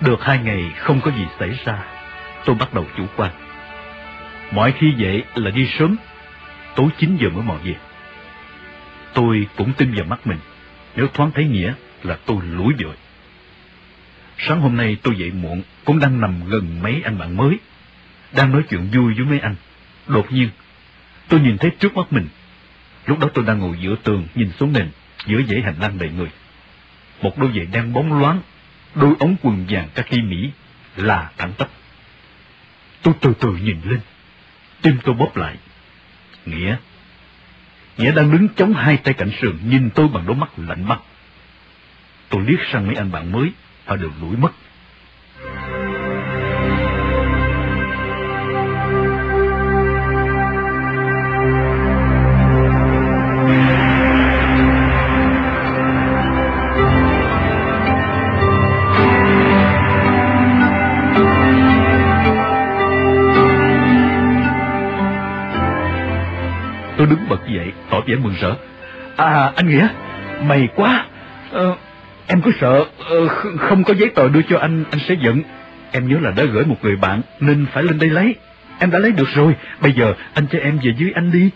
[0.00, 1.84] Được hai ngày không có gì xảy ra,
[2.44, 3.32] tôi bắt đầu chủ quan.
[4.52, 5.96] Mọi khi dậy là đi sớm,
[6.76, 7.74] tối 9 giờ mới mò về.
[9.14, 10.38] Tôi cũng tin vào mắt mình,
[10.96, 12.94] nếu thoáng thấy Nghĩa là tôi lủi vội.
[14.38, 17.58] Sáng hôm nay tôi dậy muộn, cũng đang nằm gần mấy anh bạn mới,
[18.32, 19.54] đang nói chuyện vui với mấy anh.
[20.06, 20.48] Đột nhiên,
[21.28, 22.28] tôi nhìn thấy trước mắt mình.
[23.06, 24.90] Lúc đó tôi đang ngồi giữa tường, nhìn xuống nền,
[25.26, 26.28] giữa dãy hành lang đầy người.
[27.22, 28.40] Một đôi giày đen bóng loáng,
[28.94, 30.50] đôi ống quần vàng kaki Mỹ
[30.96, 31.68] là thẳng tắp.
[33.02, 34.00] Tôi từ từ nhìn lên,
[34.82, 35.56] tim tôi bóp lại.
[36.46, 36.76] Nghĩa,
[37.96, 41.00] Nghĩa đang đứng chống hai tay cạnh sườn nhìn tôi bằng đôi mắt lạnh băng.
[42.28, 43.50] Tôi liếc sang mấy anh bạn mới,
[43.86, 44.50] họ đều lủi mất.
[67.10, 68.54] Đứng bật dậy, tỏ vẻ mừng rỡ.
[69.16, 69.88] À, anh Nghĩa,
[70.42, 71.06] mày quá.
[71.50, 71.76] Ờ,
[72.26, 75.42] em cứ sợ ờ, không có giấy tờ đưa cho anh, anh sẽ giận.
[75.92, 78.34] Em nhớ là đã gửi một người bạn, nên phải lên đây lấy.
[78.78, 81.50] Em đã lấy được rồi, bây giờ anh cho em về dưới anh đi.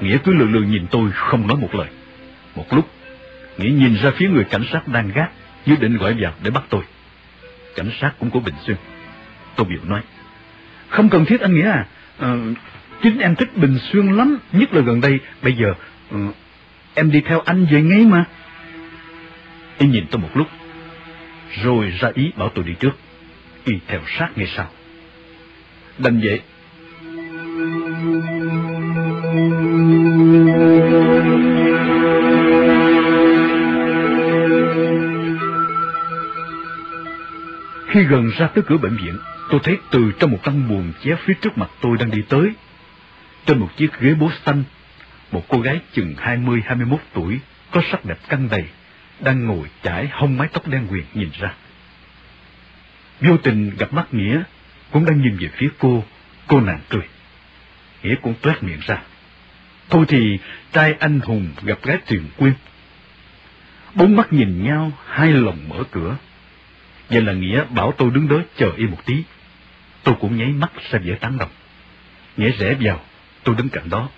[0.00, 1.88] Nghĩa cứ lừ lừ nhìn tôi, không nói một lời.
[2.56, 2.88] Một lúc,
[3.58, 5.30] Nghĩa nhìn ra phía người cảnh sát đang gác,
[5.66, 6.82] như định gọi vào để bắt tôi.
[7.76, 8.76] Cảnh sát cũng của Bình Xuyên.
[9.56, 10.00] Tôi biểu nói,
[10.88, 11.86] không cần thiết anh Nghĩa à,
[12.18, 12.38] ờ,
[13.02, 15.74] Chính em thích Bình Xuyên lắm, nhất là gần đây, bây giờ
[16.10, 16.18] ừ,
[16.94, 18.24] em đi theo anh về ngay mà.
[19.78, 20.46] Y nhìn tôi một lúc,
[21.62, 22.96] rồi ra ý bảo tôi đi trước,
[23.64, 24.70] y theo sát ngay sau.
[25.98, 26.40] Đành vậy.
[37.88, 39.16] Khi gần ra tới cửa bệnh viện,
[39.50, 42.52] tôi thấy từ trong một căn buồng ché phía trước mặt tôi đang đi tới
[43.48, 44.64] trên một chiếc ghế bố xanh,
[45.32, 48.64] một cô gái chừng 20-21 tuổi, có sắc đẹp căng đầy,
[49.20, 51.54] đang ngồi chải hông mái tóc đen quyền nhìn ra.
[53.20, 54.42] Vô tình gặp mắt Nghĩa,
[54.90, 56.04] cũng đang nhìn về phía cô,
[56.46, 57.02] cô nàng cười.
[58.02, 59.02] Nghĩa cũng toát miệng ra.
[59.90, 60.38] Thôi thì
[60.72, 62.52] trai anh hùng gặp gái truyền quyên.
[63.94, 66.16] Bốn mắt nhìn nhau, hai lòng mở cửa.
[67.10, 69.22] Vậy là Nghĩa bảo tôi đứng đó chờ y một tí.
[70.02, 71.50] Tôi cũng nháy mắt ra vẻ tán đồng.
[72.36, 73.00] Nghĩa rẽ vào,
[73.44, 74.08] Tôi đứng cạnh đó.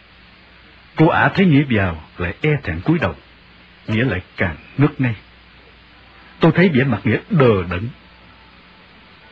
[0.96, 3.14] Cô ả thấy Nghĩa vào, lại e thẹn cúi đầu.
[3.86, 5.14] Nghĩa lại càng ngất ngay.
[6.40, 7.88] Tôi thấy vẻ mặt Nghĩa đờ đẫn.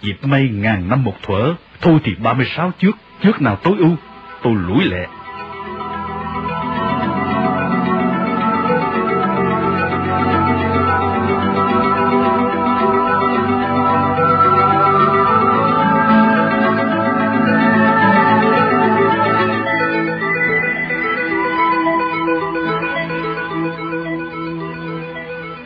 [0.02, 3.74] Dịp may ngàn năm một thuở, thôi thì ba mươi sáu trước, trước nào tối
[3.78, 3.96] ưu,
[4.42, 5.06] tôi lủi lẹ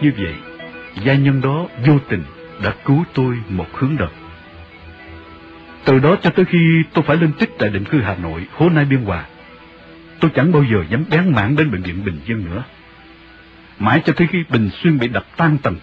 [0.02, 0.34] Như vậy,
[1.04, 2.24] gia nhân đó vô tình
[2.62, 4.08] đã cứu tôi một hướng đời.
[5.84, 8.68] Từ đó cho tới khi tôi phải lên tích tại định cư Hà Nội, Hố
[8.68, 9.26] Nai Biên Hòa,
[10.20, 12.64] tôi chẳng bao giờ dám bén mảng đến bệnh viện Bình Dương nữa.
[13.78, 15.76] Mãi cho tới khi Bình Xuyên bị đập tan tầng,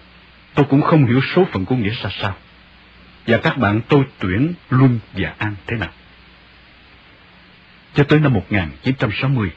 [0.54, 2.36] tôi cũng không hiểu số phận của Nghĩa ra sao.
[3.26, 5.90] Và các bạn tôi tuyển Luân và An thế nào.
[7.94, 9.50] Cho tới năm 1960,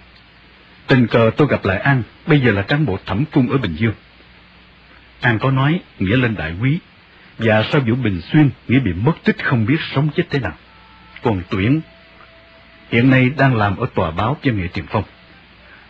[0.87, 3.75] tình cờ tôi gặp lại An, bây giờ là cán bộ thẩm cung ở Bình
[3.75, 3.93] Dương.
[5.23, 6.79] An có nói Nghĩa lên đại quý,
[7.37, 10.53] và sau vụ Bình Xuyên, Nghĩa bị mất tích không biết sống chết thế nào.
[11.21, 11.81] Còn Tuyển,
[12.91, 15.03] hiện nay đang làm ở tòa báo cho Nghệ Tiền Phong.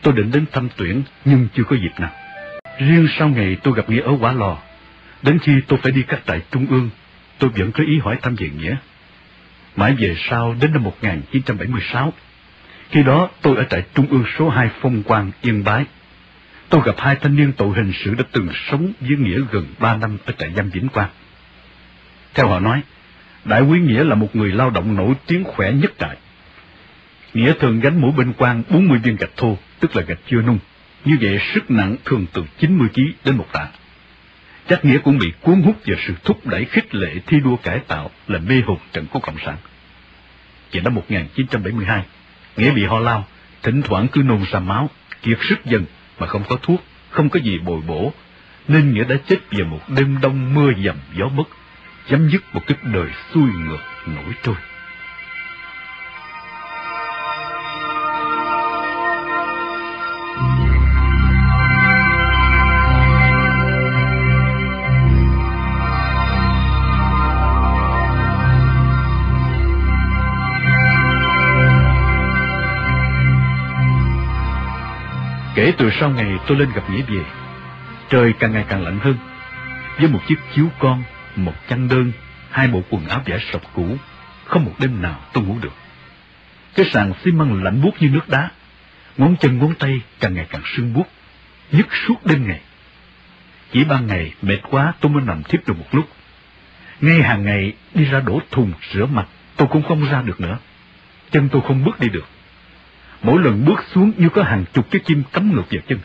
[0.02, 2.12] Tôi định đến thăm Tuyển, nhưng chưa có dịp nào.
[2.80, 4.58] Riêng sau ngày tôi gặp Nghĩa ở Quả Lò,
[5.22, 6.90] đến khi tôi phải đi các trại trung ương,
[7.40, 8.76] tôi vẫn có ý hỏi thăm về Nghĩa.
[9.76, 12.14] Mãi về sau, đến năm 1976,
[12.90, 15.86] khi đó tôi ở trại trung ương số 2 Phong Quang, Yên Bái,
[16.74, 19.96] Tôi gặp hai thanh niên tội hình sự đã từng sống với Nghĩa gần ba
[19.96, 21.10] năm ở trại giam Vĩnh Quang.
[22.34, 22.82] Theo họ nói,
[23.46, 26.18] Đại quý Nghĩa là một người lao động nổi tiếng khỏe nhất trại.
[27.34, 30.60] Nghĩa thường gánh mũi bên quan 40 viên gạch thô, tức là gạch chưa nung.
[31.06, 33.68] Như vậy sức nặng thường từ 90 kg đến một tạ.
[34.68, 37.80] Chắc Nghĩa cũng bị cuốn hút vào sự thúc đẩy khích lệ thi đua cải
[37.80, 39.58] tạo là mê hồn trận của Cộng sản.
[40.74, 42.04] Vào năm 1972,
[42.58, 43.28] Nghĩa bị ho lao,
[43.64, 44.90] thỉnh thoảng cứ nôn ra máu,
[45.22, 45.86] kiệt sức dần
[46.20, 48.14] mà không có thuốc, không có gì bồi bổ,
[48.68, 51.44] nên Nghĩa đã chết vào một đêm đông mưa dầm gió mất,
[52.10, 54.56] chấm dứt một cái đời xuôi ngược nổi trôi.
[75.56, 77.24] Kể từ sau ngày tôi lên gặp Nghĩa về,
[78.10, 79.18] trời càng ngày càng lạnh hơn.
[80.00, 81.04] Với một chiếc chiếu con,
[81.36, 82.12] một chăn đơn,
[82.50, 83.98] hai bộ quần áo giả sọc cũ,
[84.46, 85.74] không một đêm nào tôi ngủ được.
[86.76, 88.50] Cái sàn xi măng lạnh buốt như nước đá,
[89.18, 91.08] ngón chân ngón tay càng ngày càng sưng buốt,
[91.72, 92.62] nhức suốt đêm ngày.
[93.72, 96.10] Chỉ ban ngày mệt quá tôi mới nằm thiếp được một lúc.
[97.02, 99.28] Ngay hàng ngày đi ra đổ thùng rửa mặt
[99.58, 100.58] tôi cũng không ra được nữa.
[101.32, 102.26] Chân tôi không bước đi được.
[103.24, 106.00] Mỗi lần bước xuống như có hàng chục cái chim cắm ngược vào chân.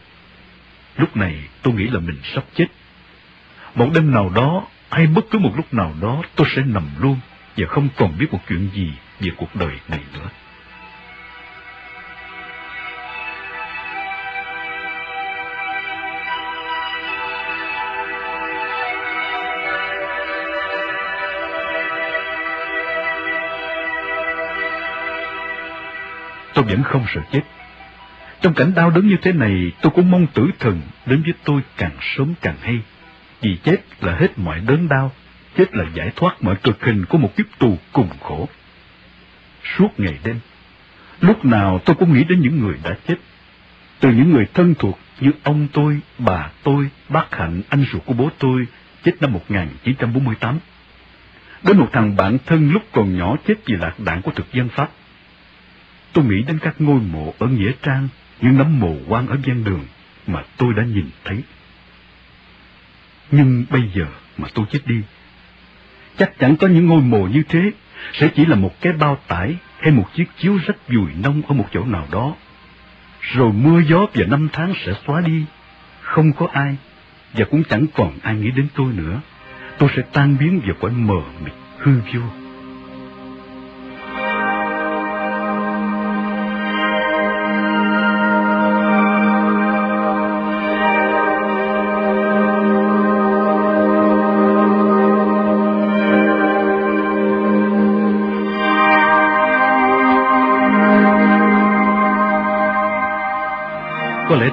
[0.96, 2.66] Lúc này tôi nghĩ là mình sắp chết.
[3.74, 7.20] Một đêm nào đó, hay bất cứ một lúc nào đó, tôi sẽ nằm luôn
[7.56, 10.28] và không còn biết một chuyện gì về cuộc đời này nữa.
[26.58, 27.40] Tôi vẫn không sợ chết.
[28.40, 31.60] Trong cảnh đau đớn như thế này, tôi cũng mong tử thần đến với tôi
[31.76, 32.78] càng sớm càng hay.
[33.40, 35.12] Vì chết là hết mọi đớn đau,
[35.56, 38.48] chết là giải thoát mọi cực hình của một kiếp tù cùng khổ.
[39.64, 40.40] Suốt ngày đêm,
[41.20, 43.16] lúc nào tôi cũng nghĩ đến những người đã chết.
[44.00, 48.14] Từ những người thân thuộc như ông tôi, bà tôi, bác Hạnh, anh ruột của
[48.14, 48.66] bố tôi,
[49.04, 50.58] chết năm 1948.
[51.62, 54.68] Đến một thằng bạn thân lúc còn nhỏ chết vì lạc đạn của thực dân
[54.68, 54.90] Pháp.
[56.12, 58.08] Tôi nghĩ đến các ngôi mộ ở Nghĩa Trang,
[58.40, 59.84] những nấm mồ quan ở gian đường
[60.26, 61.42] mà tôi đã nhìn thấy.
[63.30, 64.06] Nhưng bây giờ
[64.38, 65.02] mà tôi chết đi,
[66.18, 67.70] chắc chắn có những ngôi mộ như thế
[68.12, 71.54] sẽ chỉ là một cái bao tải hay một chiếc chiếu rách dùi nông ở
[71.54, 72.34] một chỗ nào đó.
[73.20, 75.44] Rồi mưa gió và năm tháng sẽ xóa đi,
[76.00, 76.76] không có ai,
[77.32, 79.20] và cũng chẳng còn ai nghĩ đến tôi nữa.
[79.78, 82.20] Tôi sẽ tan biến vào cõi mờ mịt hư vô.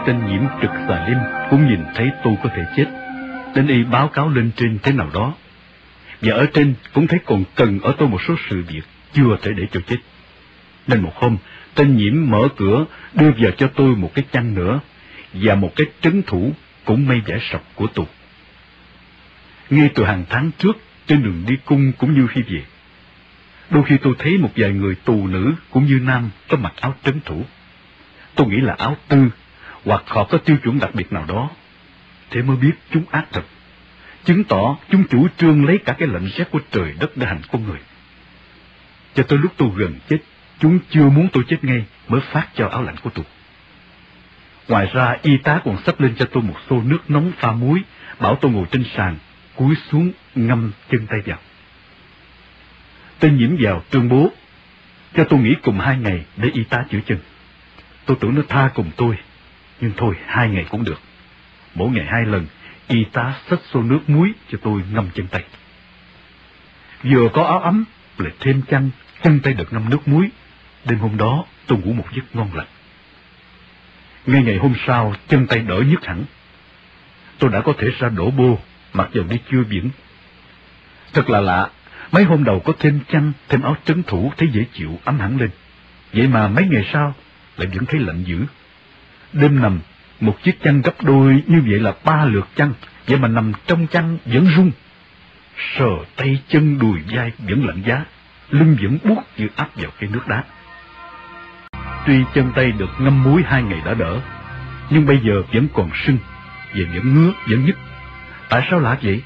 [0.06, 1.18] Tên nhiễm trực xà lim
[1.50, 2.86] cũng nhìn thấy tôi có thể chết,
[3.56, 5.34] Đến y báo cáo lên trên thế nào đó.
[6.22, 8.81] Và ở trên cũng thấy còn cần ở tôi một số sự việc
[9.13, 9.98] chưa thể để cho chết.
[10.88, 11.38] Nên một hôm,
[11.75, 14.80] tên nhiễm mở cửa đưa vào cho tôi một cái chăn nữa
[15.34, 16.54] và một cái trấn thủ
[16.86, 18.07] cũng may vải sọc của tù.
[19.69, 22.62] Ngay từ hàng tháng trước, trên đường đi cung cũng như khi về.
[23.69, 26.96] Đôi khi tôi thấy một vài người tù nữ cũng như nam có mặc áo
[27.04, 27.44] trấn thủ.
[28.36, 29.30] Tôi nghĩ là áo tư
[29.86, 31.50] hoặc họ có tiêu chuẩn đặc biệt nào đó.
[32.30, 33.44] Thế mới biết chúng ác thật,
[34.24, 37.42] chứng tỏ chúng chủ trương lấy cả cái lệnh xét của trời đất để hành
[37.52, 37.80] con người.
[39.16, 40.18] Cho tới lúc tôi gần chết,
[40.60, 43.26] chúng chưa muốn tôi chết ngay mới phát cho áo lạnh của tôi.
[44.68, 47.81] Ngoài ra, y tá còn sắp lên cho tôi một xô nước nóng pha muối,
[48.20, 49.18] bảo tôi ngồi trên sàn,
[49.56, 51.38] cúi xuống ngâm chân tay vào.
[53.20, 54.31] tôi nhiễm vào tuyên bố,
[55.16, 57.18] cho tôi nghỉ cùng hai ngày để y tá chữa chân.
[58.06, 59.18] Tôi tưởng nó tha cùng tôi,
[59.81, 61.00] nhưng thôi, hai ngày cũng được.
[61.75, 62.45] Mỗi ngày hai lần,
[62.88, 65.44] y tá xách xô nước muối cho tôi ngâm chân tay.
[67.04, 67.85] Vừa có áo ấm,
[68.18, 68.90] lại thêm chăn,
[69.23, 70.30] chân tay được ngâm nước muối.
[70.85, 72.68] Đêm hôm đó, tôi ngủ một giấc ngon lành.
[74.26, 76.23] Ngay ngày hôm sau, chân tay đỡ nhức hẳn.
[77.40, 78.59] Tôi đã có thể ra đổ bô,
[78.94, 79.90] mặc dầu đi chưa biển.
[81.14, 81.69] Thật là lạ,
[82.11, 85.38] mấy hôm đầu có thêm chăn, thêm áo trấn thủ thấy dễ chịu, ấm hẳn
[85.38, 85.50] lên.
[86.14, 87.16] Vậy mà mấy ngày sau,
[87.57, 88.45] lại vẫn thấy lạnh dữ.
[89.35, 89.80] Đêm nằm,
[90.19, 92.73] một chiếc chăn gấp đôi như vậy là ba lượt chăn,
[93.07, 94.71] vậy mà nằm trong chăn vẫn rung.
[95.77, 98.06] Sờ tay chân đùi vai vẫn lạnh giá,
[98.49, 100.44] lưng vẫn buốt như áp vào cái nước đá.
[102.06, 104.19] Tuy chân tay được ngâm muối hai ngày đã đỡ,
[104.89, 106.18] nhưng bây giờ vẫn còn sưng,
[106.73, 107.77] và vẫn ngứa, vẫn nhức.
[108.49, 109.21] Tại sao lạ vậy?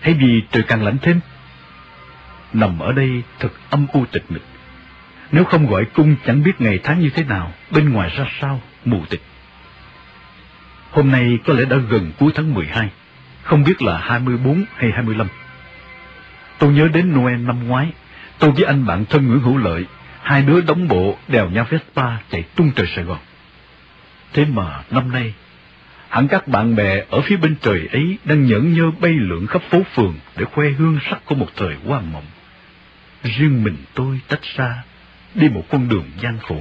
[0.00, 1.20] Hay vì trời càng lạnh thêm?
[2.52, 4.42] Nằm ở đây thật âm u tịch mịch.
[5.34, 8.60] Nếu không gọi cung chẳng biết ngày tháng như thế nào, bên ngoài ra sao,
[8.84, 9.22] mù tịch.
[10.90, 12.90] Hôm nay có lẽ đã gần cuối tháng 12,
[13.42, 15.28] không biết là 24 hay 25.
[16.58, 17.92] Tôi nhớ đến Noel năm ngoái,
[18.38, 19.84] tôi với anh bạn thân Nguyễn Hữu Lợi,
[20.22, 23.20] hai đứa đóng bộ đèo nhau Vespa chạy tung trời Sài Gòn.
[24.32, 25.34] Thế mà năm nay,
[26.08, 29.62] hẳn các bạn bè ở phía bên trời ấy đang nhẫn nhơ bay lượn khắp
[29.70, 32.26] phố phường để khoe hương sắc của một thời hoa mộng.
[33.22, 34.82] Riêng mình tôi tách xa
[35.34, 36.60] đi một con đường gian khổ,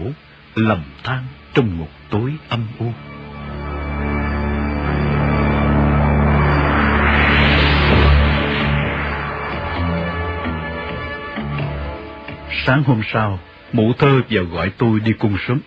[0.56, 2.92] lầm than trong ngục tối âm u.
[12.66, 13.40] Sáng hôm sau,
[13.74, 15.60] mụ thơ vào gọi tôi đi cung sớm.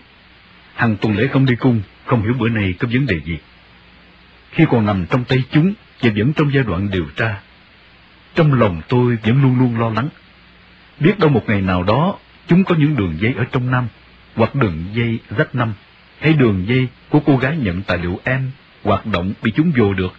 [0.75, 3.39] Hằng tuần lễ không đi cung, không hiểu bữa nay có vấn đề gì.
[4.51, 7.41] Khi còn nằm trong tay chúng và vẫn trong giai đoạn điều tra,
[8.35, 10.09] trong lòng tôi vẫn luôn luôn lo lắng.
[11.01, 13.89] Biết đâu một ngày nào đó, chúng có những đường dây ở trong năm,
[14.35, 15.73] hoặc đường dây rách năm,
[16.19, 18.51] hay đường dây của cô gái nhận tài liệu em
[18.85, 20.13] hoạt động bị chúng vô được.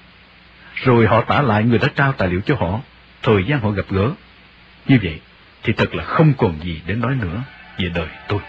[0.75, 2.79] Rồi họ tả lại người đã trao tài liệu cho họ,
[3.23, 4.11] thời gian họ gặp gỡ.
[4.87, 5.19] Như vậy,
[5.63, 7.43] thì thật là không còn gì để nói nữa
[7.77, 8.39] về đời tôi.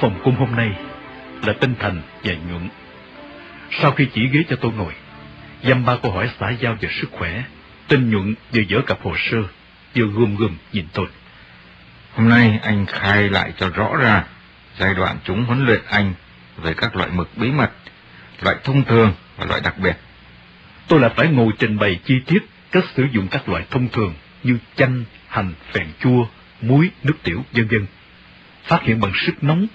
[0.00, 0.70] Phòng cung hôm nay
[1.46, 2.68] là Tinh Thành và Nhuận.
[3.80, 4.92] Sau khi chỉ ghế cho tôi ngồi,
[5.62, 7.42] dăm ba câu hỏi xã giao về sức khỏe,
[7.88, 9.38] Tinh Nhuận vừa dở cặp hồ sơ,
[9.94, 11.06] vừa gườm gườm nhìn tôi.
[12.14, 14.24] Hôm nay anh khai lại cho rõ ra
[14.78, 16.14] giai đoạn chúng huấn luyện anh
[16.56, 17.70] về các loại mực bí mật,
[18.40, 19.96] loại thông thường và loại đặc biệt.
[20.88, 22.38] Tôi là phải ngồi trình bày chi tiết
[22.70, 26.26] cách sử dụng các loại thông thường như chanh, hành, phèn chua,
[26.60, 27.86] muối, nước tiểu, vân vân.
[28.64, 29.66] Phát hiện bằng sức nóng.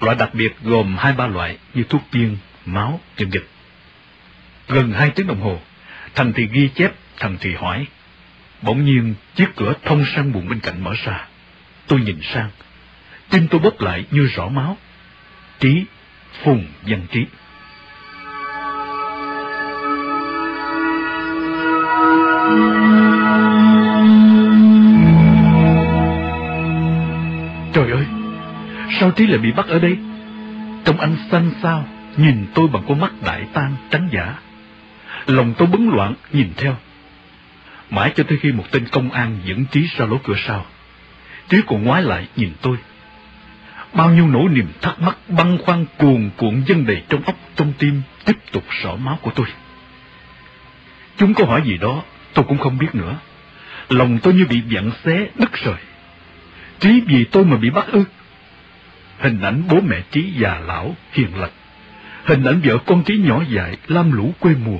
[0.00, 2.36] Loại đặc biệt gồm hai ba loại như thuốc tiên,
[2.66, 3.46] máu, chân dịch
[4.68, 5.60] Gần hai tiếng đồng hồ,
[6.14, 7.86] thằng thì ghi chép, thằng thì hỏi.
[8.62, 11.26] Bỗng nhiên chiếc cửa thông sang buồng bên cạnh mở ra.
[11.86, 12.50] Tôi nhìn sang,
[13.30, 14.76] tim tôi bóp lại như rõ máu.
[15.60, 15.84] Trí,
[16.44, 17.26] Phùng Văn Trí.
[29.00, 29.96] Sao Trí lại bị bắt ở đây?
[30.84, 34.34] Trông anh xanh sao, nhìn tôi bằng con mắt đại tan trắng giả.
[35.26, 36.76] Lòng tôi bấn loạn nhìn theo.
[37.90, 40.66] Mãi cho tới khi một tên công an dẫn Trí ra lỗ cửa sau.
[41.48, 42.76] Trí còn ngoái lại nhìn tôi.
[43.92, 47.72] Bao nhiêu nỗi niềm thắc mắc băn khoăn cuồn cuộn dân đầy trong óc trong
[47.78, 49.46] tim tiếp tục sỏ máu của tôi.
[51.18, 52.02] Chúng có hỏi gì đó,
[52.34, 53.18] tôi cũng không biết nữa.
[53.88, 55.80] Lòng tôi như bị vặn xé, đứt rời.
[56.80, 58.04] Trí vì tôi mà bị bắt ư.
[59.18, 61.50] Hình ảnh bố mẹ Trí già lão, hiền lành.
[62.24, 64.78] Hình ảnh vợ con Trí nhỏ dại, lam lũ quê mùa.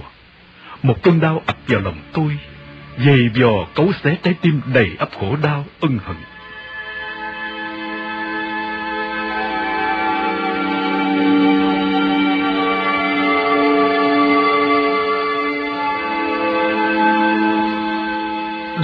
[0.82, 2.38] Một cơn đau ập vào lòng tôi,
[3.06, 6.16] dày vò cấu xé trái tim đầy ấp khổ đau, ân hận.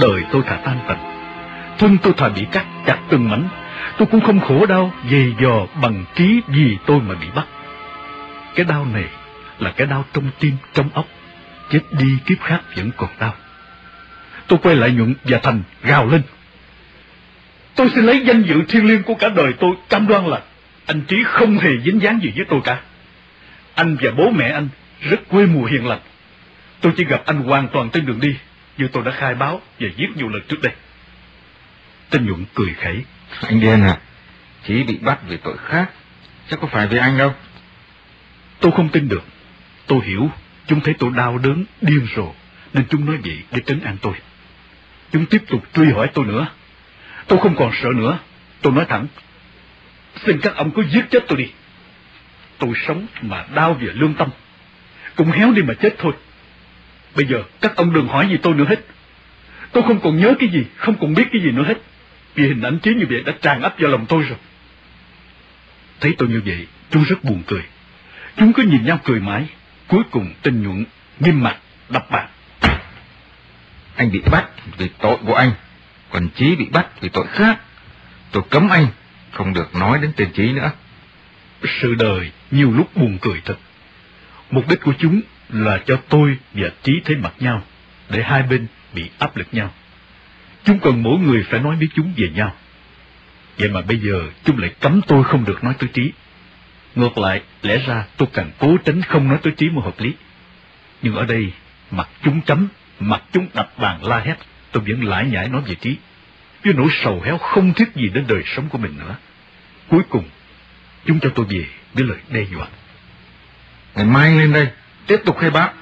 [0.01, 0.99] Đời tôi thà tan tành,
[1.77, 3.47] thân tôi thà bị cắt chặt từng mảnh,
[3.97, 7.45] tôi cũng không khổ đau dày dò bằng trí vì tôi mà bị bắt.
[8.55, 9.05] Cái đau này
[9.59, 11.05] là cái đau trong tim, trong óc,
[11.69, 13.35] chết đi kiếp khác vẫn còn đau.
[14.47, 16.21] Tôi quay lại nhuận và thành gào lên.
[17.75, 20.41] Tôi xin lấy danh dự thiêng liêng của cả đời tôi cam đoan là
[20.85, 22.81] anh Trí không hề dính dáng gì với tôi cả.
[23.75, 24.67] Anh và bố mẹ anh
[25.01, 25.99] rất quê mùa hiền lành.
[26.81, 28.35] Tôi chỉ gặp anh hoàn toàn trên đường đi,
[28.77, 30.73] như tôi đã khai báo và viết nhiều lần trước đây.
[32.09, 33.03] Tên Nhuận cười khẩy.
[33.41, 33.97] Anh điên à?
[34.67, 35.89] Chí bị bắt vì tội khác,
[36.49, 37.33] chắc có phải vì anh đâu.
[38.59, 39.23] Tôi không tin được.
[39.87, 40.29] Tôi hiểu,
[40.67, 42.33] chúng thấy tôi đau đớn, điên rồ,
[42.73, 44.13] nên chúng nói vậy để trấn an tôi.
[45.11, 46.47] Chúng tiếp tục truy hỏi tôi nữa.
[47.27, 48.19] Tôi không còn sợ nữa.
[48.61, 49.07] Tôi nói thẳng,
[50.25, 51.51] xin các ông cứ giết chết tôi đi.
[52.57, 54.29] Tôi sống mà đau về lương tâm.
[55.15, 56.13] Cũng héo đi mà chết thôi.
[57.15, 58.79] Bây giờ các ông đừng hỏi gì tôi nữa hết.
[59.71, 61.77] Tôi không còn nhớ cái gì, không còn biết cái gì nữa hết.
[62.35, 64.37] Vì hình ảnh trí như vậy đã tràn ấp vào lòng tôi rồi.
[65.99, 67.63] Thấy tôi như vậy, chúng rất buồn cười.
[68.37, 69.45] Chúng cứ nhìn nhau cười mãi.
[69.87, 70.85] Cuối cùng tinh nhuận,
[71.19, 71.57] nghiêm mặt,
[71.89, 72.29] đập bàn.
[73.95, 74.45] Anh bị bắt
[74.77, 75.51] vì tội của anh,
[76.09, 77.59] còn Chí bị bắt vì tội khác.
[78.31, 78.87] Tôi cấm anh,
[79.31, 80.71] không được nói đến tên Chí nữa.
[81.81, 83.57] Sự đời nhiều lúc buồn cười thật.
[84.51, 87.61] Mục đích của chúng là cho tôi và Trí thấy mặt nhau,
[88.09, 89.73] để hai bên bị áp lực nhau.
[90.63, 92.53] Chúng cần mỗi người phải nói với chúng về nhau.
[93.57, 96.11] Vậy mà bây giờ chúng lại cấm tôi không được nói tới Trí.
[96.95, 100.13] Ngược lại, lẽ ra tôi càng cố tránh không nói tới trí một hợp lý.
[101.01, 101.51] Nhưng ở đây,
[101.91, 102.67] mặt chúng chấm,
[102.99, 104.35] mặt chúng đập bàn la hét,
[104.71, 105.97] tôi vẫn lãi nhãi nói về trí.
[106.63, 109.15] Với nỗi sầu héo không thiết gì đến đời sống của mình nữa.
[109.87, 110.23] Cuối cùng,
[111.05, 112.67] chúng cho tôi về với lời đe dọa.
[113.95, 114.67] Ngày mai lên đây,
[115.07, 115.73] tiếp tục khai báo.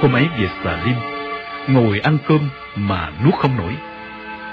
[0.00, 0.96] Hôm ấy về xà lim,
[1.68, 3.76] ngồi ăn cơm mà nuốt không nổi.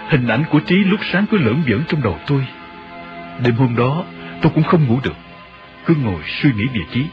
[0.09, 2.47] Hình ảnh của Trí lúc sáng cứ lởn vởn trong đầu tôi.
[3.43, 4.03] Đêm hôm đó,
[4.41, 5.15] tôi cũng không ngủ được,
[5.85, 7.05] cứ ngồi suy nghĩ về Trí.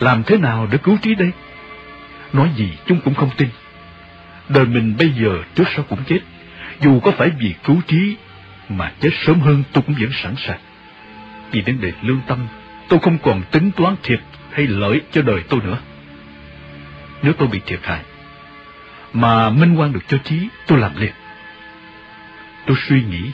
[0.00, 1.30] Làm thế nào để cứu Trí đây?
[2.32, 3.48] Nói gì chúng cũng không tin.
[4.48, 6.20] Đời mình bây giờ trước sau cũng chết,
[6.80, 8.16] dù có phải vì cứu Trí
[8.68, 10.60] mà chết sớm hơn tôi cũng vẫn sẵn sàng.
[11.50, 12.46] Vì đến đề lương tâm,
[12.88, 14.20] tôi không còn tính toán thiệt
[14.52, 15.78] hay lợi cho đời tôi nữa
[17.24, 18.00] nếu tôi bị thiệt hại.
[19.12, 21.12] Mà minh quan được cho trí, tôi làm liền.
[22.66, 23.30] Tôi suy nghĩ,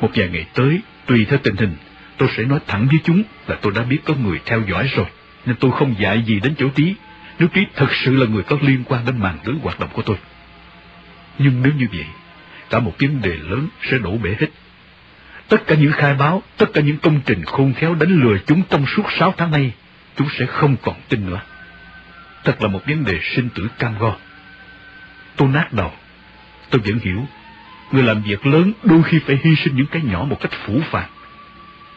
[0.00, 1.76] một vài ngày tới, tùy theo tình hình,
[2.16, 5.06] tôi sẽ nói thẳng với chúng là tôi đã biết có người theo dõi rồi,
[5.46, 6.94] nên tôi không dạy gì đến chỗ trí,
[7.38, 10.02] nếu trí thật sự là người có liên quan đến màn lưới hoạt động của
[10.02, 10.16] tôi.
[11.38, 12.06] Nhưng nếu như vậy,
[12.70, 14.48] cả một vấn đề lớn sẽ đổ bể hết.
[15.48, 18.62] Tất cả những khai báo, tất cả những công trình khôn khéo đánh lừa chúng
[18.70, 19.72] trong suốt sáu tháng nay,
[20.16, 21.40] chúng sẽ không còn tin nữa.
[22.44, 24.14] Thật là một vấn đề sinh tử cam go.
[25.36, 25.92] Tôi nát đầu.
[26.70, 27.26] Tôi vẫn hiểu,
[27.92, 30.80] người làm việc lớn đôi khi phải hy sinh những cái nhỏ một cách phủ
[30.90, 31.10] phàng.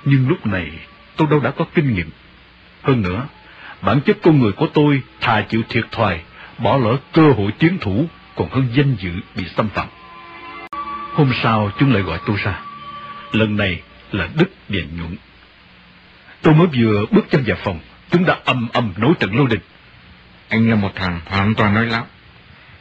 [0.06, 0.72] Nhưng lúc này,
[1.16, 2.10] tôi đâu đã có kinh nghiệm.
[2.84, 3.28] Hơn nữa,
[3.82, 6.22] bản chất con người của tôi thà chịu thiệt thòi,
[6.58, 9.88] bỏ lỡ cơ hội tiến thủ, còn hơn danh dự bị xâm phạm.
[11.14, 12.60] Hôm sau, chúng lại gọi tôi ra.
[13.32, 13.82] Lần này
[14.12, 15.16] là Đức Điền Nhuận.
[16.42, 17.80] Tôi mới vừa bước chân vào phòng,
[18.12, 19.60] chúng đã âm âm nối trận lô đình.
[20.56, 22.08] Anh là một thằng hoàn toàn nói láo.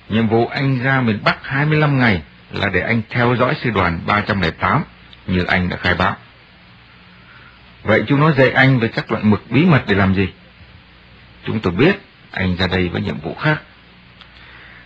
[0.08, 4.00] Nhiệm vụ anh ra miền Bắc 25 ngày là để anh theo dõi sư đoàn
[4.06, 4.82] 308
[5.26, 6.16] như anh đã khai báo.
[7.82, 10.28] Vậy chúng nói dạy anh về các loại mực bí mật để làm gì?
[11.44, 13.62] Chúng tôi biết anh ra đây với nhiệm vụ khác.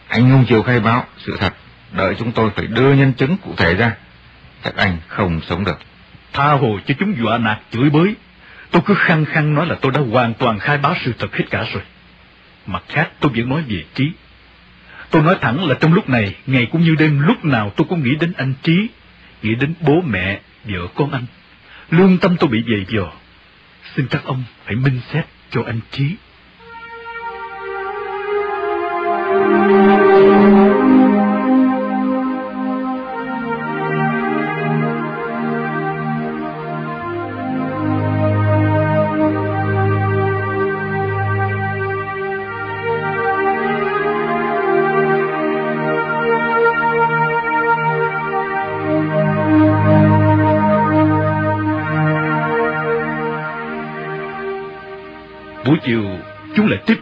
[0.08, 1.54] Anh không chịu khai báo sự thật,
[1.92, 3.92] đợi chúng tôi phải đưa nhân chứng cụ thể ra.
[4.64, 5.78] Chắc anh không sống được.
[6.32, 8.14] Tha hồ cho chúng dọa nạt chửi bới.
[8.70, 11.44] Tôi cứ khăng khăng nói là tôi đã hoàn toàn khai báo sự thật hết
[11.50, 11.82] cả rồi.
[12.68, 14.12] Mặt khác tôi vẫn nói về Trí.
[15.10, 18.02] Tôi nói thẳng là trong lúc này, ngày cũng như đêm, lúc nào tôi cũng
[18.02, 18.86] nghĩ đến anh Trí,
[19.42, 21.26] nghĩ đến bố mẹ, vợ con anh.
[21.90, 23.12] Lương tâm tôi bị dày dò.
[23.96, 26.16] Xin các ông hãy minh xét cho anh Trí.
[29.78, 29.97] Buổi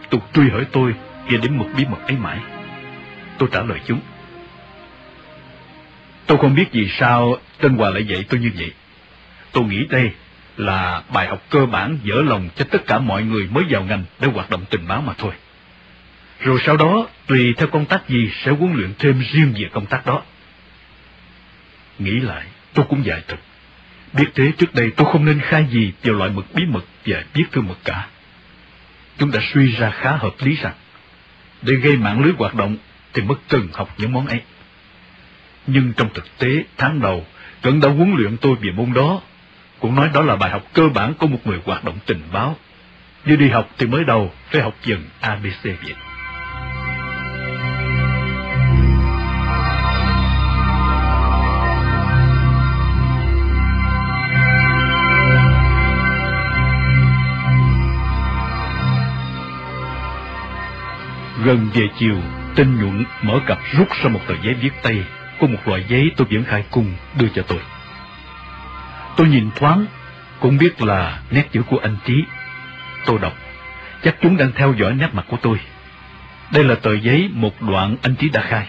[0.09, 0.93] tục truy hỏi tôi
[1.29, 2.39] về đến một bí mật ấy mãi.
[3.37, 3.99] Tôi trả lời chúng.
[6.25, 8.71] Tôi không biết vì sao Tên Hòa lại dạy tôi như vậy.
[9.51, 10.11] Tôi nghĩ đây
[10.57, 14.03] là bài học cơ bản dỡ lòng cho tất cả mọi người mới vào ngành
[14.19, 15.33] để hoạt động tình báo mà thôi.
[16.39, 19.85] Rồi sau đó, tùy theo công tác gì sẽ huấn luyện thêm riêng về công
[19.85, 20.23] tác đó.
[21.99, 23.37] Nghĩ lại, tôi cũng dạy thật.
[24.13, 27.23] Biết thế trước đây tôi không nên khai gì vào loại mực bí mật và
[27.33, 28.07] viết thư mật cả
[29.17, 30.73] chúng ta suy ra khá hợp lý rằng,
[31.61, 32.77] để gây mạng lưới hoạt động
[33.13, 34.41] thì mất cần học những món ấy.
[35.67, 37.25] Nhưng trong thực tế, tháng đầu,
[37.61, 39.21] Cẩn đã huấn luyện tôi về môn đó,
[39.79, 42.55] cũng nói đó là bài học cơ bản của một người hoạt động tình báo.
[43.25, 45.95] Như đi học thì mới đầu phải học dần ABC Việt.
[61.43, 62.15] Gần về chiều,
[62.55, 65.03] tinh nhuận mở cặp rút ra một tờ giấy viết tay,
[65.39, 67.59] của một loại giấy tôi vẫn khai cung đưa cho tôi.
[69.17, 69.85] Tôi nhìn thoáng,
[70.39, 72.23] cũng biết là nét chữ của anh Trí.
[73.05, 73.33] Tôi đọc,
[74.03, 75.59] chắc chúng đang theo dõi nét mặt của tôi.
[76.53, 78.67] Đây là tờ giấy một đoạn anh Trí đã khai.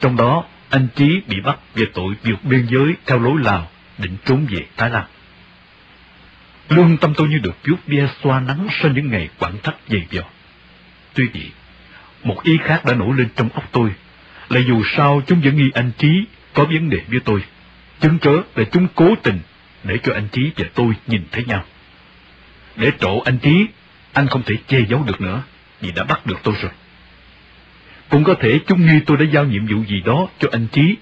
[0.00, 4.16] Trong đó, anh Trí bị bắt về tội vượt biên giới theo lối Lào, định
[4.24, 5.04] trốn về Thái Lan.
[6.68, 10.06] Lương tâm tôi như được chút bia xoa nắng sau những ngày quảng thách dày
[10.12, 10.22] vò
[11.14, 11.50] Tuy vậy,
[12.26, 13.90] một ý khác đã nổi lên trong óc tôi,
[14.48, 17.44] là dù sao chúng vẫn nghi anh Trí có vấn đề với tôi.
[18.00, 19.38] Chứng cớ là chúng cố tình
[19.84, 21.64] để cho anh Trí và tôi nhìn thấy nhau.
[22.76, 23.66] Để trộ anh Trí,
[24.12, 25.42] anh không thể che giấu được nữa,
[25.80, 26.72] vì đã bắt được tôi rồi.
[28.08, 30.96] Cũng có thể chúng nghi tôi đã giao nhiệm vụ gì đó cho anh Trí.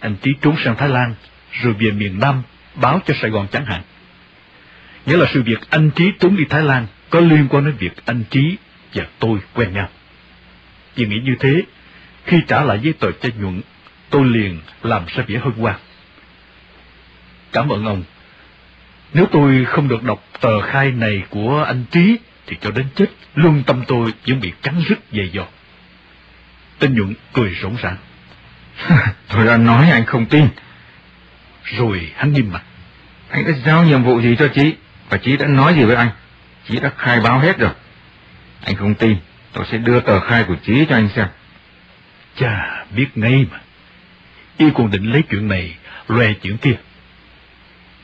[0.00, 1.14] Anh Trí trốn sang Thái Lan,
[1.52, 2.42] rồi về miền Nam,
[2.74, 3.82] báo cho Sài Gòn chẳng hạn.
[5.06, 8.06] Nghĩa là sự việc anh Trí trốn đi Thái Lan có liên quan đến việc
[8.06, 8.56] anh Trí
[8.94, 9.88] và tôi quen nhau.
[10.96, 11.62] Vì nghĩ như thế,
[12.24, 13.60] khi trả lại giấy tờ cho nhuận,
[14.10, 15.76] tôi liền làm ra vẻ hân hoan.
[17.52, 18.02] Cảm ơn ông.
[19.14, 23.06] Nếu tôi không được đọc tờ khai này của anh Trí, thì cho đến chết,
[23.34, 25.46] lương tâm tôi vẫn bị cắn rứt dày dò.
[26.78, 27.96] Tên nhuận cười rỗng rãng.
[29.28, 30.48] tôi đã nói anh không tin.
[31.64, 32.62] Rồi hắn nghiêm mặt.
[33.30, 34.74] Anh đã giao nhiệm vụ gì cho chị?
[35.10, 36.10] Và chị đã nói gì với anh?
[36.68, 37.70] Chị đã khai báo hết rồi.
[38.64, 39.16] Anh không tin,
[39.56, 41.26] tôi sẽ đưa tờ khai của Chí cho anh xem.
[42.36, 43.60] Chà, biết ngay mà.
[44.56, 45.76] Y còn định lấy chuyện này,
[46.08, 46.76] loe chuyện kia.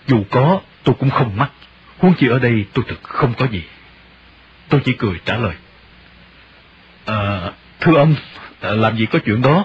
[0.07, 1.51] Dù có, tôi cũng không mắc.
[1.99, 3.63] Huống chi ở đây tôi thực không có gì.
[4.69, 5.55] Tôi chỉ cười trả lời.
[7.07, 8.15] À, thưa ông,
[8.61, 9.65] à, làm gì có chuyện đó.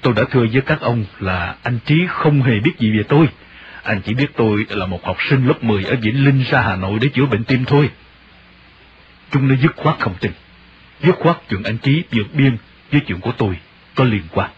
[0.00, 3.28] Tôi đã thưa với các ông là anh Trí không hề biết gì về tôi.
[3.82, 6.76] Anh chỉ biết tôi là một học sinh lớp 10 ở Vĩnh Linh ra Hà
[6.76, 7.90] Nội để chữa bệnh tim thôi.
[9.30, 10.32] Chúng nó dứt khoát không tin.
[11.02, 12.56] Dứt khoát chuyện anh Trí vượt biên
[12.92, 13.56] với chuyện của tôi
[13.94, 14.50] có liên quan.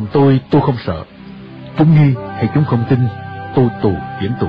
[0.00, 1.04] Phần tôi, tôi không sợ.
[1.78, 2.98] Chúng nghi hay chúng không tin,
[3.54, 4.48] tôi tù diễn tù.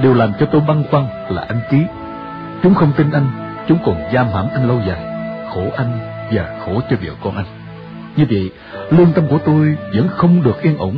[0.00, 1.78] Điều làm cho tôi băn khoăn là anh Trí.
[2.62, 5.00] Chúng không tin anh, chúng còn giam hãm anh lâu dài,
[5.54, 5.98] khổ anh
[6.32, 7.44] và khổ cho vợ con anh.
[8.16, 8.50] Như vậy,
[8.90, 10.96] lương tâm của tôi vẫn không được yên ổn.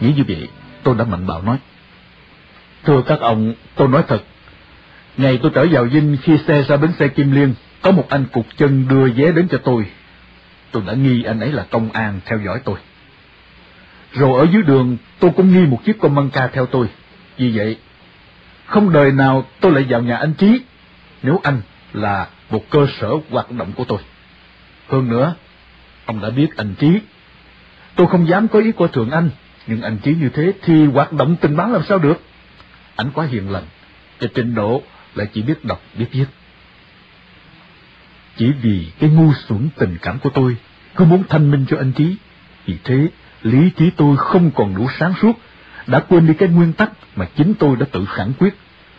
[0.00, 0.48] Nghĩ như vậy,
[0.82, 1.56] tôi đã mạnh bạo nói.
[2.84, 4.22] Thưa các ông, tôi nói thật.
[5.16, 8.24] Ngày tôi trở vào Vinh khi xe ra bến xe Kim Liên, có một anh
[8.32, 9.86] cục chân đưa vé đến cho tôi
[10.72, 12.76] tôi đã nghi anh ấy là công an theo dõi tôi.
[14.12, 16.86] Rồi ở dưới đường, tôi cũng nghi một chiếc con măng ca theo tôi.
[17.36, 17.76] Vì vậy,
[18.66, 20.60] không đời nào tôi lại vào nhà anh Trí,
[21.22, 21.60] nếu anh
[21.92, 23.98] là một cơ sở hoạt động của tôi.
[24.88, 25.34] Hơn nữa,
[26.04, 27.00] ông đã biết anh Trí.
[27.96, 29.30] Tôi không dám có ý coi thường anh,
[29.66, 32.22] nhưng anh Trí như thế thì hoạt động tình báo làm sao được?
[32.96, 33.64] Anh quá hiền lành,
[34.20, 34.82] và trình độ
[35.14, 36.26] lại chỉ biết đọc, biết viết.
[38.36, 40.56] Chỉ vì cái ngu xuẩn tình cảm của tôi,
[40.96, 42.16] cứ muốn thanh minh cho anh Trí.
[42.66, 43.08] Vì thế,
[43.42, 45.32] lý trí tôi không còn đủ sáng suốt,
[45.86, 48.54] đã quên đi cái nguyên tắc mà chính tôi đã tự khẳng quyết,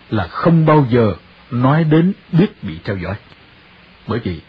[0.09, 1.13] là không bao giờ
[1.51, 3.15] nói đến biết bị theo dõi.
[4.07, 4.41] Bởi vì,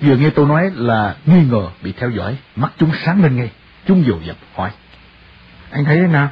[0.00, 3.50] vừa nghe tôi nói là nghi ngờ bị theo dõi, mắt chúng sáng lên ngay,
[3.86, 4.70] chúng dồn dập hỏi.
[5.70, 6.30] Anh thấy thế nào?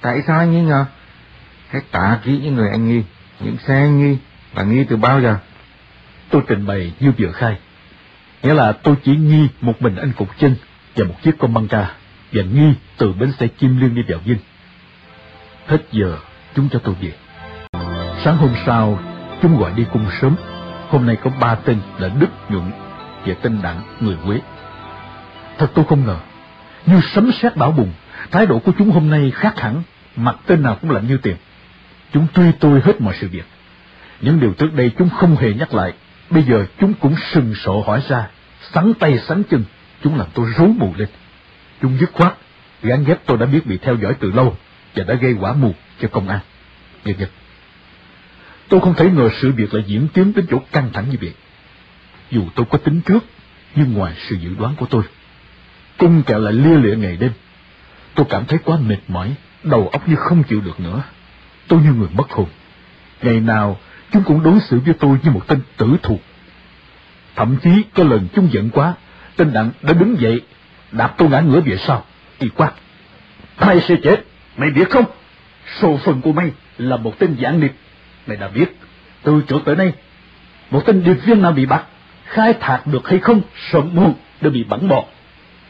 [0.00, 0.84] Tại sao anh nghi ngờ?
[1.70, 3.02] Hãy tả kỹ những người anh nghi,
[3.40, 4.16] những xe anh nghi,
[4.52, 5.36] và nghi từ bao giờ?
[6.30, 7.56] Tôi trình bày như vừa khai.
[8.42, 10.56] Nghĩa là tôi chỉ nghi một mình anh Cục Chân
[10.96, 11.90] và một chiếc con băng ca,
[12.32, 14.38] và nghi từ bến xe Kim Liên đi vào Vinh.
[15.66, 16.18] Hết giờ,
[16.54, 17.12] chúng cho tôi về.
[18.24, 18.98] Sáng hôm sau,
[19.42, 20.36] chúng gọi đi cung sớm.
[20.88, 22.70] Hôm nay có ba tên là Đức Nhuận
[23.26, 24.40] và tên Đặng người Quế.
[25.58, 26.18] Thật tôi không ngờ,
[26.86, 27.92] như sấm sét bão bùng,
[28.30, 29.82] thái độ của chúng hôm nay khác hẳn,
[30.16, 31.36] mặt tên nào cũng lạnh như tiền.
[32.12, 33.44] Chúng truy tôi hết mọi sự việc.
[34.20, 35.92] Những điều trước đây chúng không hề nhắc lại,
[36.30, 38.28] Bây giờ chúng cũng sừng sộ hỏi ra,
[38.72, 39.64] sắn tay sắn chân,
[40.02, 41.08] chúng làm tôi rối mù lên.
[41.82, 42.34] Chúng dứt khoát,
[42.82, 44.56] gán ghép tôi đã biết bị theo dõi từ lâu
[44.94, 46.40] và đã gây quả mù cho công an.
[47.04, 47.30] Nhật Nhật,
[48.70, 51.34] Tôi không thể ngờ sự việc lại diễn tiến đến chỗ căng thẳng như vậy.
[52.30, 53.24] Dù tôi có tính trước,
[53.74, 55.02] nhưng ngoài sự dự đoán của tôi,
[55.98, 57.32] cung kẹo lại lia lịa ngày đêm.
[58.14, 61.02] Tôi cảm thấy quá mệt mỏi, đầu óc như không chịu được nữa.
[61.68, 62.48] Tôi như người mất hồn.
[63.22, 63.78] Ngày nào
[64.12, 66.18] chúng cũng đối xử với tôi như một tên tử thù.
[67.36, 68.94] Thậm chí có lần chúng giận quá,
[69.36, 70.40] tên đặng đã đứng dậy,
[70.92, 72.04] đạp tôi ngã ngửa về sau,
[72.38, 72.72] y quát.
[73.60, 74.24] Mày sẽ chết,
[74.56, 75.04] mày biết không?
[75.80, 77.72] Số phận của mày là một tên giảng điệp,
[78.26, 78.76] mày đã biết.
[79.22, 79.92] Từ trước tới nay,
[80.70, 81.84] một tên điệp viên nào bị bắt,
[82.24, 83.40] khai thác được hay không,
[83.72, 85.04] sớm muộn đều bị bắn bỏ.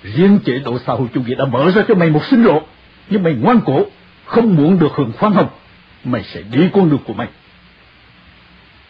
[0.03, 2.62] Riêng chế độ xã hội chủ nghĩa đã mở ra cho mày một sinh lộ,
[3.11, 3.85] nhưng mày ngoan cổ
[4.24, 5.48] không muốn được hưởng khoan hồng,
[6.05, 7.29] mày sẽ đi con đường của mày.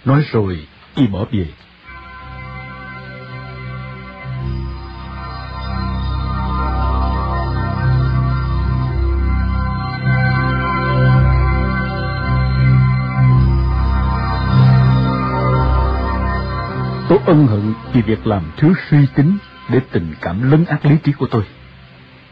[0.04, 1.46] Nói rồi, y bỏ về.
[17.08, 20.96] Tôi ân hận vì việc làm thứ suy tính để tình cảm lấn át lý
[21.04, 21.42] trí của tôi.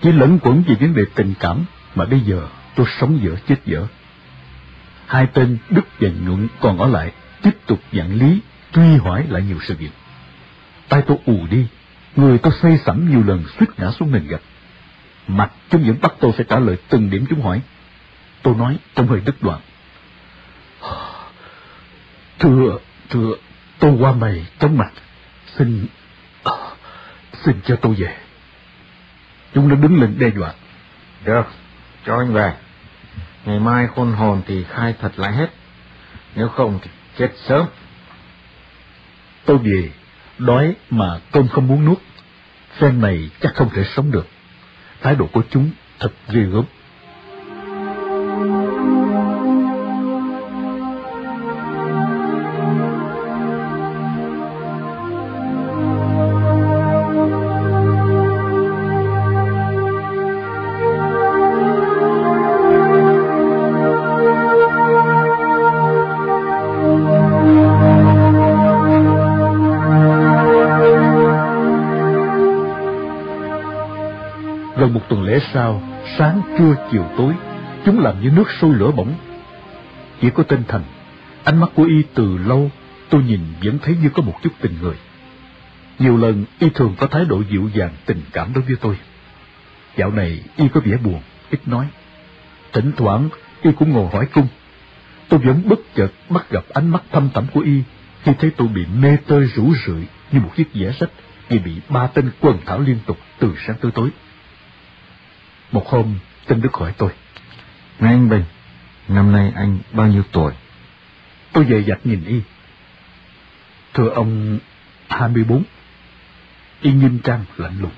[0.03, 3.57] Chỉ lẫn quẩn vì vấn đề tình cảm mà bây giờ tôi sống dở chết
[3.67, 3.87] dở.
[5.07, 8.41] Hai tên Đức và Nhuận còn ở lại, tiếp tục dặn lý,
[8.73, 9.91] truy hỏi lại nhiều sự việc.
[10.89, 11.67] Tay tôi ù đi,
[12.17, 14.41] người tôi say sẵn nhiều lần suýt ngã xuống nền gạch.
[15.29, 17.61] Mặt chúng vẫn bắt tôi phải trả lời từng điểm chúng hỏi.
[18.43, 19.61] Tôi nói trong hơi đứt đoạn.
[22.39, 22.79] Thưa,
[23.11, 23.35] thưa,
[23.79, 24.93] tôi qua mày trong mặt.
[25.57, 25.87] Xin,
[27.33, 28.17] xin cho tôi về.
[29.55, 30.53] Chúng nó đứng lên đe dọa.
[31.25, 31.47] Được,
[32.07, 32.53] cho anh về.
[33.45, 35.51] Ngày mai khôn hồn thì khai thật lại hết.
[36.35, 37.67] Nếu không thì chết sớm.
[39.45, 39.91] Tôi về,
[40.39, 41.99] đói mà cơm không muốn nuốt.
[42.79, 44.27] Phen này chắc không thể sống được.
[45.01, 46.65] Thái độ của chúng thật ghê gớm.
[78.19, 79.15] Làm như nước sôi lửa bỏng.
[80.21, 80.85] Chỉ có tên Thành,
[81.45, 82.71] ánh mắt của y từ lâu,
[83.09, 84.97] tôi nhìn vẫn thấy như có một chút tình người.
[85.99, 88.99] Nhiều lần y thường có thái độ dịu dàng tình cảm đối với tôi.
[89.97, 91.87] Dạo này y có vẻ buồn, ít nói.
[92.73, 93.29] Thỉnh thoảng
[93.63, 94.49] y cũng ngồi hỏi cung.
[95.29, 97.83] Tôi vẫn bất chợt bắt gặp ánh mắt thâm thẳm của y
[98.23, 101.11] khi thấy tôi bị mê tơi rủ rượi như một chiếc vẽ sách
[101.49, 104.11] vì bị ba tên quần thảo liên tục từ sáng tới tối.
[105.73, 107.11] Một hôm, tên Đức hỏi tôi.
[108.01, 108.45] Này anh Bình,
[109.09, 110.53] năm nay anh bao nhiêu tuổi?
[111.53, 112.41] Tôi về dạch nhìn y.
[113.95, 114.59] Thưa ông,
[115.09, 115.63] 24.
[116.81, 117.91] Y nghiêm trang, lạnh lùng.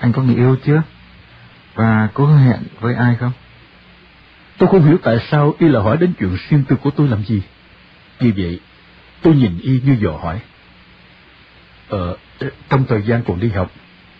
[0.00, 0.82] Anh có người yêu chưa?
[1.74, 3.32] Và có hứa hẹn với ai không?
[4.58, 7.24] Tôi không hiểu tại sao y lại hỏi đến chuyện riêng tư của tôi làm
[7.24, 7.42] gì.
[8.18, 8.60] Vì vậy,
[9.22, 10.40] tôi nhìn y như dò hỏi.
[11.88, 12.16] Ờ,
[12.68, 13.70] trong thời gian còn đi học,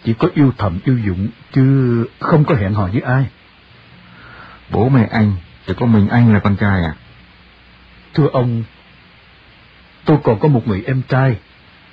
[0.05, 3.27] chỉ có yêu thầm yêu dụng, chứ không có hẹn hò với ai.
[4.73, 5.33] Bố mẹ anh,
[5.67, 6.95] chỉ có mình anh là con trai à?
[8.15, 8.63] Thưa ông,
[10.05, 11.37] tôi còn có một người em trai,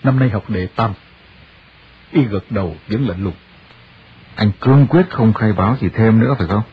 [0.04, 0.94] năm nay học đệ tam.
[2.12, 3.34] Y gật đầu vẫn lạnh lùng.
[4.36, 6.63] Anh cương quyết không khai báo gì thêm nữa phải không?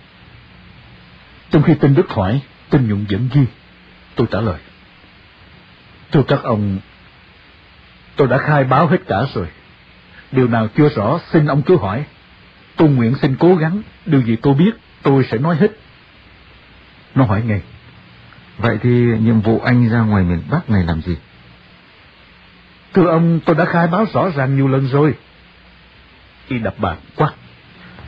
[1.51, 2.41] Trong khi tên Đức hỏi,
[2.71, 3.47] tên Nhuận vẫn ghi.
[4.15, 4.61] Tôi trả lời.
[6.13, 6.79] Thưa các ông,
[8.17, 9.47] tôi đã khai báo hết cả rồi.
[10.33, 12.05] Điều nào chưa rõ xin ông cứ hỏi.
[12.77, 14.71] Tôi nguyện xin cố gắng, điều gì tôi biết
[15.03, 15.71] tôi sẽ nói hết.
[17.17, 17.61] Nó hỏi ngay.
[18.59, 21.17] Vậy thì nhiệm vụ anh ra ngoài miền Bắc này làm gì?
[22.95, 25.15] Thưa ông, tôi đã khai báo rõ ràng nhiều lần rồi.
[26.49, 27.33] Y đập bàn quát.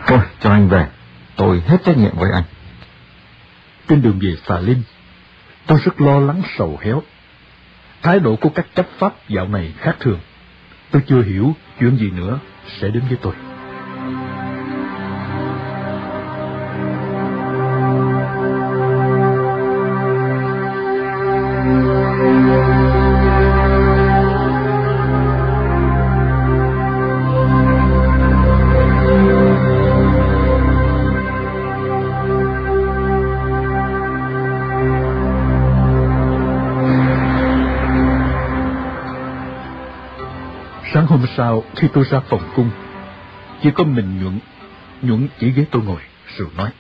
[0.07, 0.87] Thôi, cho anh về.
[1.37, 2.43] Tôi hết trách nhiệm với anh.
[3.89, 4.83] Trên đường về Xà Linh,
[5.67, 7.03] tôi rất lo lắng sầu héo.
[8.03, 10.21] Thái độ của các chấp pháp dạo này khác thường.
[10.91, 12.39] Tôi chưa hiểu chuyện gì nữa
[12.81, 13.35] sẽ đến với tôi.
[41.79, 42.71] Khi tôi ra phòng cung,
[43.63, 44.39] chỉ có mình Nhuận,
[45.03, 46.01] Nhuận chỉ ghế tôi ngồi,
[46.37, 46.71] rồi nói.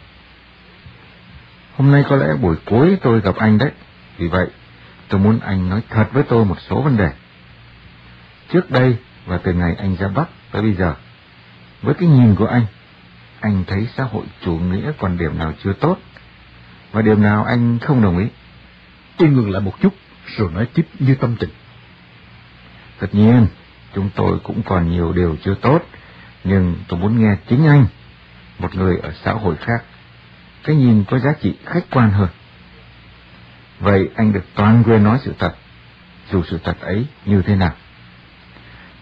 [1.76, 3.70] Hôm nay có lẽ buổi cuối tôi gặp anh đấy.
[4.16, 4.46] Vì vậy,
[5.08, 7.10] tôi muốn anh nói thật với tôi một số vấn đề.
[8.52, 10.94] Trước đây và từ ngày anh ra Bắc tới bây giờ,
[11.82, 12.66] với cái nhìn của anh,
[13.40, 15.98] anh thấy xã hội chủ nghĩa còn điểm nào chưa tốt,
[16.92, 18.26] và điểm nào anh không đồng ý.
[19.16, 19.94] Tôi ngừng lại một chút,
[20.36, 21.50] rồi nói tiếp như tâm tình.
[22.98, 23.46] Tất nhiên,
[23.94, 25.82] chúng tôi cũng còn nhiều điều chưa tốt,
[26.44, 27.86] nhưng tôi muốn nghe chính anh,
[28.58, 29.84] một người ở xã hội khác,
[30.64, 32.28] cái nhìn có giá trị khách quan hơn.
[33.80, 35.54] Vậy anh được toàn quyền nói sự thật,
[36.32, 37.74] dù sự thật ấy như thế nào.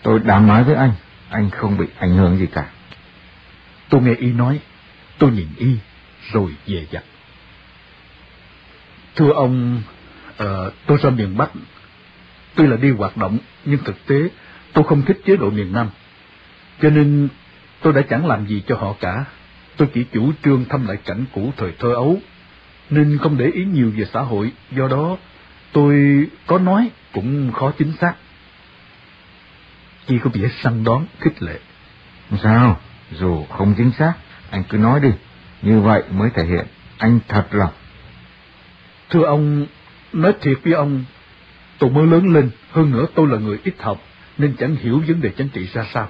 [0.03, 0.93] Tôi đảm nói với anh,
[1.29, 2.67] anh không bị ảnh hưởng gì cả.
[3.89, 4.61] Tôi nghe y nói,
[5.19, 5.77] tôi nhìn y,
[6.33, 7.03] rồi về dặn.
[9.17, 9.83] Thưa ông,
[10.43, 10.47] uh,
[10.87, 11.51] tôi ra miền Bắc,
[12.55, 14.17] tuy là đi hoạt động, nhưng thực tế
[14.77, 15.91] tôi không thích chế độ miền Nam.
[16.83, 17.29] Cho nên
[17.83, 19.25] tôi đã chẳng làm gì cho họ cả.
[19.77, 22.19] Tôi chỉ chủ trương thăm lại cảnh cũ thời thơ ấu,
[22.91, 25.17] nên không để ý nhiều về xã hội, do đó
[25.73, 28.15] tôi có nói cũng khó chính xác.
[30.07, 31.59] Chỉ có vẻ săn đón, khích lệ.
[32.43, 32.81] Sao?
[33.13, 34.13] Dù không chính xác,
[34.51, 35.11] anh cứ nói đi.
[35.63, 36.67] Như vậy mới thể hiện
[36.99, 37.73] anh thật lòng.
[39.11, 39.67] Thưa ông,
[40.13, 41.05] nói thiệt với ông,
[41.79, 44.01] tôi mới lớn lên, hơn nữa tôi là người ít học,
[44.39, 46.09] nên chẳng hiểu vấn đề chính trị ra sao.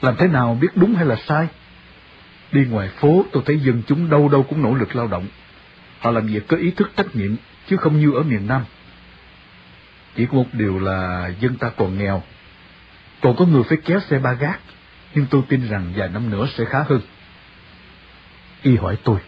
[0.00, 1.48] Làm thế nào biết đúng hay là sai?
[2.52, 5.26] Đi ngoài phố tôi thấy dân chúng đâu đâu cũng nỗ lực lao động.
[5.98, 7.36] Họ làm việc có ý thức trách nhiệm,
[7.68, 8.64] chứ không như ở miền Nam.
[10.16, 12.22] Chỉ có một điều là dân ta còn nghèo.
[13.20, 14.60] Còn có người phải kéo xe ba gác,
[15.14, 17.00] nhưng tôi tin rằng vài năm nữa sẽ khá hơn.
[18.62, 19.18] Y hỏi tôi,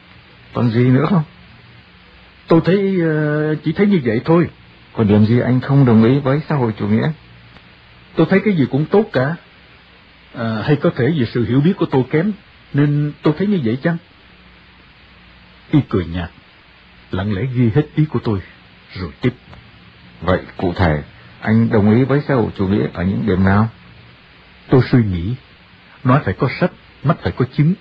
[0.52, 1.22] còn gì nữa không?
[2.46, 4.48] Tôi thấy uh, chỉ thấy như vậy thôi.
[4.92, 7.11] Còn điểm gì anh không đồng ý với xã hội chủ nghĩa?
[8.18, 9.37] Tôi thấy cái gì cũng tốt cả.
[10.35, 12.33] À, hay có thể vì sự hiểu biết của tôi kém,
[12.74, 13.96] nên tôi thấy như vậy chăng?
[15.70, 16.31] Y cười nhạt,
[17.11, 18.40] lặng lẽ ghi hết ý của tôi,
[18.94, 19.35] rồi tiếp.
[20.20, 21.02] Vậy cụ thể,
[21.40, 23.68] anh đồng ý với xã hội chủ nghĩa ở những điểm nào?
[24.68, 25.35] Tôi suy nghĩ,
[26.04, 27.74] nói phải có sách, mắt phải có chứng.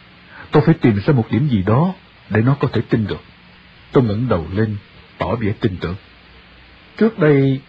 [0.52, 1.94] Tôi phải tìm ra một điểm gì đó
[2.30, 3.22] để nó có thể tin được.
[3.92, 4.78] Tôi ngẩng đầu lên,
[5.18, 5.96] tỏ vẻ tin tưởng.
[6.98, 7.62] Trước đây,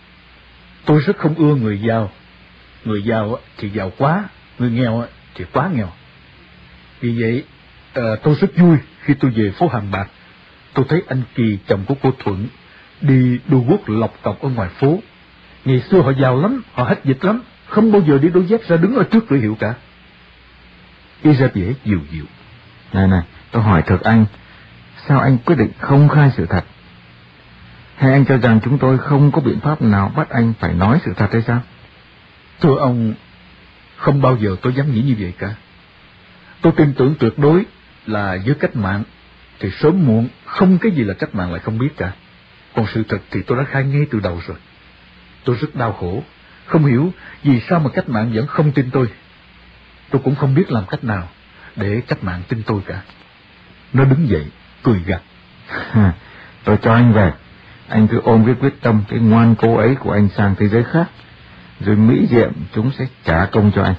[0.84, 2.10] tôi rất không ưa người giàu.
[2.88, 4.24] Người giàu thì giàu quá,
[4.58, 5.88] người nghèo thì quá nghèo.
[7.00, 7.44] Vì vậy,
[7.94, 10.08] à, tôi rất vui khi tôi về phố Hàng Bạc.
[10.74, 12.46] Tôi thấy anh Kỳ, chồng của cô Thuận,
[13.00, 14.98] đi đu quốc lọc cọc ở ngoài phố.
[15.64, 18.60] Ngày xưa họ giàu lắm, họ hết dịch lắm, không bao giờ đi đôi dép
[18.68, 19.74] ra đứng ở trước cửa hiệu cả.
[21.22, 22.24] Y ra vẻ dịu dịu.
[22.92, 24.26] Này này, tôi hỏi thật anh,
[25.08, 26.64] sao anh quyết định không khai sự thật?
[27.96, 30.98] Hay anh cho rằng chúng tôi không có biện pháp nào bắt anh phải nói
[31.04, 31.62] sự thật hay sao?
[32.60, 33.14] Thưa ông,
[33.96, 35.54] không bao giờ tôi dám nghĩ như vậy cả.
[36.60, 37.64] Tôi tin tưởng tuyệt đối
[38.06, 39.02] là với cách mạng,
[39.60, 42.12] thì sớm muộn không cái gì là cách mạng lại không biết cả.
[42.74, 44.56] Còn sự thật thì tôi đã khai ngay từ đầu rồi.
[45.44, 46.22] Tôi rất đau khổ,
[46.66, 49.08] không hiểu vì sao mà cách mạng vẫn không tin tôi.
[50.10, 51.28] Tôi cũng không biết làm cách nào
[51.76, 53.02] để cách mạng tin tôi cả.
[53.92, 54.46] Nó đứng dậy,
[54.82, 55.20] cười gật.
[56.64, 57.32] tôi cho anh về.
[57.88, 60.84] Anh cứ ôm cái quyết tâm, cái ngoan cố ấy của anh sang thế giới
[60.84, 61.06] khác.
[61.80, 63.94] Rồi Mỹ Diệm chúng sẽ trả công cho anh.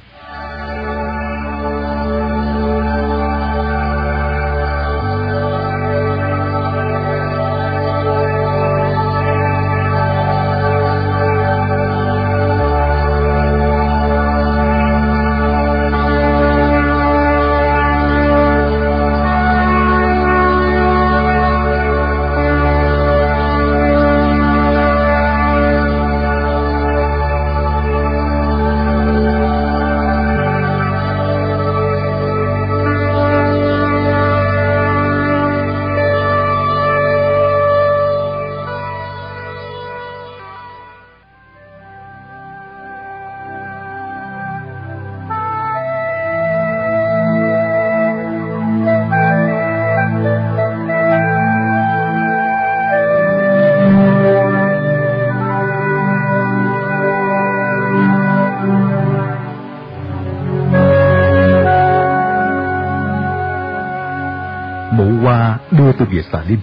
[66.00, 66.60] Tôi về xà lim.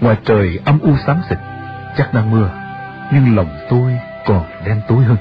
[0.00, 1.38] Ngoài trời âm u xám xịt,
[1.96, 2.50] chắc đang mưa,
[3.12, 5.16] nhưng lòng tôi còn đen tối hơn.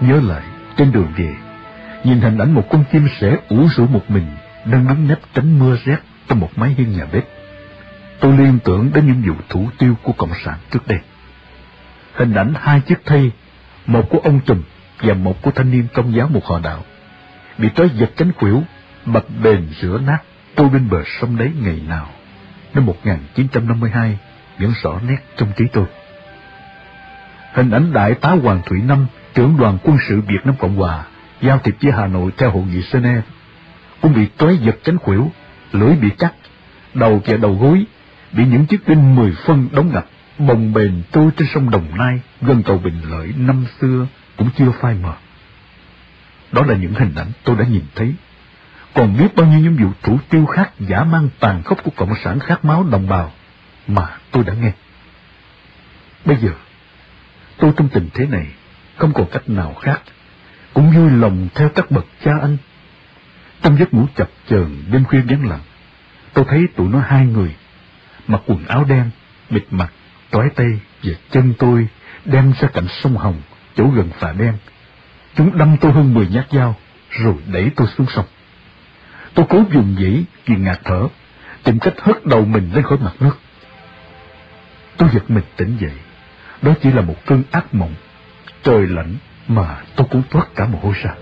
[0.00, 0.42] Nhớ lại,
[0.76, 1.34] trên đường về,
[2.04, 4.26] nhìn hình ảnh một con chim sẻ ủ rũ một mình,
[4.64, 5.98] đang đứng nép tránh mưa rét
[6.28, 7.24] trong một mái hiên nhà bếp.
[8.20, 10.98] Tôi liên tưởng đến những vụ thủ tiêu của Cộng sản trước đây.
[12.14, 13.30] Hình ảnh hai chiếc thây,
[13.86, 14.62] một của ông trùm
[14.98, 16.82] và một của thanh niên công giáo một họ đạo,
[17.58, 18.62] bị trói giật cánh khuỷu,
[19.06, 20.18] bập bềnh rửa nát
[20.54, 22.08] tôi bên bờ sông đấy ngày nào.
[22.74, 24.18] Năm 1952
[24.58, 25.84] vẫn rõ nét trong trí tôi.
[27.52, 31.04] Hình ảnh Đại tá Hoàng Thủy Năm, trưởng đoàn quân sự Việt Nam Cộng Hòa,
[31.42, 33.22] giao thiệp với Hà Nội theo hội nghị Geneva,
[34.00, 35.30] cũng bị trói giật cánh khuỷu,
[35.72, 36.34] lưỡi bị cắt,
[36.94, 37.84] đầu và đầu gối,
[38.32, 40.06] bị những chiếc đinh mười phân đóng ngập,
[40.38, 44.70] bồng bềnh trôi trên sông Đồng Nai, gần cầu Bình Lợi năm xưa cũng chưa
[44.80, 45.12] phai mờ.
[46.52, 48.14] Đó là những hình ảnh tôi đã nhìn thấy
[48.94, 52.14] còn biết bao nhiêu những vụ thủ tiêu khác giả mang tàn khốc của Cộng
[52.24, 53.32] sản khát máu đồng bào
[53.86, 54.72] mà tôi đã nghe.
[56.24, 56.50] Bây giờ,
[57.56, 58.46] tôi trong tình thế này,
[58.96, 60.02] không còn cách nào khác,
[60.74, 62.56] cũng vui lòng theo các bậc cha anh.
[63.62, 65.62] Trong giấc ngủ chập chờn đêm khuya vắng lặng,
[66.32, 67.54] tôi thấy tụi nó hai người,
[68.26, 69.10] mặc quần áo đen,
[69.50, 69.92] bịt mặt,
[70.30, 71.88] toái tay và chân tôi
[72.24, 73.40] đem ra cạnh sông Hồng,
[73.76, 74.54] chỗ gần phà đen.
[75.36, 76.76] Chúng đâm tôi hơn mười nhát dao,
[77.10, 78.26] rồi đẩy tôi xuống sông.
[79.34, 81.08] Tôi cố dùng dĩ vì ngạt thở,
[81.64, 83.38] tìm cách hất đầu mình lên khỏi mặt nước.
[84.96, 85.98] Tôi giật mình tỉnh dậy,
[86.62, 87.94] đó chỉ là một cơn ác mộng.
[88.62, 89.14] Trời lạnh
[89.48, 91.14] mà tôi cũng thoát cả mồ hôi ra.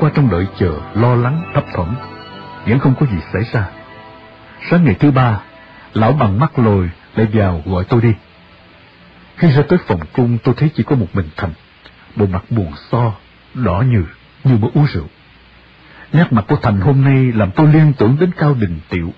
[0.00, 1.94] Qua trong đợi chờ, lo lắng, thấp thỏm,
[2.66, 3.68] vẫn không có gì xảy ra.
[4.70, 5.40] Sáng ngày thứ ba,
[5.92, 8.14] lão bằng mắt lồi lại vào gọi tôi đi.
[9.36, 11.52] Khi ra tới phòng cung tôi thấy chỉ có một mình Thành,
[12.16, 13.12] bộ mặt buồn so,
[13.54, 14.04] đỏ như,
[14.44, 15.06] như mới uống rượu.
[16.12, 19.12] Nét mặt của Thành hôm nay làm tôi liên tưởng đến Cao Đình Tiệu.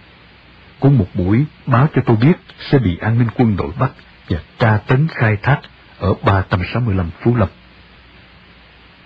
[0.80, 2.36] Cũng một buổi báo cho tôi biết
[2.70, 3.90] sẽ bị an ninh quân đội bắt
[4.28, 5.58] và tra tấn khai thác
[5.98, 7.48] ở 365 Phú Lâm.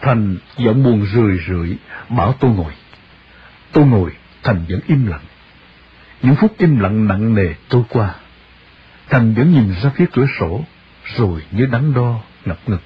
[0.00, 1.76] Thành giọng buồn rười rượi,
[2.08, 2.72] bảo tôi ngồi.
[3.72, 4.10] Tôi ngồi,
[4.42, 5.24] Thành vẫn im lặng.
[6.22, 8.14] Những phút im lặng nặng nề trôi qua.
[9.08, 10.64] Thành vẫn nhìn ra phía cửa sổ,
[11.16, 12.82] rồi như đắn đo, ngập ngực.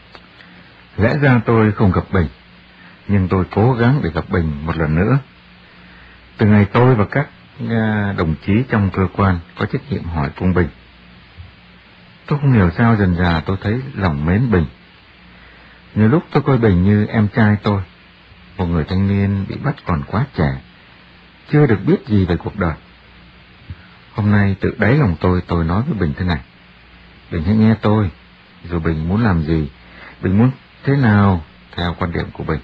[0.96, 2.28] Lẽ ra tôi không gặp Bình,
[3.08, 5.18] nhưng tôi cố gắng để gặp Bình một lần nữa.
[6.36, 7.28] Từ ngày tôi và các
[7.70, 10.68] à, đồng chí trong cơ quan có trách nhiệm hỏi cung Bình,
[12.26, 14.66] tôi không hiểu sao dần dà tôi thấy lòng mến Bình.
[15.94, 17.82] Nhiều lúc tôi coi Bình như em trai tôi,
[18.56, 20.60] một người thanh niên bị bắt còn quá trẻ,
[21.50, 22.74] chưa được biết gì về cuộc đời.
[24.14, 26.40] Hôm nay tự đáy lòng tôi tôi nói với Bình thế này.
[27.30, 28.10] Bình hãy nghe tôi,
[28.64, 29.70] dù Bình muốn làm gì,
[30.22, 30.50] Bình muốn
[30.84, 31.44] thế nào
[31.76, 32.60] theo quan điểm của Bình.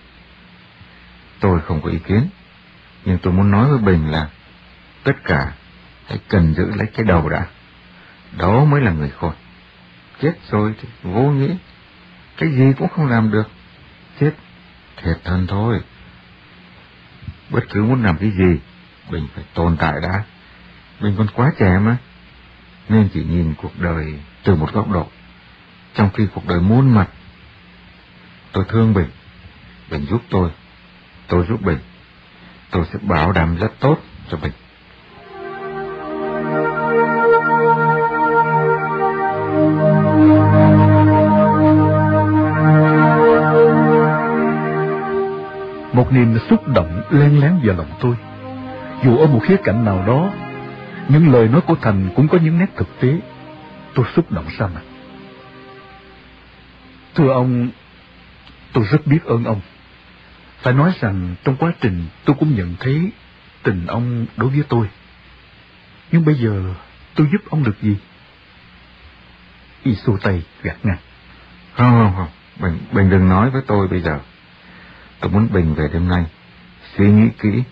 [1.41, 2.29] Tôi không có ý kiến,
[3.05, 4.29] nhưng tôi muốn nói với Bình là
[5.05, 5.53] tất cả
[6.07, 7.47] hãy cần giữ lấy cái đầu đã.
[8.39, 9.33] Đó mới là người khôn.
[10.23, 11.55] Chết rồi thì vô nghĩa
[12.41, 13.49] cái gì cũng không làm được.
[14.21, 14.33] Chết,
[14.97, 15.81] thiệt thân thôi.
[17.51, 18.61] Bất cứ muốn làm cái gì,
[19.11, 20.25] mình phải tồn tại đã.
[21.01, 21.97] Mình còn quá trẻ mà.
[22.89, 25.07] Nên chỉ nhìn cuộc đời từ một góc độ.
[25.95, 27.09] Trong khi cuộc đời muôn mặt.
[28.53, 29.09] Tôi thương Bình.
[29.91, 30.51] Bình giúp tôi.
[31.29, 31.79] Tôi giúp Bình.
[32.71, 33.99] Tôi sẽ bảo đảm rất tốt
[34.31, 34.53] cho Bình.
[46.01, 48.17] Một niềm xúc động len lén vào lòng tôi.
[49.05, 50.33] Dù ở một khía cạnh nào đó,
[51.09, 53.21] những lời nói của Thành cũng có những nét thực tế.
[53.95, 54.81] Tôi xúc động ra mặt.
[57.15, 57.69] Thưa ông,
[58.73, 59.61] tôi rất biết ơn ông.
[60.63, 63.13] Phải nói rằng trong quá trình tôi cũng nhận thấy
[63.63, 64.87] tình ông đối với tôi.
[66.13, 66.75] Nhưng bây giờ
[67.15, 67.97] tôi giúp ông được gì?
[69.83, 70.99] Y xô tay gạt ngang.
[71.75, 72.29] Không, không, không.
[72.61, 74.19] Bình, Bình đừng nói với tôi bây giờ.
[75.21, 76.25] Tôi muốn Bình về đêm nay,
[76.97, 77.63] suy nghĩ kỹ,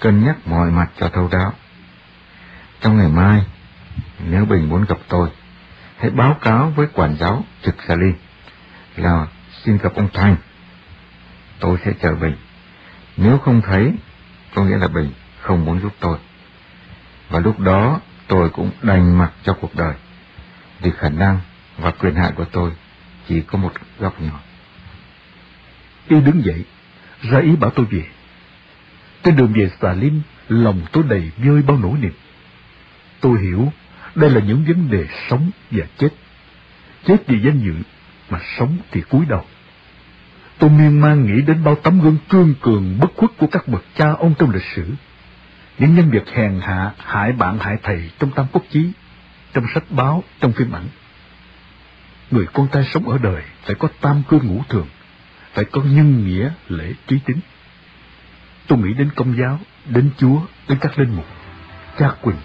[0.00, 1.52] cân nhắc mọi mặt cho thấu đáo.
[2.80, 3.44] Trong ngày mai,
[4.24, 5.28] nếu Bình muốn gặp tôi,
[5.98, 8.12] hãy báo cáo với quản giáo trực xa Ly
[8.96, 9.26] là
[9.64, 10.36] xin gặp ông Thành.
[11.60, 12.36] Tôi sẽ chờ Bình.
[13.16, 13.92] Nếu không thấy,
[14.54, 16.18] có nghĩa là Bình không muốn giúp tôi.
[17.28, 19.94] Và lúc đó tôi cũng đành mặc cho cuộc đời,
[20.80, 21.40] vì khả năng
[21.78, 22.72] và quyền hạn của tôi
[23.28, 24.40] chỉ có một góc nhỏ.
[26.08, 26.64] Y đứng dậy,
[27.22, 28.02] ra ý bảo tôi về.
[29.22, 32.12] Trên đường về xà lim, lòng tôi đầy vơi bao nỗi niềm.
[33.20, 33.72] Tôi hiểu,
[34.14, 36.08] đây là những vấn đề sống và chết.
[37.06, 37.74] Chết vì danh dự,
[38.30, 39.44] mà sống thì cúi đầu.
[40.58, 43.84] Tôi miên man nghĩ đến bao tấm gương cương cường bất khuất của các bậc
[43.96, 44.92] cha ông trong lịch sử.
[45.78, 48.92] Những nhân vật hèn hạ, hại bạn hại thầy trong tam quốc chí,
[49.52, 50.86] trong sách báo, trong phim ảnh.
[52.30, 54.86] Người con trai sống ở đời phải có tam cương ngũ thường,
[55.52, 57.38] phải có nhân nghĩa lễ trí tính.
[58.66, 61.26] Tôi nghĩ đến công giáo, đến Chúa, đến các linh mục,
[61.98, 62.36] cha Quỳnh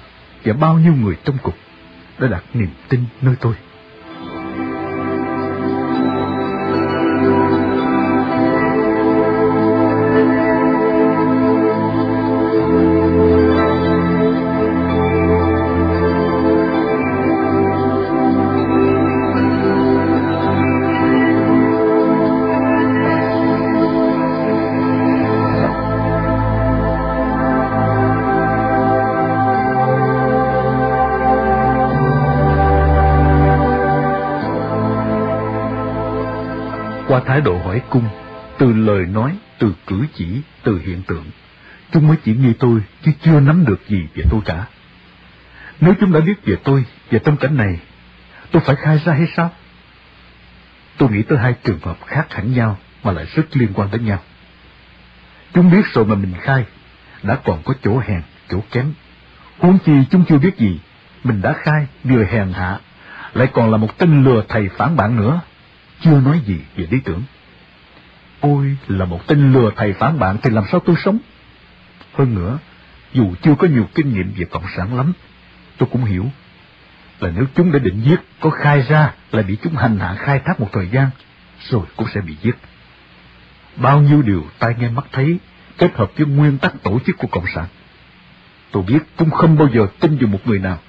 [0.43, 1.55] và bao nhiêu người trong cục
[2.19, 3.55] đã đặt niềm tin nơi tôi.
[37.75, 38.09] Hỏi cung,
[38.57, 41.25] từ lời nói, từ cử chỉ, từ hiện tượng,
[41.91, 44.65] chúng mới chỉ nghi tôi chứ chưa nắm được gì về tôi cả.
[45.79, 47.79] Nếu chúng đã biết về tôi về tâm cảnh này,
[48.51, 49.51] tôi phải khai ra hay sao?
[50.97, 54.05] Tôi nghĩ tới hai trường hợp khác hẳn nhau mà lại rất liên quan đến
[54.05, 54.19] nhau.
[55.53, 56.65] Chúng biết rồi mà mình khai,
[57.23, 58.93] đã còn có chỗ hèn, chỗ kém.
[59.57, 60.79] Huống chi chúng chưa biết gì,
[61.23, 62.79] mình đã khai vừa hèn hạ,
[63.33, 65.41] lại còn là một tên lừa thầy phản bạn nữa,
[66.01, 67.23] chưa nói gì về lý tưởng.
[68.41, 71.19] Ôi, là một tên lừa thầy phản bạn thì làm sao tôi sống?
[72.13, 72.59] Hơn nữa,
[73.13, 75.13] dù chưa có nhiều kinh nghiệm về Cộng sản lắm,
[75.77, 76.25] tôi cũng hiểu
[77.19, 80.39] là nếu chúng đã định giết, có khai ra là bị chúng hành hạ khai
[80.45, 81.09] thác một thời gian,
[81.69, 82.55] rồi cũng sẽ bị giết.
[83.75, 85.39] Bao nhiêu điều tai nghe mắt thấy
[85.77, 87.65] kết hợp với nguyên tắc tổ chức của Cộng sản.
[88.71, 90.79] Tôi biết chúng không bao giờ tin vào một người nào,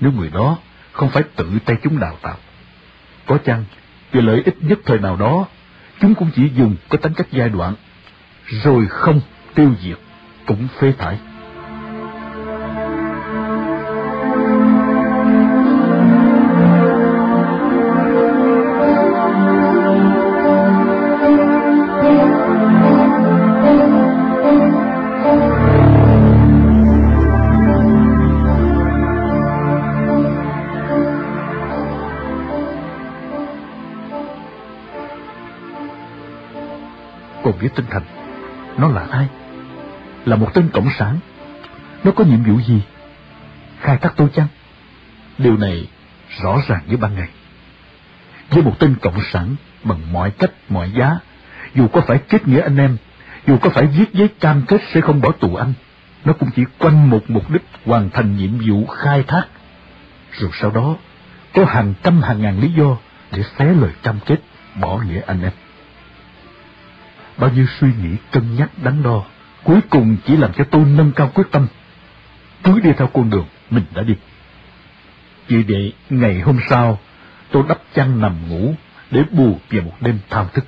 [0.00, 0.58] nếu người đó
[0.92, 2.36] không phải tự tay chúng đào tạo.
[3.26, 3.64] Có chăng,
[4.12, 5.46] vì lợi ích nhất thời nào đó,
[6.02, 7.74] chúng cũng chỉ dùng có tính cách giai đoạn,
[8.46, 9.20] rồi không
[9.54, 9.98] tiêu diệt,
[10.46, 11.18] cũng phế thải.
[37.52, 38.02] Còn với tinh thần,
[38.78, 39.28] nó là ai?
[40.24, 41.18] Là một tên cộng sản.
[42.04, 42.82] Nó có nhiệm vụ gì?
[43.80, 44.46] Khai thác tôi chăng?
[45.38, 45.88] Điều này
[46.42, 47.28] rõ ràng như ban ngày.
[48.50, 51.18] Với một tên cộng sản bằng mọi cách, mọi giá,
[51.74, 52.96] dù có phải kết nghĩa anh em,
[53.46, 55.72] dù có phải viết giấy cam kết sẽ không bỏ tù anh,
[56.24, 59.44] nó cũng chỉ quanh một mục đích hoàn thành nhiệm vụ khai thác.
[60.32, 60.96] Rồi sau đó,
[61.54, 62.96] có hàng trăm hàng ngàn lý do
[63.32, 64.40] để xé lời cam kết
[64.80, 65.52] bỏ nghĩa anh em
[67.42, 69.24] bao nhiêu suy nghĩ cân nhắc đắn đo,
[69.64, 71.66] cuối cùng chỉ làm cho tôi nâng cao quyết tâm,
[72.64, 74.14] cứ đi theo con đường mình đã đi.
[75.48, 76.98] Vì vậy, ngày hôm sau,
[77.50, 78.74] tôi đắp chăn nằm ngủ
[79.10, 80.64] để bù về một đêm thao thức.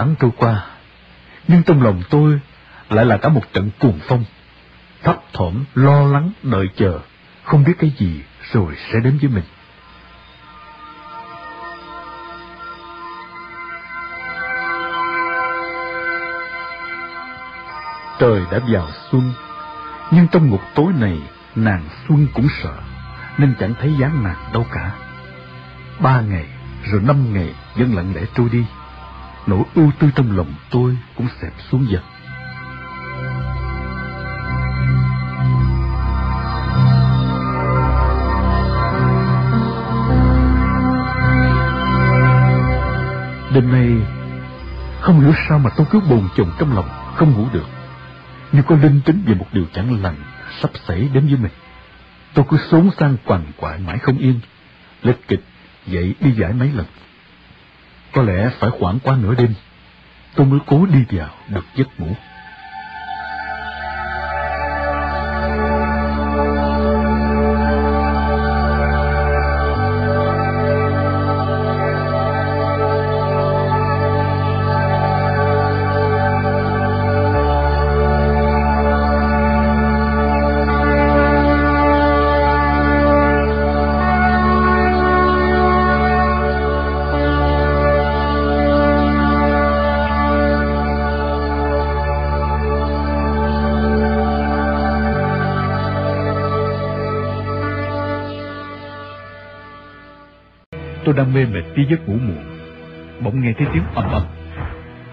[0.00, 0.66] Ngày trôi qua,
[1.48, 2.40] nhưng trong lòng tôi
[2.90, 4.24] lại là cả một trận cuồng phong,
[5.02, 7.00] thấp thỏm, lo lắng, đợi chờ,
[7.44, 8.22] không biết cái gì
[8.52, 9.44] rồi sẽ đến với mình.
[18.18, 19.32] Trời đã vào xuân,
[20.10, 21.18] nhưng trong ngục tối này
[21.54, 22.76] nàng xuân cũng sợ,
[23.38, 24.92] nên chẳng thấy dáng nàng đâu cả.
[25.98, 26.46] Ba ngày,
[26.84, 28.64] rồi năm ngày vẫn lặng lẽ trôi đi
[29.46, 32.02] nỗi ưu tư trong lòng tôi cũng xẹp xuống dần.
[43.54, 43.88] Đêm nay,
[45.00, 47.66] không hiểu sao mà tôi cứ bồn chồn trong lòng, không ngủ được.
[48.52, 50.16] Như có linh tính về một điều chẳng lành
[50.60, 51.52] sắp xảy đến với mình.
[52.34, 54.40] Tôi cứ xốn sang quằn quại mãi không yên,
[55.02, 55.44] lết kịch
[55.86, 56.86] dậy đi giải mấy lần.
[58.12, 59.54] Có lẽ phải khoảng qua nửa đêm,
[60.34, 62.14] tôi mới cố đi vào được giấc ngủ.
[101.40, 102.44] mê mệt với giấc ngủ muộn.
[103.20, 104.26] Bỗng nghe thấy tiếng ầm ầm.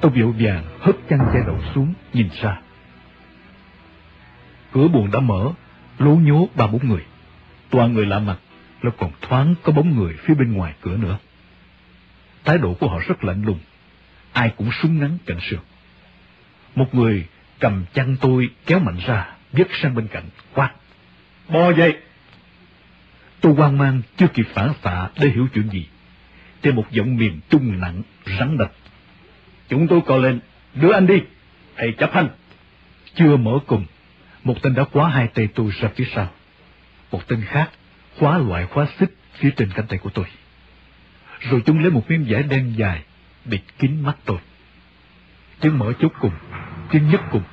[0.02, 2.60] Tôi vội vàng hất chăn che đầu xuống, nhìn ra.
[4.72, 5.52] Cửa buồn đã mở,
[5.98, 7.06] lố nhố ba bốn người.
[7.70, 8.38] Toàn người lạ mặt,
[8.82, 11.18] nó còn thoáng có bóng người phía bên ngoài cửa nữa.
[12.46, 13.60] Thái độ của họ rất lạnh lùng.
[14.34, 15.60] Ai cũng súng ngắn cạnh sườn.
[16.76, 17.28] Một người
[17.60, 20.24] cầm chăn tôi kéo mạnh ra, vứt sang bên cạnh,
[20.54, 20.72] quát.
[21.50, 21.98] Bò dậy!
[23.42, 25.88] Tôi hoang mang, chưa kịp phản xạ để hiểu chuyện gì.
[26.62, 28.02] Trên một giọng miền trung nặng,
[28.40, 28.72] rắn độc
[29.70, 30.40] Chúng tôi cò lên,
[30.82, 31.22] Đưa anh đi,
[31.78, 32.30] thầy chấp hành.
[33.16, 33.86] Chưa mở cùng,
[34.44, 36.30] một tên đã khóa hai tay tôi ra phía sau.
[37.12, 37.70] Một tên khác
[38.20, 40.26] khóa loại khóa xích phía trên cánh tay của tôi.
[41.40, 43.04] Rồi chúng lấy một miếng vải đen dài,
[43.46, 44.38] bịt kín mắt tôi.
[45.60, 46.32] Chân mở chốt cùng,
[46.92, 47.44] chân nhất cùng,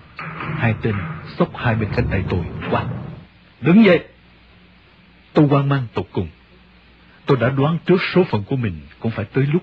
[0.59, 0.95] hai tên
[1.39, 2.87] xốc hai bên cánh tay tôi quát.
[3.61, 4.05] Đứng dậy!
[5.33, 6.29] Tôi hoang mang tột cùng.
[7.27, 9.62] Tôi đã đoán trước số phận của mình cũng phải tới lúc.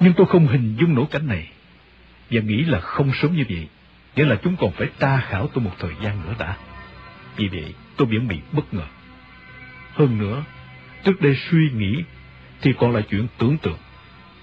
[0.00, 1.48] Nhưng tôi không hình dung nổi cảnh này.
[2.30, 3.68] Và nghĩ là không sớm như vậy.
[4.16, 6.56] Nghĩa là chúng còn phải tra khảo tôi một thời gian nữa đã.
[7.36, 8.84] Vì vậy, tôi biển bị bất ngờ.
[9.94, 10.44] Hơn nữa,
[11.04, 12.04] trước đây suy nghĩ
[12.62, 13.78] thì còn là chuyện tưởng tượng.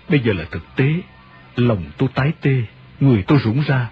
[0.09, 0.93] Bây giờ là thực tế,
[1.55, 2.63] lòng tôi tái tê,
[2.99, 3.89] người tôi rủng ra.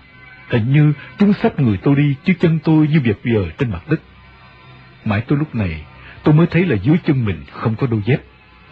[0.48, 3.90] Hình như chúng sách người tôi đi, chứ chân tôi như việc giờ trên mặt
[3.90, 4.02] đất.
[5.06, 5.86] Mãi tôi lúc này,
[6.28, 8.22] tôi mới thấy là dưới chân mình không có đôi dép.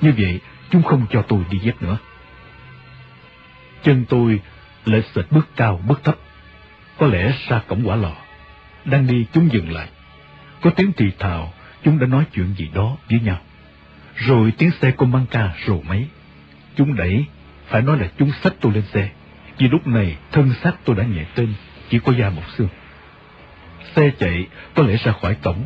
[0.01, 0.39] Như vậy,
[0.69, 1.97] chúng không cho tôi đi dép nữa.
[3.83, 4.39] Chân tôi
[4.85, 6.15] lại sệt bước cao bước thấp.
[6.97, 8.15] Có lẽ xa cổng quả lò.
[8.85, 9.89] Đang đi chúng dừng lại.
[10.61, 11.53] Có tiếng thì thào,
[11.83, 13.39] chúng đã nói chuyện gì đó với nhau.
[14.15, 16.07] Rồi tiếng xe công băng ca rồ máy.
[16.75, 17.25] Chúng đẩy,
[17.67, 19.09] phải nói là chúng xách tôi lên xe.
[19.57, 21.53] Vì lúc này thân xác tôi đã nhẹ tên,
[21.89, 22.69] chỉ có da một xương.
[23.95, 25.65] Xe chạy có lẽ ra khỏi cổng,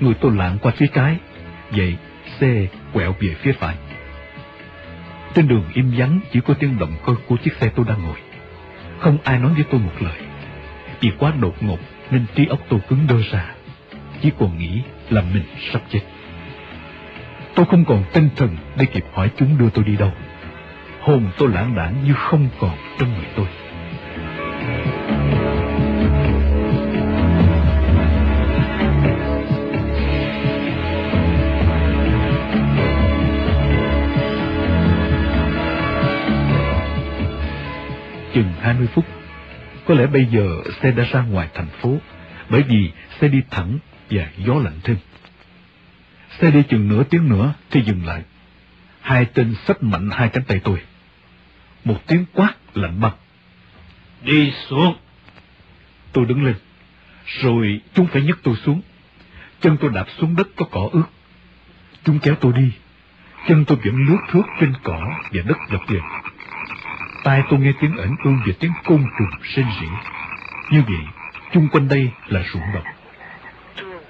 [0.00, 1.16] người tôi lạng qua phía trái,
[1.70, 1.96] vậy
[2.40, 3.74] xe quẹo về phía phải.
[5.34, 8.16] Trên đường im vắng chỉ có tiếng động cơ của chiếc xe tôi đang ngồi.
[8.98, 10.18] Không ai nói với tôi một lời.
[11.00, 11.78] Vì quá đột ngột
[12.10, 13.54] nên trí óc tôi cứng đơ ra.
[14.22, 16.00] Chỉ còn nghĩ là mình sắp chết.
[17.54, 20.12] Tôi không còn tinh thần để kịp hỏi chúng đưa tôi đi đâu.
[21.00, 23.46] Hồn tôi lãng đảng như không còn trong người tôi.
[38.34, 39.04] Chừng 20 phút,
[39.86, 41.98] có lẽ bây giờ xe đã ra ngoài thành phố,
[42.50, 43.78] bởi vì xe đi thẳng
[44.10, 44.96] và gió lạnh thêm.
[46.40, 48.22] Xe đi chừng nửa tiếng nữa thì dừng lại.
[49.00, 50.82] Hai tên xách mạnh hai cánh tay tôi.
[51.84, 53.12] Một tiếng quát lạnh băng.
[54.22, 54.96] Đi xuống!
[56.12, 56.54] Tôi đứng lên.
[57.26, 58.80] Rồi chúng phải nhấc tôi xuống.
[59.60, 61.06] Chân tôi đạp xuống đất có cỏ ướt.
[62.04, 62.72] Chúng kéo tôi đi.
[63.48, 65.00] Chân tôi vẫn lướt thước trên cỏ
[65.32, 66.04] và đất dọc đường.
[67.24, 69.86] Tai tôi nghe tiếng ẩn ương và tiếng côn trùng rên rỉ.
[70.70, 71.00] Như vậy,
[71.52, 72.84] chung quanh đây là ruộng đồng.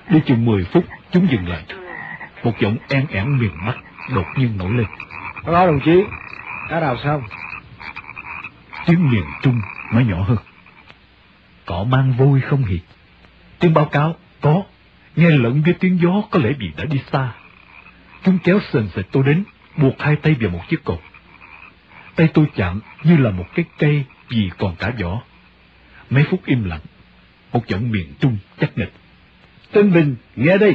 [0.09, 1.63] Đi chừng 10 phút, chúng dừng lại.
[2.45, 3.77] Một giọng en ẻn miền Bắc
[4.15, 4.87] đột nhiên nổi lên.
[5.45, 6.05] Báo đồng chí,
[6.71, 7.23] đã đào xong.
[8.87, 9.61] Tiếng miền Trung
[9.93, 10.39] mới nhỏ hơn.
[11.67, 12.81] Có mang vôi không hì?
[13.59, 14.63] Tiếng báo cáo, có.
[15.17, 17.33] Nghe lẫn với tiếng gió có lẽ vì đã đi xa.
[18.25, 19.45] Chúng kéo sền sệt tôi đến,
[19.77, 21.01] buộc hai tay vào một chiếc cột.
[22.17, 25.23] Tay tôi chạm như là một cái cây vì còn cả vỏ.
[26.11, 26.81] Mấy phút im lặng,
[27.53, 28.93] một giọng miền Trung chắc nịch.
[29.73, 30.75] Tên Bình, nghe đây.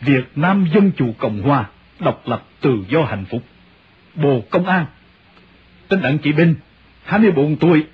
[0.00, 1.66] Việt Nam Dân Chủ Cộng Hòa,
[2.00, 3.42] độc lập tự do hạnh phúc.
[4.14, 4.86] Bộ Công an.
[5.88, 6.54] Tên Đặng Chị Bình,
[7.04, 7.86] 24 tuổi,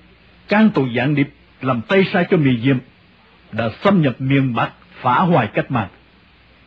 [0.49, 1.29] can tội dạng điệp,
[1.61, 2.79] làm tay sai cho mì Diệm,
[3.53, 5.89] đã xâm nhập miền Bắc, phá hoại cách mạng.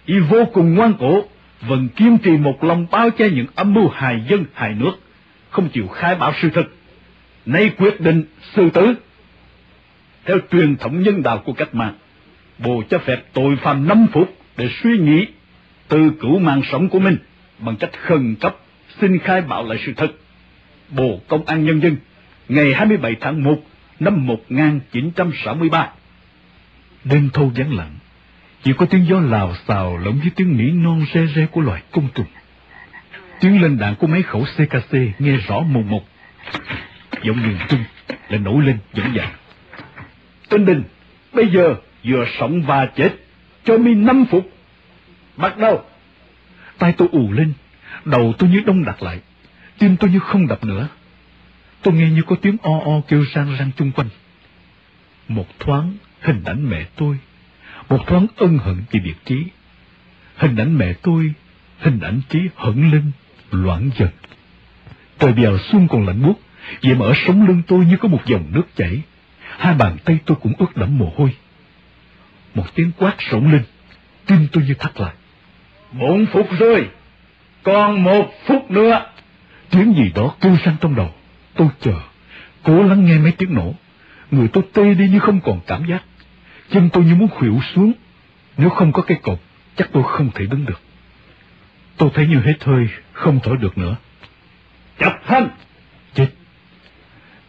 [0.06, 1.24] Y vô cùng ngoan cố,
[1.62, 4.94] vẫn kiên trì một lòng bao che những âm mưu hại dân hại nước,
[5.52, 6.66] không chịu khai báo sự thật.
[7.46, 8.24] Nay quyết định
[8.56, 8.94] xử tử.
[10.26, 11.94] Theo truyền thống nhân đạo của cách mạng,
[12.58, 15.28] Bộ cho phép tội phạm 5 phút để suy nghĩ,
[15.88, 17.18] từ cứu mạng sống của mình
[17.60, 18.56] bằng cách khẩn cấp
[19.02, 20.12] xin khai báo lại sự thật.
[20.90, 21.96] Bộ Công an Nhân dân,
[22.50, 23.56] ngày 27 tháng 1
[24.00, 25.90] năm 1963.
[27.04, 27.96] Đêm thâu vắng lặng,
[28.64, 31.82] chỉ có tiếng gió lào xào lẫn với tiếng nỉ non re re của loài
[31.92, 32.26] côn trùng.
[33.42, 36.06] Tiếng lên đạn của mấy khẩu CKC nghe rõ mùng một.
[37.24, 37.84] Giọng miền Trung
[38.30, 39.34] là nổi lên dũng dàng.
[40.50, 40.84] Tên Đình,
[41.34, 43.10] bây giờ vừa sống và chết,
[43.64, 44.52] cho mi năm phút.
[45.38, 45.84] Bắt đầu.
[46.78, 47.54] tay tôi ù lên,
[48.06, 49.20] đầu tôi như đông đặt lại,
[49.80, 50.88] tim tôi như không đập nữa.
[51.82, 54.08] Tôi nghe như có tiếng o o kêu rang rang chung quanh.
[55.28, 57.18] Một thoáng hình ảnh mẹ tôi,
[57.90, 59.44] một thoáng ân hận vì biệt trí.
[60.36, 61.34] Hình ảnh mẹ tôi,
[61.80, 63.12] hình ảnh trí hận lên,
[63.52, 64.10] loãng dần.
[65.20, 66.40] Trời bèo xuân còn lạnh buốt,
[66.84, 69.02] vậy mà ở sống lưng tôi như có một dòng nước chảy.
[69.58, 71.36] Hai bàn tay tôi cũng ướt đẫm mồ hôi.
[72.56, 73.64] Một tiếng quát rỗng lên,
[74.26, 75.14] tim tôi như thắt lại.
[75.92, 76.90] Bốn phút rồi,
[77.64, 79.06] còn một phút nữa.
[79.70, 81.10] Tiếng gì đó kêu sang trong đầu.
[81.56, 81.94] Tôi chờ,
[82.64, 83.74] cố lắng nghe mấy tiếng nổ.
[84.32, 86.04] Người tôi tê đi như không còn cảm giác.
[86.72, 87.94] Chân tôi như muốn khuỵu xuống.
[88.58, 89.40] Nếu không có cái cột,
[89.76, 90.82] chắc tôi không thể đứng được.
[92.02, 93.96] Tôi thấy như hết hơi, không thở được nữa.
[95.00, 95.50] Chập thanh!
[96.14, 96.28] Chết!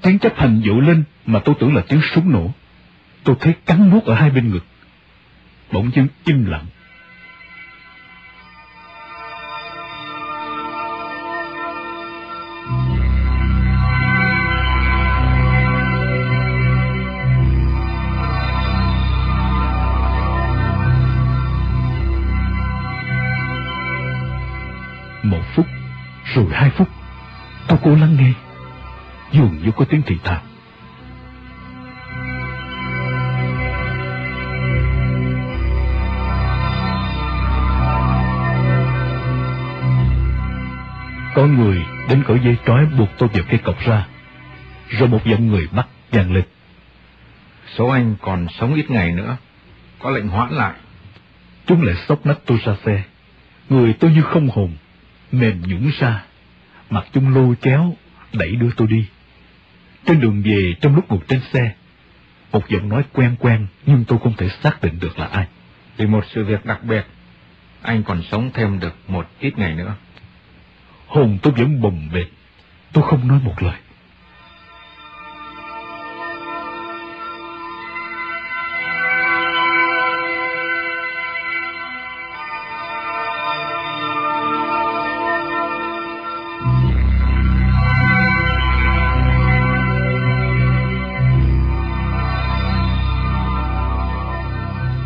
[0.02, 2.50] Tiếng chấp hành dội lên mà tôi tưởng là tiếng súng nổ.
[3.24, 4.64] Tôi thấy cắn nuốt ở hai bên ngực.
[5.72, 6.66] Bỗng dưng im lặng.
[26.34, 26.88] Rồi hai phút,
[27.68, 28.32] tôi cố lắng nghe.
[29.32, 30.40] Dường như có tiếng thì thào.
[41.34, 44.06] Có người đến cởi dây trói buộc tôi vào cây cọc ra.
[44.88, 46.44] Rồi một giọng người bắt vang lên.
[47.76, 49.36] Số anh còn sống ít ngày nữa.
[49.98, 50.72] Có lệnh hoãn lại.
[51.66, 53.02] Chúng lại sốc nách tôi ra xe.
[53.68, 54.72] Người tôi như không hồn,
[55.32, 56.24] mềm nhũng ra.
[56.90, 57.96] Mặt chúng lôi kéo,
[58.32, 59.06] đẩy đưa tôi đi.
[60.06, 61.72] Trên đường về trong lúc ngồi trên xe,
[62.52, 65.46] một giọng nói quen quen nhưng tôi không thể xác định được là ai.
[65.96, 67.06] Vì một sự việc đặc biệt,
[67.82, 69.94] anh còn sống thêm được một ít ngày nữa.
[71.06, 72.28] Hồn tôi vẫn bồng bềnh,
[72.92, 73.76] tôi không nói một lời.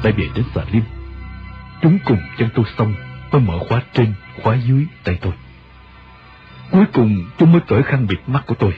[0.07, 0.83] Tại về đến xà lim,
[1.83, 2.95] chúng cùng chân tôi xong,
[3.33, 5.33] mới mở khóa trên, khóa dưới tay tôi.
[6.71, 8.73] Cuối cùng chúng mới cởi khăn bịt mắt của tôi.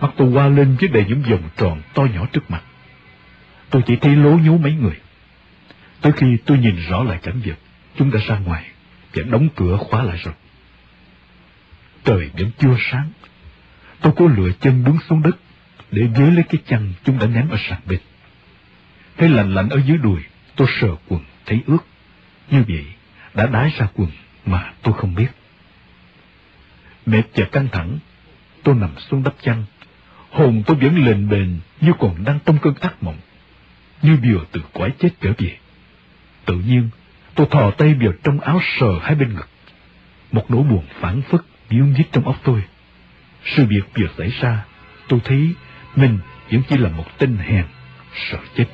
[0.00, 2.62] Mắt tôi qua lên với đầy những vòng tròn to nhỏ trước mặt.
[3.70, 5.00] Tôi chỉ thấy lố nhố mấy người.
[6.00, 7.58] Tới khi tôi nhìn rõ lại cảnh vật,
[7.96, 8.64] chúng đã ra ngoài
[9.14, 10.34] và đóng cửa khóa lại rồi.
[12.04, 13.10] Trời vẫn chưa sáng.
[14.00, 15.36] Tôi cố lựa chân đứng xuống đất
[15.90, 18.00] để ghế lấy cái chăn chúng đã ném ở sàn bên.
[19.16, 20.20] Thấy lạnh lạnh ở dưới đùi,
[20.56, 21.78] tôi sờ quần thấy ướt.
[22.50, 22.84] Như vậy,
[23.34, 24.10] đã đái ra quần
[24.46, 25.28] mà tôi không biết.
[27.06, 27.98] Mệt và căng thẳng,
[28.62, 29.64] tôi nằm xuống đắp chăn.
[30.30, 33.18] Hồn tôi vẫn lềnh bền như còn đang trong cơn ác mộng,
[34.02, 35.56] như vừa từ quái chết trở về.
[36.44, 36.88] Tự nhiên,
[37.34, 39.48] tôi thò tay vào trong áo sờ hai bên ngực.
[40.32, 41.40] Một nỗi buồn phản phất
[41.70, 42.62] biếu nhít trong óc tôi.
[43.44, 44.64] Sự việc vừa xảy ra,
[45.08, 45.54] tôi thấy
[45.96, 46.18] mình
[46.50, 47.64] vẫn chỉ là một tên hèn,
[48.14, 48.66] sợ chết.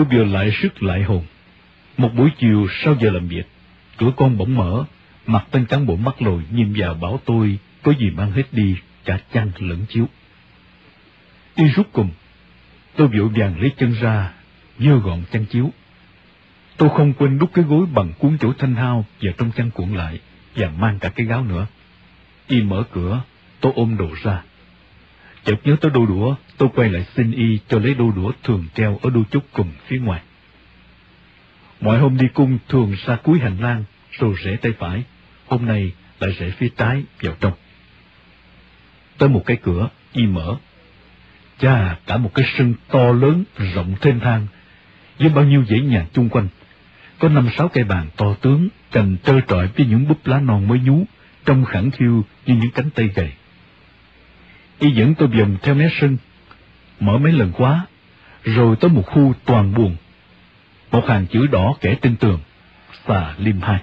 [0.00, 1.24] Tôi vừa lại sức lại hồn.
[1.96, 3.46] Một buổi chiều sau giờ làm việc,
[3.96, 4.84] cửa con bỗng mở,
[5.26, 8.76] mặt tên cán bộ mắt lồi nhìn vào bảo tôi có gì mang hết đi,
[9.04, 10.08] cả chăn lẫn chiếu.
[11.56, 12.10] Đi rút cùng,
[12.96, 14.32] tôi vội vàng lấy chân ra,
[14.78, 15.70] dơ gọn chăn chiếu.
[16.76, 19.94] Tôi không quên đút cái gối bằng cuốn chỗ thanh hao vào trong chăn cuộn
[19.94, 20.20] lại,
[20.56, 21.66] và mang cả cái gáo nữa.
[22.48, 23.22] Y mở cửa,
[23.60, 24.42] tôi ôm đồ ra.
[25.44, 28.66] Chợt nhớ tới đôi đũa, tôi quay lại xin y cho lấy đôi đũa thường
[28.74, 30.20] treo ở đôi chút cùng phía ngoài.
[31.80, 35.02] Mọi hôm đi cung thường xa cuối hành lang, rồi rẽ tay phải,
[35.46, 37.52] hôm nay lại rẽ phía trái vào trong.
[39.18, 40.56] Tới một cái cửa, y mở.
[41.58, 44.46] Chà, cả một cái sân to lớn, rộng thênh thang,
[45.18, 46.48] với bao nhiêu dãy nhà chung quanh.
[47.18, 50.68] Có năm sáu cây bàn to tướng, cành trơ trọi với những búp lá non
[50.68, 51.04] mới nhú,
[51.44, 53.32] trông khẳng khiu như những cánh tay gầy.
[54.80, 56.16] Y dẫn tôi vòng theo mé sân,
[57.00, 57.86] mở mấy lần quá,
[58.44, 59.96] rồi tới một khu toàn buồn.
[60.90, 62.40] Một hàng chữ đỏ kẻ trên tường,
[63.08, 63.80] xà lim hai.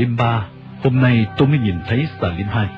[0.00, 0.46] Salim 3,
[0.82, 2.68] hôm nay tôi mới nhìn thấy Salim 2.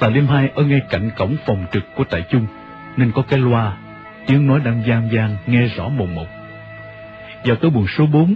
[0.00, 2.46] Salim 2 ở ngay cạnh cổng phòng trực của trại chung,
[2.96, 3.76] nên có cái loa,
[4.26, 6.26] tiếng nói đang gian gian nghe rõ mồn một.
[7.44, 8.34] Vào tới buồng số 4,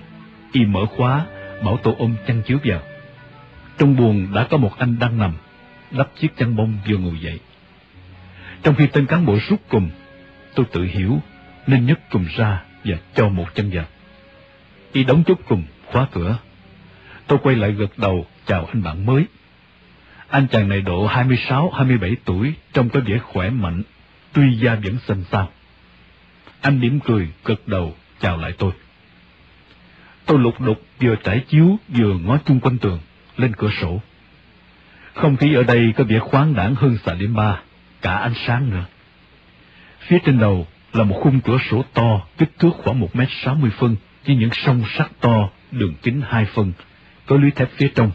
[0.52, 1.26] y mở khóa,
[1.64, 2.80] bảo tôi ôm chăn chiếu vào.
[3.78, 5.32] Trong buồng đã có một anh đang nằm,
[5.90, 7.40] đắp chiếc chăn bông vừa ngồi dậy.
[8.62, 9.90] Trong khi tên cán bộ rút cùng,
[10.54, 11.18] tôi tự hiểu
[11.66, 13.84] nên nhấc cùng ra và cho một chân vào.
[14.92, 16.38] Y đóng chốt cùng, khóa cửa.
[17.26, 19.24] Tôi quay lại gật đầu chào anh bạn mới.
[20.28, 23.82] Anh chàng này độ 26-27 tuổi, trông có vẻ khỏe mạnh,
[24.32, 25.50] tuy da vẫn xanh xao.
[26.60, 28.72] Anh mỉm cười, gật đầu, chào lại tôi.
[30.26, 33.00] Tôi lục đục vừa trải chiếu vừa ngó chung quanh tường,
[33.36, 34.00] lên cửa sổ.
[35.14, 37.60] Không khí ở đây có vẻ khoáng đẳng hơn xà điểm ba,
[38.02, 38.84] cả ánh sáng nữa.
[40.00, 43.54] Phía trên đầu là một khung cửa sổ to, kích thước khoảng một mét sáu
[43.54, 43.96] mươi phân,
[44.26, 46.72] với những song sắt to, đường kính hai phân,
[47.26, 48.10] có lưới thép phía trong,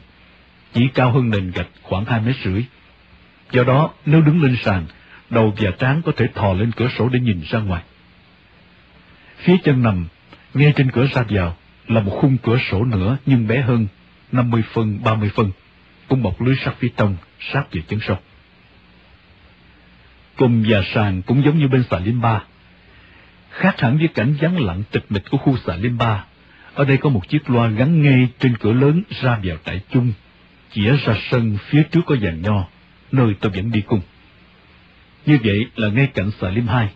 [0.73, 2.63] chỉ cao hơn nền gạch khoảng hai mét rưỡi.
[3.51, 4.85] Do đó, nếu đứng lên sàn,
[5.29, 7.83] đầu và trán có thể thò lên cửa sổ để nhìn ra ngoài.
[9.37, 10.07] Phía chân nằm,
[10.53, 11.55] ngay trên cửa ra vào,
[11.87, 13.87] là một khung cửa sổ nữa nhưng bé hơn,
[14.31, 15.51] 50 phân, 30 phân,
[16.07, 18.17] cũng bọc lưới sắt phía trong, sát về chân sông.
[20.37, 22.43] Cùng và sàn cũng giống như bên xà Lim Ba.
[23.49, 26.25] Khác hẳn với cảnh vắng lặng tịch mịch của khu xà Lim Ba,
[26.79, 30.13] ở đây có một chiếc loa gắn ngay trên cửa lớn ra vào trại chung,
[30.71, 32.67] chĩa ra sân phía trước có giàn nho,
[33.11, 34.01] nơi tôi vẫn đi cùng.
[35.25, 36.89] Như vậy là ngay cạnh xà Lim Hai,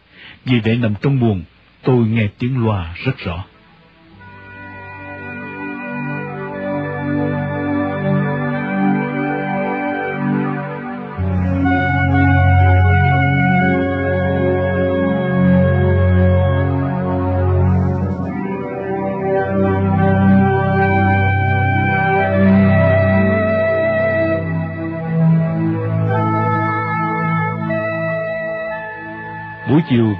[0.45, 1.43] vì vậy nằm trong buồng,
[1.83, 3.45] tôi nghe tiếng loa rất rõ.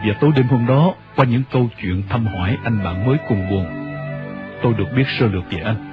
[0.03, 3.49] Và tối đêm hôm đó, qua những câu chuyện thăm hỏi anh bạn mới cùng
[3.49, 3.65] buồn,
[4.61, 5.91] tôi được biết sơ lược về anh.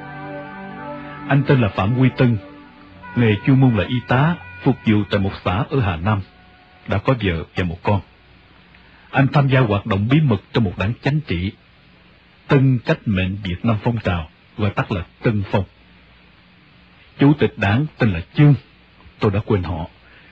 [1.28, 2.38] Anh tên là Phạm Quy Tân,
[3.16, 6.20] nghề chuyên môn là y tá, phục vụ tại một xã ở Hà Nam,
[6.88, 8.00] đã có vợ và một con.
[9.10, 11.52] Anh tham gia hoạt động bí mật trong một đảng chánh trị,
[12.48, 15.64] Tân Cách Mệnh Việt Nam Phong Trào, gọi tắt là Tân Phong.
[17.18, 18.54] Chủ tịch đảng tên là Chương,
[19.18, 19.86] tôi đã quên họ,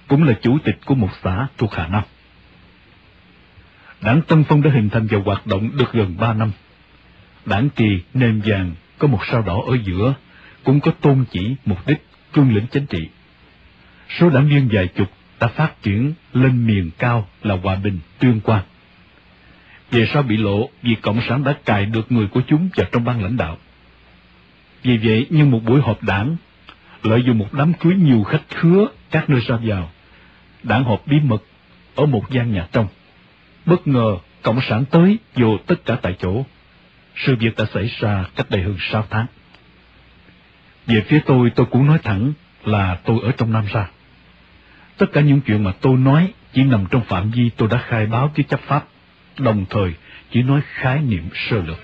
[0.09, 2.03] cũng là chủ tịch của một xã thuộc Hà Nam.
[4.01, 6.51] Đảng Tân Phong đã hình thành và hoạt động được gần ba năm.
[7.47, 10.15] Đảng kỳ nền vàng có một sao đỏ ở giữa,
[10.65, 13.09] cũng có tôn chỉ, mục đích, cương lĩnh chính trị.
[14.19, 15.09] Số đảng viên vài chục
[15.41, 18.65] đã phát triển lên miền cao là hòa bình, tuyên quang.
[19.91, 23.05] Về sau bị lộ vì Cộng sản đã cài được người của chúng vào trong
[23.05, 23.59] ban lãnh đạo.
[24.83, 26.37] Vì vậy, như một buổi họp đảng,
[27.03, 29.91] lợi dụng một đám cưới nhiều khách khứa các nơi ra vào,
[30.63, 31.43] đảng họp bí mật
[31.95, 32.87] ở một gian nhà trong.
[33.69, 36.45] Bất ngờ, Cộng sản tới vô tất cả tại chỗ.
[37.17, 39.27] Sự việc đã xảy ra cách đây hơn sáu tháng.
[40.87, 42.33] Về phía tôi, tôi cũng nói thẳng
[42.65, 43.89] là tôi ở trong Nam ra.
[44.97, 48.07] Tất cả những chuyện mà tôi nói chỉ nằm trong phạm vi tôi đã khai
[48.07, 48.85] báo với chấp pháp,
[49.39, 49.95] đồng thời
[50.31, 51.79] chỉ nói khái niệm sơ lược.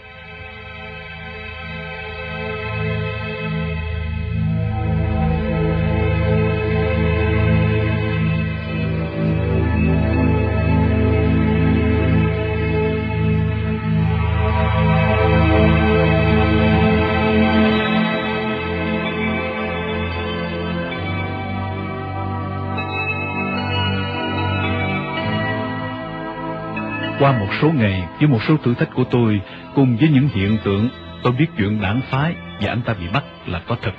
[27.19, 29.41] Qua một số ngày, với một số thử thách của tôi,
[29.75, 30.89] cùng với những hiện tượng,
[31.23, 33.93] tôi biết chuyện đảng phái và anh ta bị bắt là có thật.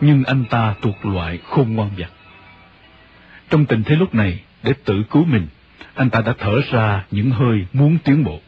[0.00, 2.10] Nhưng anh ta thuộc loại khôn ngoan vật.
[3.50, 5.46] Trong tình thế lúc này, để tự cứu mình,
[5.94, 8.40] anh ta đã thở ra những hơi muốn tiến bộ.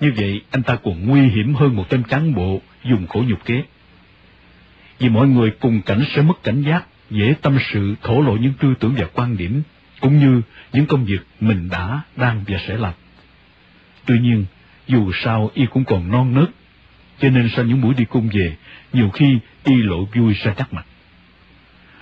[0.00, 3.44] Như vậy, anh ta còn nguy hiểm hơn một tên cán bộ dùng khổ nhục
[3.44, 3.62] kế.
[4.98, 8.52] Vì mọi người cùng cảnh sẽ mất cảnh giác, dễ tâm sự thổ lộ những
[8.60, 9.62] tư tưởng và quan điểm
[10.00, 10.42] cũng như
[10.72, 12.94] những công việc mình đã, đang và sẽ làm.
[14.06, 14.44] Tuy nhiên,
[14.86, 16.50] dù sao y cũng còn non nớt,
[17.20, 18.56] cho nên sau những buổi đi cung về,
[18.92, 20.86] nhiều khi y lộ vui ra chắc mặt.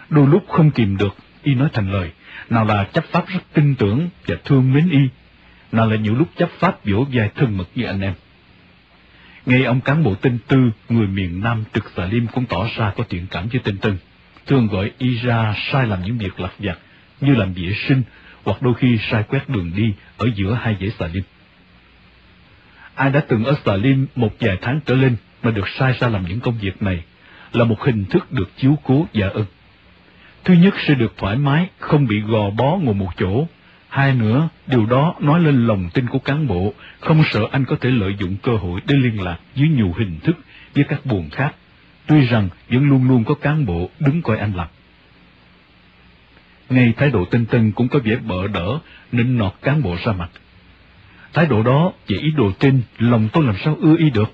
[0.08, 2.10] Đôi lúc không kìm được, y nói thành lời,
[2.50, 5.08] nào là chấp pháp rất tin tưởng và thương mến y,
[5.72, 8.14] nào là nhiều lúc chấp pháp vỗ vai thân mật như anh em.
[9.46, 12.92] Ngay ông cán bộ tinh Tư, người miền Nam trực xà liêm cũng tỏ ra
[12.96, 13.96] có thiện cảm với tinh Tân,
[14.46, 16.78] thường gọi y ra sai làm những việc lặt vặt
[17.20, 18.02] như làm vệ sinh
[18.44, 21.22] hoặc đôi khi sai quét đường đi ở giữa hai dãy xà lim.
[22.94, 26.08] Ai đã từng ở xà lim một vài tháng trở lên mà được sai ra
[26.08, 27.04] làm những công việc này
[27.52, 29.44] là một hình thức được chiếu cố và ân.
[30.44, 33.46] Thứ nhất sẽ được thoải mái, không bị gò bó ngồi một chỗ.
[33.88, 37.76] Hai nữa, điều đó nói lên lòng tin của cán bộ, không sợ anh có
[37.80, 40.36] thể lợi dụng cơ hội để liên lạc dưới nhiều hình thức
[40.74, 41.54] với các buồn khác.
[42.06, 44.68] Tuy rằng vẫn luôn luôn có cán bộ đứng coi anh làm.
[46.70, 48.78] Ngay thái độ tinh tân cũng có vẻ bợ đỡ,
[49.12, 50.30] nịnh nọt cán bộ ra mặt.
[51.32, 54.32] Thái độ đó và ý đồ trên, lòng tôi làm sao ưa y được.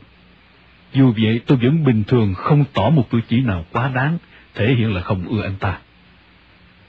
[0.92, 4.18] Dù vậy tôi vẫn bình thường không tỏ một cử chỉ nào quá đáng,
[4.54, 5.78] thể hiện là không ưa anh ta.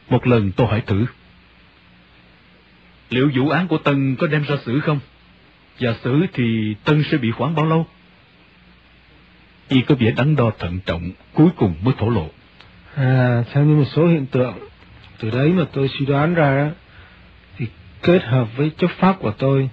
[0.10, 1.06] Một lần tôi hỏi thử.
[3.10, 5.00] Liệu vụ án của Tân có đem ra xử không?
[5.80, 7.88] Và xử thì Tân sẽ bị khoảng bao lâu?
[9.70, 12.30] Y có vẻ đắn đo thận trọng, cuối cùng mới thổ lộ.
[12.96, 14.54] À, theo như một số hiện tượng,
[15.24, 16.71] từ đấy mà tôi suy đoán ra,
[17.57, 17.67] thì
[18.01, 19.69] kết hợp với chấp pháp của tôi,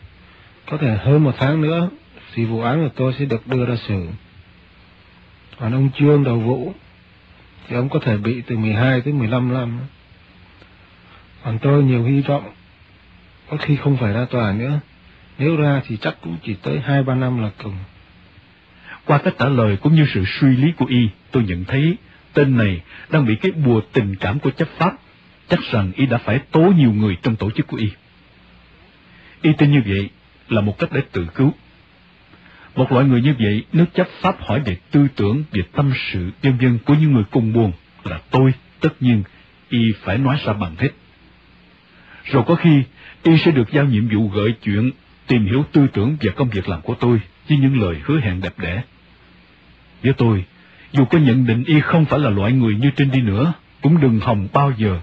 [0.66, 1.88] có thể hơn một tháng nữa,
[2.34, 4.06] thì vụ án của tôi sẽ được đưa ra xử.
[5.58, 6.72] Còn ông Trương đầu vụ,
[7.68, 9.78] thì ông có thể bị từ 12 tới 15 năm.
[11.44, 12.52] Còn tôi nhiều hy vọng,
[13.50, 14.80] có khi không phải ra tòa nữa,
[15.38, 17.76] nếu ra thì chắc cũng chỉ tới 2-3 năm là cùng.
[19.04, 21.96] Qua cách trả lời cũng như sự suy lý của y, tôi nhận thấy
[22.32, 22.80] tên này
[23.10, 24.92] đang bị cái bùa tình cảm của chấp pháp,
[25.50, 27.90] chắc rằng y đã phải tố nhiều người trong tổ chức của y.
[29.42, 30.10] Y tin như vậy
[30.48, 31.54] là một cách để tự cứu.
[32.76, 36.30] Một loại người như vậy, nếu chấp pháp hỏi về tư tưởng, về tâm sự,
[36.42, 37.72] vân vân của những người cùng buồn
[38.04, 39.22] là tôi, tất nhiên,
[39.68, 40.90] y phải nói ra bằng hết.
[42.24, 42.82] Rồi có khi,
[43.22, 44.90] y sẽ được giao nhiệm vụ gợi chuyện,
[45.26, 48.40] tìm hiểu tư tưởng và công việc làm của tôi với những lời hứa hẹn
[48.40, 48.82] đẹp đẽ.
[50.02, 50.44] Với tôi,
[50.92, 54.00] dù có nhận định y không phải là loại người như trên đi nữa, cũng
[54.00, 55.00] đừng hòng bao giờ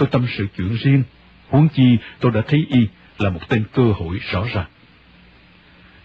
[0.00, 1.02] tôi tâm sự chuyện riêng,
[1.48, 2.88] huống chi tôi đã thấy y
[3.18, 4.66] là một tên cơ hội rõ ràng.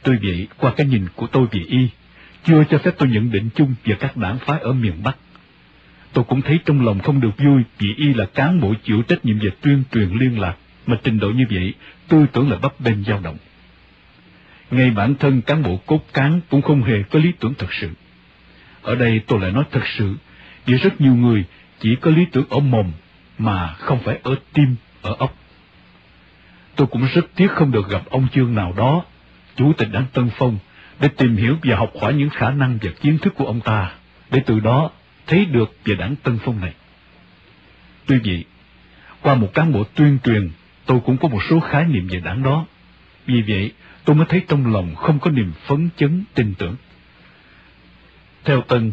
[0.04, 1.88] Tuy vậy, qua cái nhìn của tôi về y,
[2.46, 5.18] chưa cho phép tôi nhận định chung về các đảng phái ở miền Bắc.
[6.14, 9.26] Tôi cũng thấy trong lòng không được vui vì y là cán bộ chịu trách
[9.26, 11.74] nhiệm về tuyên truyền liên lạc, mà trình độ như vậy,
[12.08, 13.38] tôi tưởng là bấp bênh dao động.
[14.72, 17.90] Ngay bản thân cán bộ cốt cán cũng không hề có lý tưởng thật sự.
[18.82, 20.16] Ở đây tôi lại nói thật sự,
[20.66, 21.44] vì rất nhiều người
[21.80, 22.92] chỉ có lý tưởng ở mồm,
[23.38, 25.36] mà không phải ở tim, ở ốc.
[26.76, 29.04] Tôi cũng rất tiếc không được gặp ông chương nào đó,
[29.56, 30.58] chủ tịch đảng Tân Phong,
[31.00, 33.92] để tìm hiểu và học hỏi những khả năng và kiến thức của ông ta,
[34.32, 34.92] để từ đó
[35.28, 36.74] thấy được về đảng Tân Phong này.
[38.06, 38.46] Tuy vậy,
[39.22, 40.50] qua một cán bộ tuyên truyền,
[40.86, 42.66] tôi cũng có một số khái niệm về đảng đó.
[43.26, 43.72] Vì vậy,
[44.06, 46.76] tôi mới thấy trong lòng không có niềm phấn chấn, tin tưởng.
[48.44, 48.92] Theo Tân,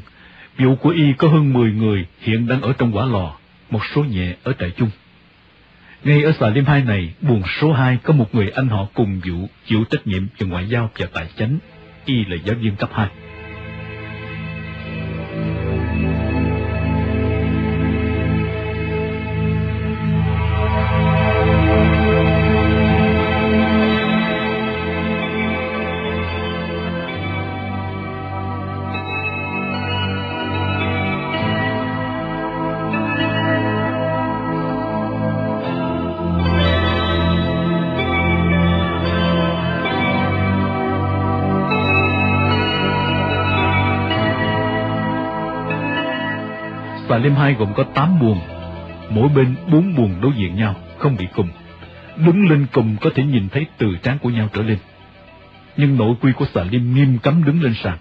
[0.59, 3.37] vụ của y có hơn 10 người hiện đang ở trong quả lò,
[3.73, 4.91] một số nhẹ ở trại chung.
[6.05, 9.21] Ngay ở xà Liêm Hai này, buồng số 2 có một người anh họ cùng
[9.25, 11.59] vụ chịu trách nhiệm về ngoại giao và tài chánh,
[12.05, 13.09] y là giáo viên cấp 2.
[47.43, 48.41] Hai gồm có 8 buồng,
[49.11, 51.49] mỗi bên 4 buồng đối diện nhau, không bị cùng.
[52.17, 54.79] Đứng lên cùng có thể nhìn thấy từ trán của nhau trở lên.
[55.77, 57.99] Nhưng nội quy của xà Liêm nghiêm cấm đứng lên sàn.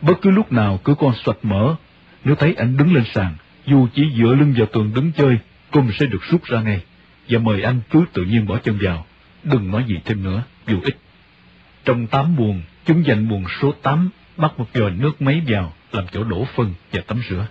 [0.00, 1.74] Bất cứ lúc nào cứ con xoạch mở,
[2.24, 3.34] nếu thấy anh đứng lên sàn,
[3.66, 5.38] dù chỉ dựa lưng vào tường đứng chơi,
[5.70, 6.80] cung sẽ được rút ra ngay,
[7.28, 9.06] và mời anh cứ tự nhiên bỏ chân vào,
[9.44, 10.96] đừng nói gì thêm nữa, dù ít.
[11.84, 16.04] Trong tám buồng, chúng dành buồng số 8 bắt một giò nước máy vào làm
[16.12, 17.46] chỗ đổ phân và tắm rửa.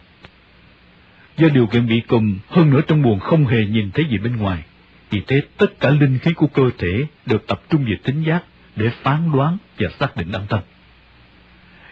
[1.42, 4.36] Do điều kiện bị cùm, hơn nữa trong buồng không hề nhìn thấy gì bên
[4.36, 4.64] ngoài,
[5.10, 8.44] vì thế tất cả linh khí của cơ thể được tập trung về tính giác
[8.76, 10.62] để phán đoán và xác định âm thanh.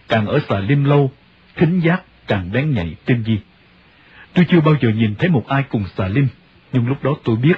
[0.08, 1.12] Càng ở xà lim lâu,
[1.56, 3.38] thính giác càng bén nhạy tinh vi.
[4.34, 6.28] Tôi chưa bao giờ nhìn thấy một ai cùng xà lim,
[6.74, 7.56] nhưng lúc đó tôi biết.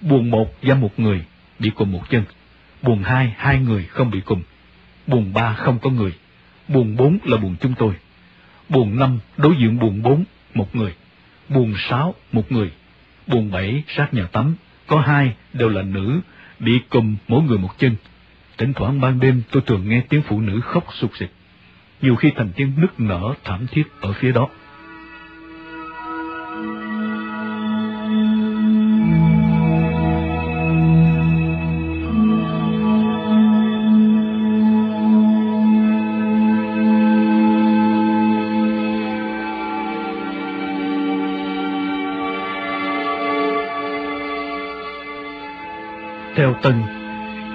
[0.00, 1.24] Buồng một giam một người,
[1.58, 2.24] bị cùng một chân.
[2.82, 4.42] Buồng hai, hai người không bị cùng.
[5.06, 6.12] Buồng ba không có người.
[6.68, 7.94] Buồng bốn là buồng chúng tôi.
[8.68, 10.24] Buồng năm đối diện buồng bốn,
[10.56, 10.94] một người.
[11.48, 12.70] Buồng sáu, một người.
[13.26, 16.20] Buồng bảy sát nhà tắm, có hai đều là nữ,
[16.58, 17.96] bị cùm mỗi người một chân.
[18.58, 21.30] Thỉnh thoảng ban đêm tôi thường nghe tiếng phụ nữ khóc sụt sịt.
[22.02, 24.48] Nhiều khi thành tiếng nức nở thảm thiết ở phía đó.
[46.62, 46.82] Tân.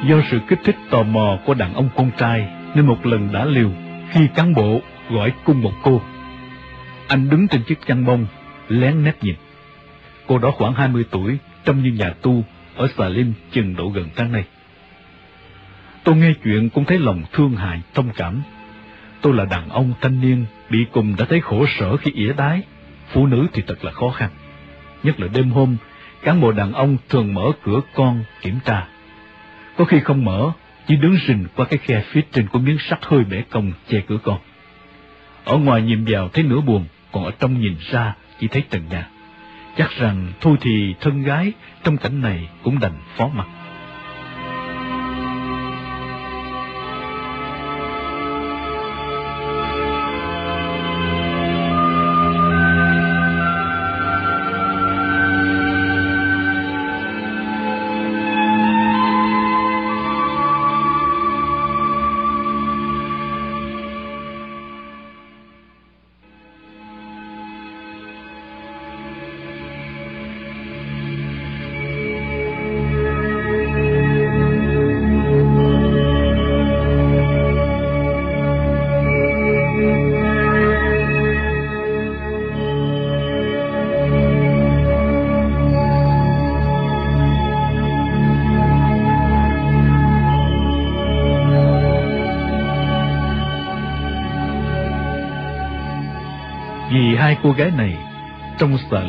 [0.07, 3.45] Do sự kích thích tò mò của đàn ông con trai, nên một lần đã
[3.45, 3.69] liều
[4.09, 6.01] khi cán bộ gọi cung một cô.
[7.07, 8.25] Anh đứng trên chiếc chăn bông,
[8.67, 9.35] lén nép nhìn.
[10.27, 12.43] Cô đó khoảng 20 tuổi, trông như nhà tu,
[12.75, 14.43] ở Xà Lim chừng độ gần tháng nay
[16.03, 18.41] Tôi nghe chuyện cũng thấy lòng thương hại, thông cảm.
[19.21, 22.61] Tôi là đàn ông thanh niên, bị cùng đã thấy khổ sở khi ỉa đái.
[23.13, 24.29] Phụ nữ thì thật là khó khăn.
[25.03, 25.77] Nhất là đêm hôm,
[26.23, 28.87] cán bộ đàn ông thường mở cửa con kiểm tra.
[29.77, 30.51] Có khi không mở,
[30.87, 34.01] chỉ đứng rình qua cái khe phía trên của miếng sắt hơi bẻ cong che
[34.07, 34.39] cửa con.
[35.45, 38.81] Ở ngoài nhìn vào thấy nửa buồn, còn ở trong nhìn ra chỉ thấy trần
[38.89, 39.07] nhà.
[39.77, 41.51] Chắc rằng thôi thì thân gái
[41.83, 43.47] trong cảnh này cũng đành phó mặt.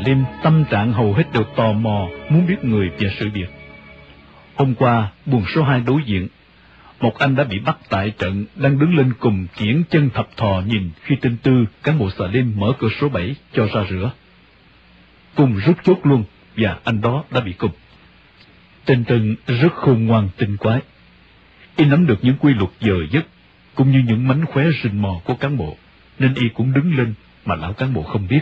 [0.02, 3.48] Trong lim tâm trạng hầu hết đều tò mò muốn biết người và sự việc.
[4.54, 6.28] Hôm qua, buồng số hai đối diện,
[7.00, 10.62] một anh đã bị bắt tại trận đang đứng lên cùng kiển chân thập thò
[10.66, 14.10] nhìn khi tên Tư, cán bộ xà lim mở cửa số bảy cho ra rửa.
[15.34, 16.24] Cùng rút chốt luôn
[16.56, 17.72] và anh đó đã bị cùng.
[18.84, 20.80] Tên Tân rất khôn ngoan tinh quái.
[21.76, 23.26] Y nắm được những quy luật giờ giấc,
[23.74, 25.76] cũng như những mánh khóe rình mò của cán bộ,
[26.18, 28.40] nên y cũng đứng lên mà lão cán bộ không biết.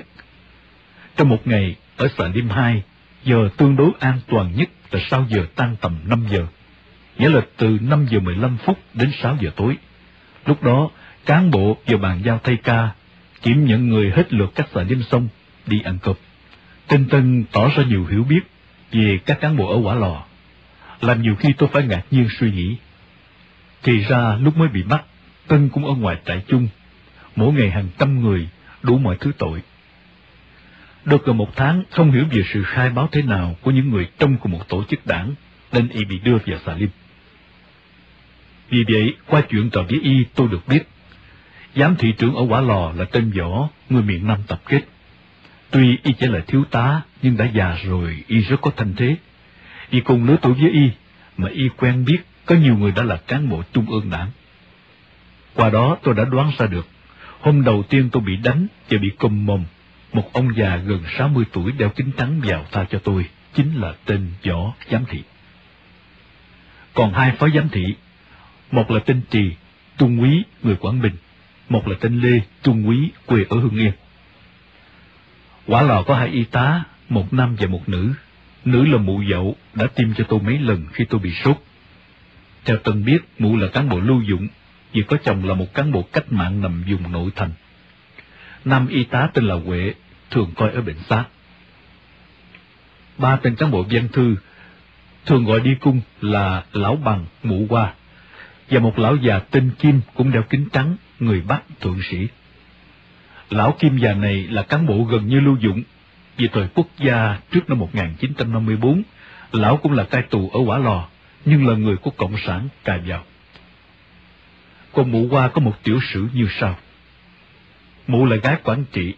[1.20, 2.82] Trong một ngày, ở xã đêm 2,
[3.24, 6.46] giờ tương đối an toàn nhất là sau giờ tan tầm 5 giờ,
[7.18, 9.76] nghĩa là từ 5 giờ 15 phút đến 6 giờ tối.
[10.46, 10.90] Lúc đó,
[11.26, 12.88] cán bộ vào bàn giao thay ca,
[13.42, 15.28] kiểm nhận người hết lượt các xã đêm xong,
[15.66, 16.16] đi ăn cơm.
[16.88, 18.40] Tên Tân tỏ ra nhiều hiểu biết
[18.92, 20.24] về các cán bộ ở quả lò,
[21.00, 22.76] làm nhiều khi tôi phải ngạc nhiên suy nghĩ.
[23.82, 25.04] Thì ra lúc mới bị bắt,
[25.46, 26.68] Tân cũng ở ngoài trại chung,
[27.36, 28.48] mỗi ngày hàng trăm người
[28.82, 29.62] đủ mọi thứ tội.
[31.04, 34.08] Được gần một tháng không hiểu về sự khai báo thế nào của những người
[34.18, 35.34] trong cùng một tổ chức đảng,
[35.72, 36.88] nên y bị đưa vào xà lim.
[38.68, 40.88] Vì vậy, qua chuyện trò với y tôi được biết,
[41.76, 44.80] giám thị trưởng ở Quả Lò là tên Võ, người miền Nam tập kết.
[45.70, 49.16] Tuy y chỉ là thiếu tá, nhưng đã già rồi, y rất có thanh thế.
[49.90, 50.90] Y cùng lứa tuổi với y,
[51.36, 54.30] mà y quen biết có nhiều người đã là cán bộ trung ương đảng.
[55.54, 56.86] Qua đó tôi đã đoán ra được
[57.40, 59.64] Hôm đầu tiên tôi bị đánh và bị cùm mồm.
[60.12, 63.24] Một ông già gần 60 tuổi đeo kính trắng vào tha cho tôi,
[63.54, 65.22] chính là tên Võ Giám Thị.
[66.94, 67.94] Còn hai phó giám thị,
[68.70, 69.52] một là tên Trì,
[69.98, 71.16] Trung Quý, người Quảng Bình,
[71.68, 73.92] một là tên Lê, Trung Quý, quê ở hương Yên.
[75.66, 78.12] Quả lò có hai y tá, một nam và một nữ.
[78.64, 81.56] Nữ là mụ dậu, đã tiêm cho tôi mấy lần khi tôi bị sốt.
[82.64, 84.48] Theo Tân biết, mụ là cán bộ lưu dụng,
[84.92, 87.50] vì có chồng là một cán bộ cách mạng nằm vùng nội thành.
[88.64, 89.94] Nam y tá tên là Huệ,
[90.30, 91.24] thường coi ở bệnh xá.
[93.18, 94.36] Ba tên cán bộ dân thư,
[95.26, 97.94] thường gọi đi cung là Lão Bằng, Mụ Hoa,
[98.70, 102.28] và một lão già tên Kim cũng đeo kính trắng, người Bắc thượng sĩ.
[103.50, 105.82] Lão Kim già này là cán bộ gần như lưu dụng,
[106.36, 109.02] vì thời quốc gia trước năm 1954,
[109.52, 111.08] lão cũng là cai tù ở Quả Lò,
[111.44, 113.24] nhưng là người của Cộng sản cài vào.
[114.92, 116.78] Còn mụ qua có một tiểu sử như sau.
[118.06, 119.14] Mụ là gái quản trị.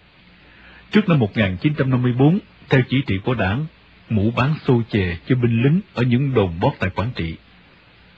[0.92, 2.38] Trước năm 1954,
[2.70, 3.66] theo chỉ thị của đảng,
[4.10, 7.36] mũ bán xô chè cho binh lính ở những đồn bót tại quản trị.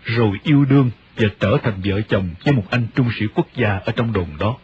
[0.04, 3.68] Rồi yêu đương và trở thành vợ chồng với một anh trung sĩ quốc gia
[3.68, 4.56] ở trong đồn đó.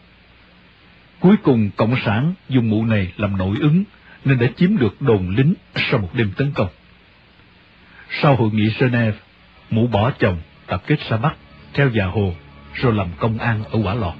[1.21, 3.85] Cuối cùng Cộng sản dùng mụ này làm nội ứng
[4.25, 6.69] nên đã chiếm được đồn lính sau một đêm tấn công.
[8.23, 9.19] Sau hội nghị Geneva,
[9.71, 11.37] mụ bỏ chồng tập kết ra Bắc
[11.75, 12.35] theo già hồ
[12.75, 14.15] rồi làm công an ở quả lò.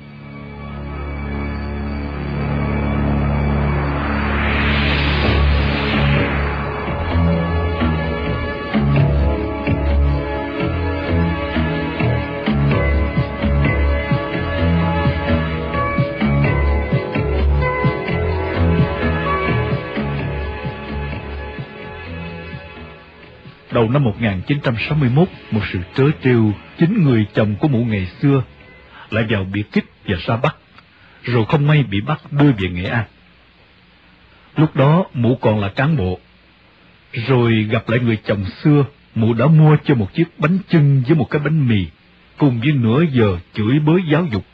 [23.73, 28.43] đầu năm 1961, một sự trớ trêu chính người chồng của mụ ngày xưa
[29.11, 30.57] lại vào biệt kích và xa Bắc,
[31.23, 33.05] rồi không may bị bắt đưa về Nghệ An.
[34.57, 36.21] Lúc đó mụ còn là cán bộ,
[37.13, 38.85] rồi gặp lại người chồng xưa,
[39.15, 41.87] mụ đã mua cho một chiếc bánh chưng với một cái bánh mì,
[42.37, 44.45] cùng với nửa giờ chửi bới giáo dục.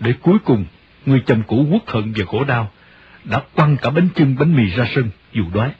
[0.00, 0.64] Để cuối cùng,
[1.06, 2.70] người chồng cũ quốc hận và khổ đau,
[3.24, 5.70] đã quăng cả bánh chưng bánh mì ra sân, dù đói,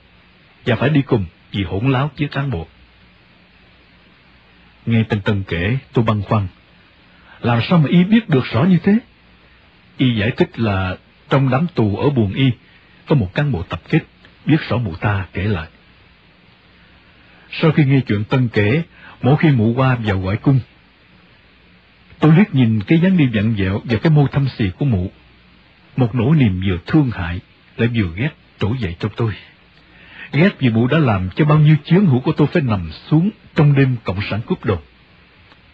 [0.66, 1.24] và phải đi cùng
[1.56, 2.66] vì hỗn láo với cán bộ.
[4.86, 6.46] Nghe Tân Tân kể, tôi băn khoăn.
[7.40, 8.98] Làm sao mà y biết được rõ như thế?
[9.96, 10.96] Y giải thích là
[11.28, 12.50] trong đám tù ở buồng y,
[13.06, 14.00] có một cán bộ tập kết,
[14.46, 15.68] biết rõ mụ ta kể lại.
[17.50, 18.82] Sau khi nghe chuyện Tân kể,
[19.22, 20.60] mỗi khi mụ qua vào ngoại cung,
[22.18, 25.10] tôi liếc nhìn cái dáng đi vặn vẹo và cái môi thâm xì của mụ.
[25.96, 27.40] Một nỗi niềm vừa thương hại,
[27.76, 29.32] lại vừa ghét trỗi dậy trong tôi.
[30.36, 33.30] Ghét vì mụ đã làm cho bao nhiêu chiến hữu của tôi phải nằm xuống
[33.54, 34.78] trong đêm cộng sản cướp đồ.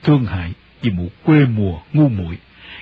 [0.02, 0.52] Thương hại
[0.82, 2.38] vì mụ quê mùa, ngu muội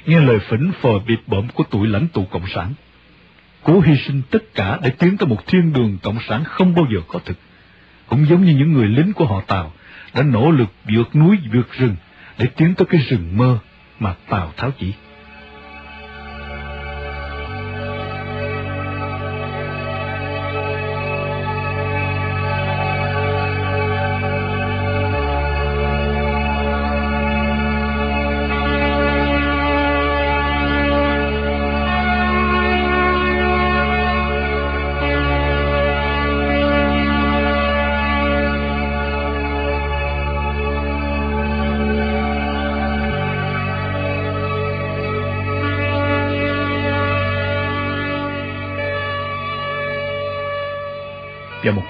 [0.06, 2.74] nghe lời phỉnh phờ bịp bợm của tuổi lãnh tụ cộng sản.
[3.62, 6.86] Cố hy sinh tất cả để tiến tới một thiên đường cộng sản không bao
[6.94, 7.38] giờ có thực.
[8.06, 9.72] Cũng giống như những người lính của họ Tàu
[10.14, 11.96] đã nỗ lực vượt núi vượt rừng
[12.38, 13.58] để tiến tới cái rừng mơ
[14.00, 14.92] mà Tàu tháo chỉ.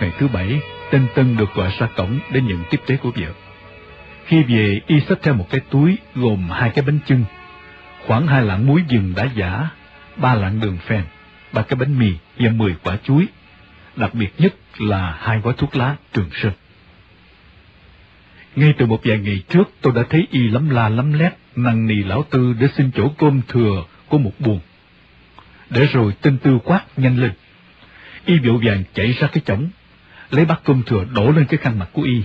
[0.01, 0.61] Ngày thứ bảy,
[0.91, 3.33] tên Tân được gọi ra cổng để nhận tiếp tế của vợ.
[4.27, 7.25] Khi về, y xách theo một cái túi gồm hai cái bánh chưng,
[8.07, 9.69] khoảng hai lạng muối rừng đã giả,
[10.17, 11.03] ba lạng đường phèn,
[11.53, 13.27] ba cái bánh mì và mười quả chuối.
[13.97, 16.53] Đặc biệt nhất là hai gói thuốc lá trường sơn.
[18.57, 21.87] Ngay từ một vài ngày trước, tôi đã thấy y lắm la lắm lét, năn
[21.87, 24.61] nì lão tư để xin chỗ cơm thừa của một buồn.
[25.71, 27.33] Để rồi tên tư quát nhanh lên.
[28.25, 29.69] Y vội vàng chạy ra cái chổng,
[30.31, 32.23] lấy bát cơm thừa đổ lên cái khăn mặt của Y,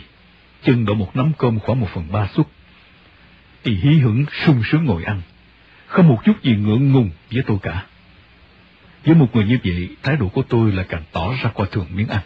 [0.63, 2.47] chân đổ một nắm cơm khoảng một phần ba suất.
[3.63, 5.21] Y hí hửng sung sướng ngồi ăn,
[5.87, 7.85] không một chút gì ngượng ngùng với tôi cả.
[9.05, 11.87] Với một người như vậy, thái độ của tôi là càng tỏ ra coi thường
[11.93, 12.21] miếng ăn.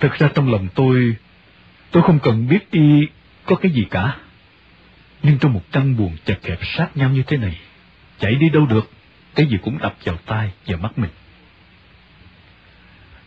[0.00, 1.16] Thực ra trong lòng tôi,
[1.90, 3.06] tôi không cần biết Y
[3.44, 4.16] có cái gì cả.
[5.22, 7.58] Nhưng trong một căn buồn chật hẹp sát nhau như thế này,
[8.18, 8.90] chạy đi đâu được,
[9.34, 11.10] cái gì cũng đập vào tai và mắt mình.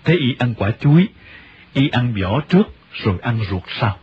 [0.05, 1.07] Thế y ăn quả chuối,
[1.73, 3.97] y ăn vỏ trước rồi ăn ruột sau.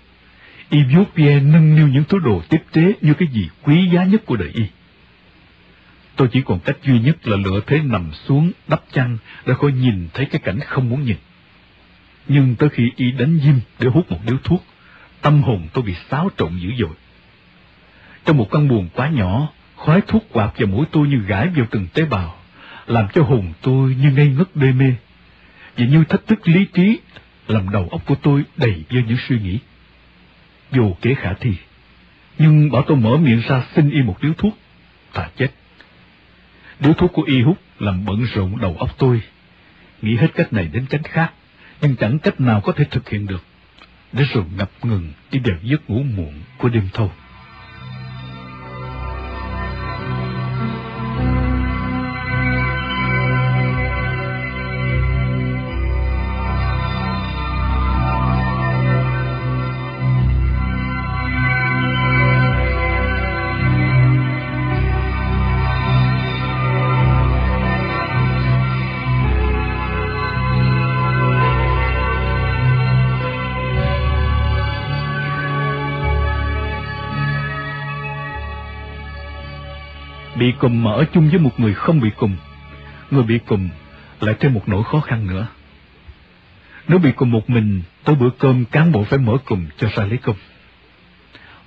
[0.71, 4.05] Y vuốt ve nâng niu những thứ đồ tiếp tế như cái gì quý giá
[4.05, 4.65] nhất của đời y.
[6.17, 9.73] Tôi chỉ còn cách duy nhất là lựa thế nằm xuống đắp chăn để khỏi
[9.73, 11.17] nhìn thấy cái cảnh không muốn nhìn.
[12.29, 14.65] Nhưng tới khi y đánh diêm để hút một điếu thuốc,
[15.21, 16.97] tâm hồn tôi bị xáo trộn dữ dội.
[18.25, 21.67] Trong một căn buồng quá nhỏ, khói thuốc quạt vào mũi tôi như gãi vào
[21.71, 22.37] từng tế bào,
[22.87, 24.95] làm cho hồn tôi như ngây ngất đê mê
[25.77, 26.99] và như thách thức lý trí,
[27.49, 29.59] làm đầu óc của tôi đầy với những suy nghĩ.
[30.73, 31.53] Dù kế khả thi,
[32.39, 34.59] nhưng bảo tôi mở miệng ra xin y một điếu thuốc,
[35.13, 35.49] ta chết.
[36.81, 39.21] Điếu thuốc của y hút làm bận rộn đầu óc tôi,
[40.03, 41.33] nghĩ hết cách này đến cách khác,
[41.83, 43.45] nhưng chẳng cách nào có thể thực hiện được,
[44.13, 47.13] để rồi ngập ngừng đi vào giấc ngủ muộn của đêm thâu.
[80.63, 82.37] Cùm mà ở chung với một người không bị cùm,
[83.11, 83.69] người bị cùm
[84.21, 85.47] lại thêm một nỗi khó khăn nữa.
[86.89, 90.05] Nếu bị cùm một mình, tới bữa cơm cán bộ phải mở cùm cho ra
[90.05, 90.37] lấy cơm.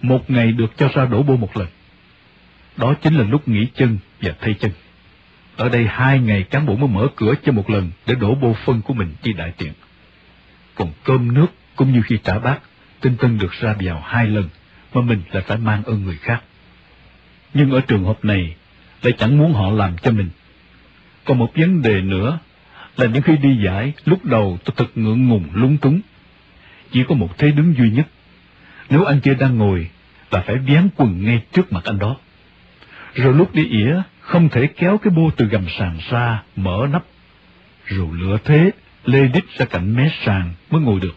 [0.01, 1.67] Một ngày được cho ra đổ bô một lần.
[2.77, 4.71] Đó chính là lúc nghỉ chân và thay chân.
[5.57, 8.53] Ở đây hai ngày cán bộ mới mở cửa cho một lần để đổ bô
[8.53, 9.73] phân của mình đi đại tiện.
[10.75, 12.59] Còn cơm nước cũng như khi trả bát,
[13.01, 14.49] tinh tân được ra vào hai lần,
[14.93, 16.43] mà mình lại phải mang ơn người khác.
[17.53, 18.55] Nhưng ở trường hợp này,
[19.05, 20.29] lại chẳng muốn họ làm cho mình.
[21.25, 22.39] Còn một vấn đề nữa
[22.97, 26.01] là những khi đi giải, lúc đầu tôi thật ngượng ngùng lúng túng.
[26.91, 28.07] chỉ có một thế đứng duy nhất.
[28.89, 29.89] Nếu anh kia đang ngồi,
[30.31, 32.17] là phải vén quần ngay trước mặt anh đó.
[33.13, 37.03] Rồi lúc đi ỉa, không thể kéo cái bô từ gầm sàn ra, mở nắp.
[37.85, 38.71] Rồi lửa thế,
[39.05, 41.15] lê đít ra cạnh mé sàn mới ngồi được.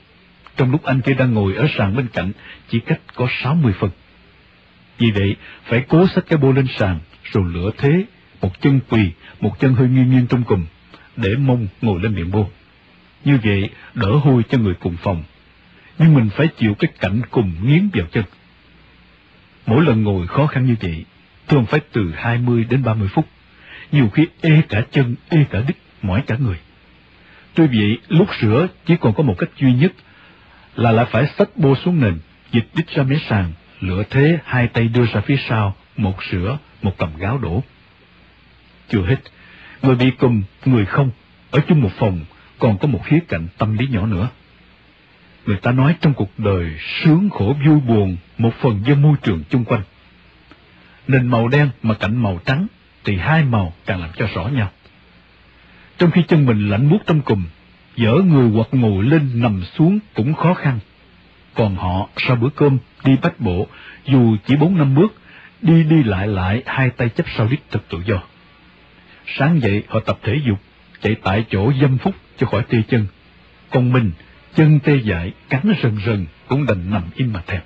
[0.57, 2.33] Trong lúc anh kia đang ngồi ở sàn bên cạnh,
[2.69, 3.91] chỉ cách có 60 phân.
[4.99, 6.99] Vì vậy, phải cố xách cái bô lên sàn,
[7.33, 8.05] rồi lửa thế,
[8.41, 9.11] một chân quỳ,
[9.41, 10.67] một chân hơi nghiêng nghiêng trong cùng,
[11.17, 12.51] để mông ngồi lên miệng bô.
[13.25, 15.23] Như vậy, đỡ hôi cho người cùng phòng.
[15.99, 18.25] Nhưng mình phải chịu cái cảnh cùng nghiến vào chân.
[19.67, 21.05] Mỗi lần ngồi khó khăn như vậy,
[21.49, 23.29] thường phải từ 20 đến 30 phút.
[23.93, 26.57] Nhiều khi ê cả chân, ê cả đít, mỏi cả người.
[27.55, 29.93] Tuy vậy, lúc sửa chỉ còn có một cách duy nhất
[30.77, 32.19] là lại phải xách bô xuống nền,
[32.53, 36.59] dịch đít ra mé sàn, lửa thế hai tay đưa ra phía sau, một sửa,
[36.83, 37.63] một cầm gáo đổ.
[38.89, 39.17] Chưa hết,
[39.83, 41.11] người bị cùm, người không,
[41.51, 42.21] ở chung một phòng,
[42.59, 44.29] còn có một khía cạnh tâm lý nhỏ nữa.
[45.47, 49.43] Người ta nói trong cuộc đời sướng khổ vui buồn một phần do môi trường
[49.51, 49.83] chung quanh.
[51.09, 52.67] Nền màu đen mà cạnh màu trắng
[53.05, 54.71] thì hai màu càng làm cho rõ nhau.
[55.99, 57.43] Trong khi chân mình lạnh buốt trong cùng,
[57.97, 60.79] dở người hoặc ngồi lên nằm xuống cũng khó khăn.
[61.55, 63.67] Còn họ sau bữa cơm đi bách bộ,
[64.05, 65.15] dù chỉ bốn năm bước,
[65.63, 68.23] đi đi lại lại hai tay chấp sau đít thật tự do.
[69.27, 70.59] Sáng dậy họ tập thể dục,
[71.03, 73.07] chạy tại chỗ dâm phúc cho khỏi tê chân.
[73.71, 74.11] Còn mình,
[74.55, 77.61] chân tê dại, cắn rần rần, cũng đành nằm im mà thèm.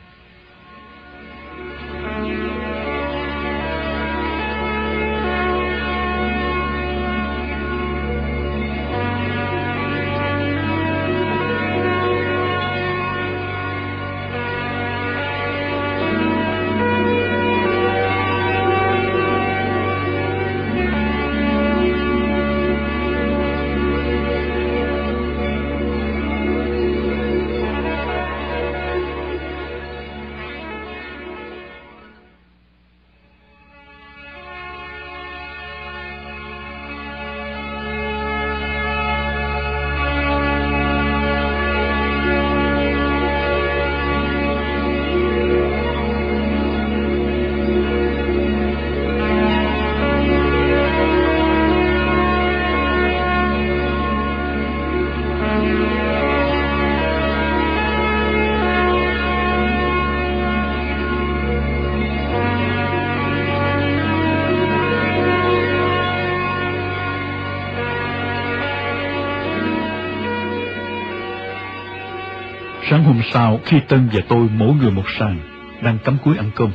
[73.33, 75.39] Sau, khi Tân và tôi mỗi người một sàn,
[75.83, 76.71] đang cắm cúi ăn cơm,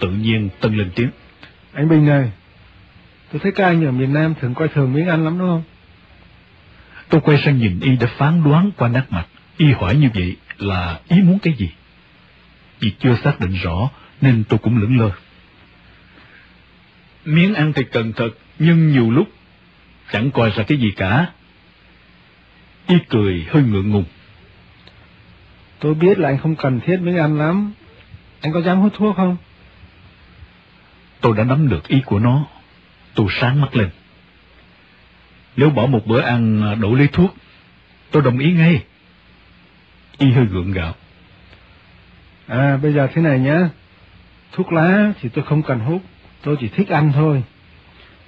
[0.00, 1.10] tự nhiên Tân lên tiếng.
[1.72, 2.30] Anh Bình này,
[3.32, 5.62] tôi thấy các anh ở miền Nam thường coi thường miếng ăn lắm đúng không?
[7.08, 9.26] Tôi quay sang nhìn y đã phán đoán qua nét mặt.
[9.56, 11.70] Y hỏi như vậy là ý muốn cái gì?
[12.80, 15.10] Vì chưa xác định rõ nên tôi cũng lững lơ.
[17.24, 19.28] Miếng ăn thì cần thật, nhưng nhiều lúc
[20.12, 21.26] chẳng coi ra cái gì cả.
[22.86, 24.04] Y cười hơi ngượng ngùng.
[25.80, 27.72] Tôi biết là anh không cần thiết miếng ăn lắm.
[28.40, 29.36] Anh có dám hút thuốc không?
[31.20, 32.46] Tôi đã nắm được ý của nó.
[33.14, 33.88] Tôi sáng mắt lên.
[35.56, 37.34] Nếu bỏ một bữa ăn đổ lấy thuốc,
[38.10, 38.84] tôi đồng ý ngay.
[40.18, 40.94] Y hơi gượng gạo.
[42.46, 43.68] À, bây giờ thế này nhá.
[44.52, 46.02] Thuốc lá thì tôi không cần hút,
[46.42, 47.42] tôi chỉ thích ăn thôi.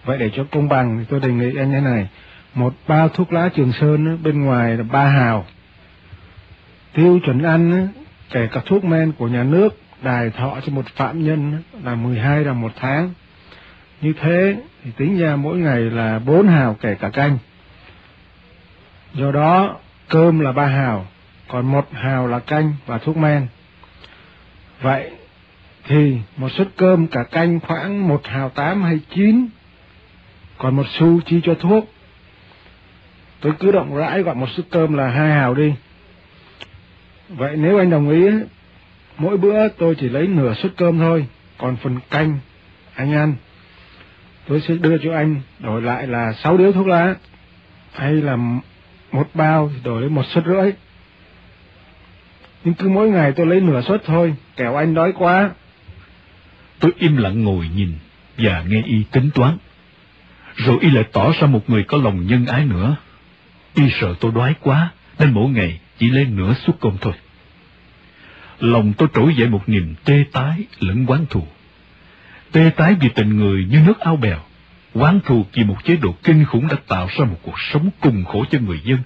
[0.05, 2.09] Vậy để cho công bằng thì tôi đề nghị anh thế này.
[2.55, 5.47] Một bao thuốc lá Trường Sơn bên ngoài là ba hào.
[6.92, 7.88] Tiêu chuẩn ăn,
[8.30, 12.44] kể cả thuốc men của nhà nước, đài thọ cho một phạm nhân là 12
[12.44, 13.10] đồng một tháng.
[14.00, 17.38] Như thế thì tính ra mỗi ngày là 4 hào kể cả canh.
[19.14, 19.76] Do đó,
[20.08, 21.06] cơm là 3 hào,
[21.48, 23.46] còn một hào là canh và thuốc men.
[24.82, 25.10] Vậy
[25.84, 29.46] thì một suất cơm cả canh khoảng một hào tám hay chín,
[30.58, 31.92] còn một xu chi cho thuốc.
[33.40, 35.74] Tôi cứ động rãi gọi một suất cơm là hai hào đi.
[37.36, 38.27] Vậy nếu anh đồng ý,
[39.19, 41.27] mỗi bữa tôi chỉ lấy nửa suất cơm thôi,
[41.59, 42.39] còn phần canh
[42.94, 43.35] anh ăn.
[44.48, 47.15] Tôi sẽ đưa cho anh đổi lại là sáu điếu thuốc lá,
[47.93, 48.36] hay là
[49.12, 50.73] một bao thì đổi lấy một suất rưỡi.
[52.65, 55.51] Nhưng cứ mỗi ngày tôi lấy nửa suất thôi, kẻo anh đói quá.
[56.78, 57.93] Tôi im lặng ngồi nhìn
[58.39, 59.57] và nghe y tính toán.
[60.57, 62.97] Rồi y lại tỏ ra một người có lòng nhân ái nữa.
[63.74, 67.12] Y sợ tôi đói quá, nên mỗi ngày chỉ lấy nửa suất cơm thôi.
[68.60, 71.47] Lòng tôi trỗi dậy một niềm tê tái lẫn quán thù.
[72.52, 74.39] Tê tái vì tình người như nước ao bèo,
[74.94, 78.24] quán thù vì một chế độ kinh khủng đã tạo ra một cuộc sống cùng
[78.24, 78.98] khổ cho người dân.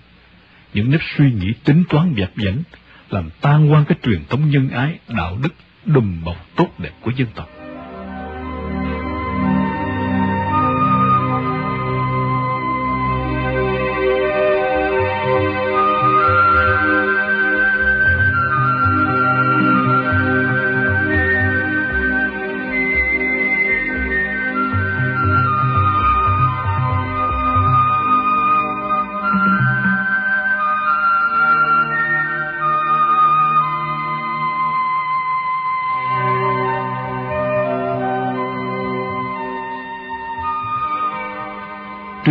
[0.74, 2.62] Những nếp suy nghĩ tính toán dạp dảnh
[3.10, 5.54] làm tan quan cái truyền thống nhân ái, đạo đức,
[5.84, 7.53] đùm bọc tốt đẹp của dân tộc.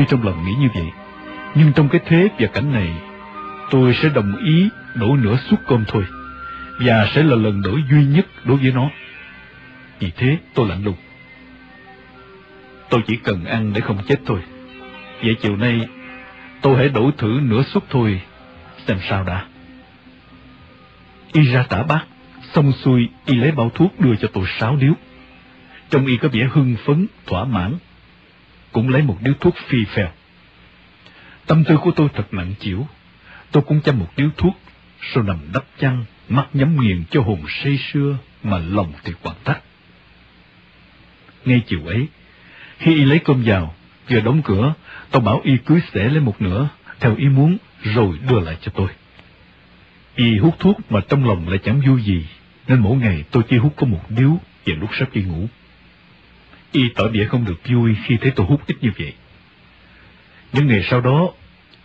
[0.04, 0.92] Tuy trong lòng nghĩ như vậy,
[1.56, 2.94] nhưng trong cái thế và cảnh này,
[3.72, 6.04] tôi sẽ đồng ý đổ nửa suất cơm thôi,
[6.80, 8.90] và sẽ là lần đổi duy nhất đối với nó.
[10.00, 10.96] Vì thế tôi lạnh lùng.
[12.90, 14.40] Tôi chỉ cần ăn để không chết thôi.
[15.22, 15.88] Vậy chiều nay,
[16.62, 18.22] tôi hãy đổ thử nửa suất thôi,
[18.88, 19.46] xem sao đã.
[21.34, 22.06] Y ra tả bát,
[22.54, 24.94] xong xuôi y lấy bao thuốc đưa cho tôi sáu điếu.
[25.90, 27.78] Trong y có vẻ hưng phấn, thỏa mãn,
[28.74, 30.10] cũng lấy một điếu thuốc phi phèo.
[31.46, 32.88] Tâm tư của tôi thật nặng chịu,
[33.52, 34.60] tôi cũng chăm một điếu thuốc,
[35.14, 39.36] rồi nằm đắp chăn, mắt nhắm nghiền cho hồn say sưa, mà lòng thì quặn
[39.44, 39.64] thắt.
[41.46, 42.08] Ngay chiều ấy,
[42.78, 43.76] khi y lấy cơm vào,
[44.10, 44.74] vừa đóng cửa,
[45.12, 46.70] tôi bảo y cưới xẻ lấy một nửa,
[47.00, 48.88] theo ý muốn, rồi đưa lại cho tôi.
[50.16, 52.26] Y hút thuốc mà trong lòng lại chẳng vui gì,
[52.68, 54.30] nên mỗi ngày tôi chỉ hút có một điếu
[54.66, 55.48] vào lúc sắp đi ngủ.
[56.74, 59.14] Y tỏ vẻ không được vui khi thấy tôi hút ít như vậy.
[60.54, 61.30] Những ngày sau đó,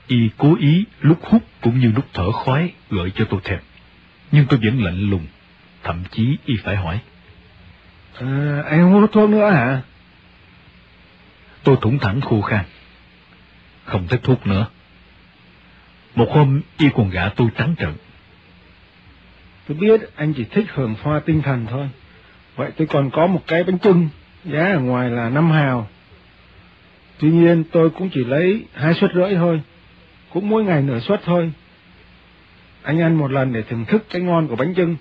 [0.06, 3.58] Y cố ý lúc hút cũng như lúc thở khoái gợi cho tôi thèm.
[4.32, 5.26] Nhưng tôi vẫn lạnh lùng,
[5.82, 6.98] thậm chí Y phải hỏi.
[8.20, 9.82] À, anh không hút thuốc nữa hả?
[11.64, 12.64] Tôi thủng thẳng khô khan.
[13.84, 14.66] Không thích thuốc nữa.
[16.14, 17.92] Một hôm, Y còn gạ tôi trắng trợn.
[19.68, 21.88] Tôi biết anh chỉ thích hưởng hoa tinh thần thôi.
[22.56, 24.08] Vậy tôi còn có một cái bánh trưng,
[24.48, 25.88] giá ở ngoài là năm hào.
[27.18, 29.60] Tuy nhiên tôi cũng chỉ lấy hai suất rưỡi thôi,
[30.30, 31.52] cũng mỗi ngày nửa suất thôi.
[32.82, 34.96] Anh ăn một lần để thưởng thức cái ngon của bánh trưng.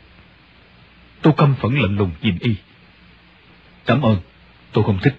[1.22, 2.56] Tôi căm phẫn lạnh lùng nhìn y.
[3.86, 4.18] Cảm ơn,
[4.74, 5.16] tôi không thích.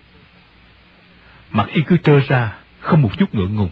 [1.50, 3.70] Mặt y cứ trơ ra, không một chút ngượng ngùng.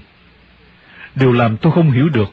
[1.15, 2.29] Điều làm tôi không hiểu được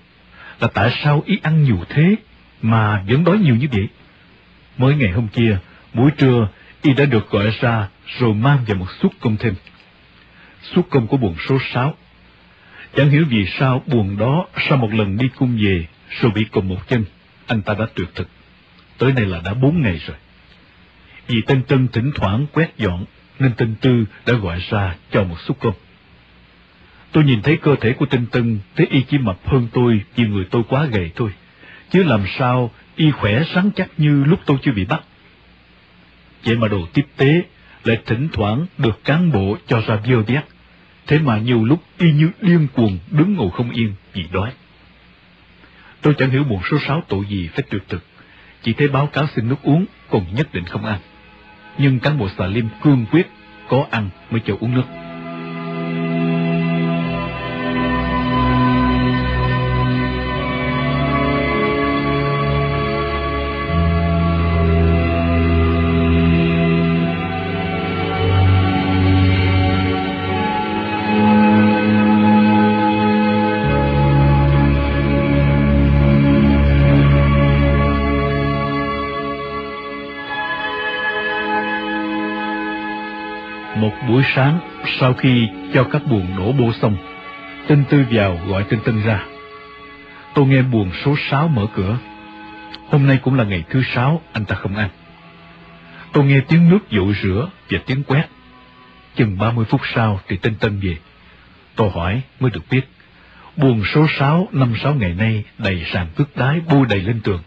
[0.59, 2.15] là tại sao y ăn nhiều thế
[2.61, 3.87] mà vẫn đói nhiều như vậy.
[4.77, 5.57] Mới ngày hôm kia,
[5.93, 6.47] buổi trưa,
[6.81, 9.55] y đã được gọi ra rồi mang về một suất công thêm.
[10.61, 11.95] Suất công của buồn số 6.
[12.95, 16.67] Chẳng hiểu vì sao buồn đó sau một lần đi cung về rồi bị cùng
[16.67, 17.05] một chân,
[17.47, 18.27] anh ta đã tuyệt thực.
[18.97, 20.17] Tới nay là đã bốn ngày rồi.
[21.27, 23.05] Vì Tân Tân thỉnh thoảng quét dọn
[23.39, 25.73] nên Tân Tư đã gọi ra cho một suất công.
[27.11, 30.27] Tôi nhìn thấy cơ thể của Tinh Tân, thấy y chỉ mập hơn tôi vì
[30.27, 31.29] người tôi quá gầy thôi.
[31.91, 35.01] Chứ làm sao y khỏe sáng chắc như lúc tôi chưa bị bắt.
[36.45, 37.41] Vậy mà đồ tiếp tế
[37.83, 40.43] lại thỉnh thoảng được cán bộ cho ra vơ vét,
[41.07, 44.51] Thế mà nhiều lúc y như điên cuồng đứng ngồi không yên vì đói.
[46.01, 48.03] Tôi chẳng hiểu buồn số sáu tội gì phải tuyệt thực.
[48.61, 50.99] Chỉ thấy báo cáo xin nước uống, còn nhất định không ăn.
[51.77, 53.27] Nhưng cán bộ xà lim cương quyết,
[53.67, 55.02] có ăn mới cho uống nước.
[84.99, 86.97] Sau khi cho các buồng đổ bô xong,
[87.67, 89.23] Tinh Tư vào gọi Tinh Tân ra.
[90.33, 91.97] Tôi nghe buồng số 6 mở cửa.
[92.89, 94.89] Hôm nay cũng là ngày thứ sáu, anh ta không ăn.
[96.13, 98.27] Tôi nghe tiếng nước dội rửa và tiếng quét.
[99.15, 100.97] Chừng 30 phút sau thì Tinh Tân về.
[101.75, 102.81] Tôi hỏi mới được biết.
[103.57, 107.41] Buồng số 6 năm sáu ngày nay đầy sàn cước đái bôi đầy lên tường.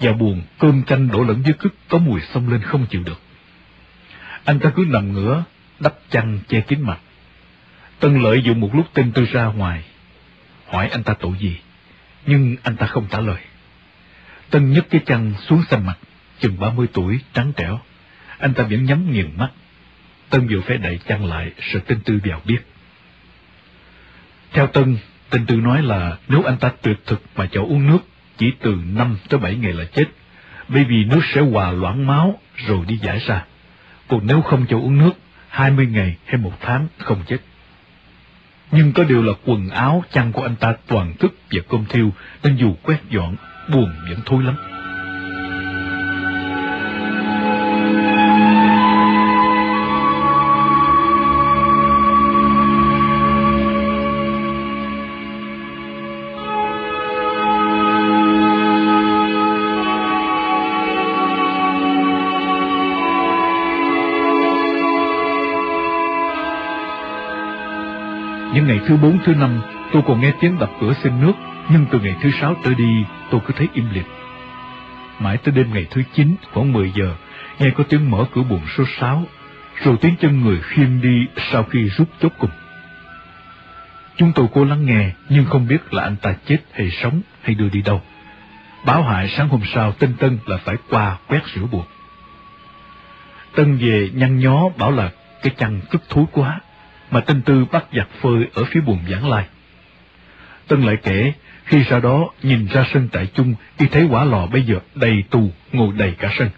[0.00, 3.20] Và buồng cơm canh đổ lẫn với cức có mùi xông lên không chịu được.
[4.44, 5.44] Anh ta cứ nằm ngửa,
[5.80, 6.98] đắp chăn che kín mặt.
[8.00, 9.84] Tân lợi dụng một lúc tinh tư ra ngoài,
[10.66, 11.56] hỏi anh ta tội gì,
[12.26, 13.40] nhưng anh ta không trả lời.
[14.50, 15.98] Tân nhấc cái chăn xuống xanh mặt,
[16.40, 17.80] chừng ba mươi tuổi, trắng trẻo.
[18.38, 19.50] Anh ta vẫn nhắm nghiền mắt.
[20.30, 22.58] Tân vừa phải đẩy chăn lại, sợ tinh tư vào biết.
[24.52, 24.98] Theo Tân,
[25.30, 27.98] tinh tư nói là nếu anh ta tuyệt thực mà cho uống nước,
[28.38, 30.04] chỉ từ năm tới bảy ngày là chết,
[30.68, 33.44] bởi vì nước sẽ hòa loãng máu rồi đi giải ra.
[34.08, 35.12] Còn nếu không cho uống nước,
[35.56, 37.38] hai mươi ngày hay một tháng không chết.
[38.70, 42.12] Nhưng có điều là quần áo, chăn của anh ta toàn thức và cơm thiêu,
[42.42, 43.36] nên dù quét dọn
[43.72, 44.75] buồn vẫn thôi lắm.
[68.96, 69.60] Thứ bốn, thứ năm,
[69.92, 71.32] tôi còn nghe tiếng đập cửa xin nước,
[71.68, 74.04] nhưng từ ngày thứ sáu trở đi, tôi cứ thấy im lìm.
[75.18, 77.14] Mãi tới đêm ngày thứ chín, khoảng 10 giờ,
[77.58, 79.24] nghe có tiếng mở cửa buồng số 6,
[79.84, 82.50] rồi tiếng chân người khiêng đi sau khi rút chốt cùng.
[84.16, 87.54] Chúng tôi cố lắng nghe, nhưng không biết là anh ta chết hay sống hay
[87.54, 88.02] đưa đi đâu.
[88.84, 91.88] Báo hại sáng hôm sau tinh Tân là phải qua quét sửa buộc.
[93.54, 95.10] Tân về nhăn nhó bảo là
[95.42, 96.60] cái chăn cứt thối quá,
[97.10, 99.44] mà tên Tư bắt giặt phơi ở phía buồng giảng lai.
[100.68, 101.32] Tân lại kể,
[101.64, 105.24] khi sau đó nhìn ra sân tại chung, y thấy quả lò bây giờ đầy
[105.30, 106.50] tù, ngồi đầy cả sân.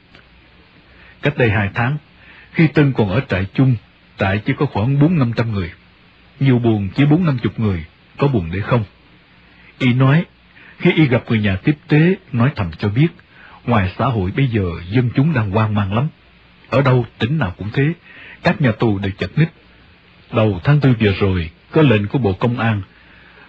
[1.23, 1.97] Cách đây hai tháng,
[2.53, 3.77] khi Tân còn ở trại chung,
[4.19, 5.73] trại chỉ có khoảng bốn năm trăm người.
[6.41, 7.85] Nhiều buồn chỉ bốn năm chục người,
[8.19, 8.85] có buồn để không.
[9.79, 10.25] Y nói,
[10.79, 13.09] khi y gặp người nhà tiếp tế, nói thầm cho biết,
[13.65, 16.09] ngoài xã hội bây giờ dân chúng đang hoang mang lắm.
[16.70, 17.93] Ở đâu tỉnh nào cũng thế,
[18.43, 19.53] các nhà tù đều chật ních.
[20.32, 22.82] Đầu tháng tư vừa rồi, có lệnh của Bộ Công an,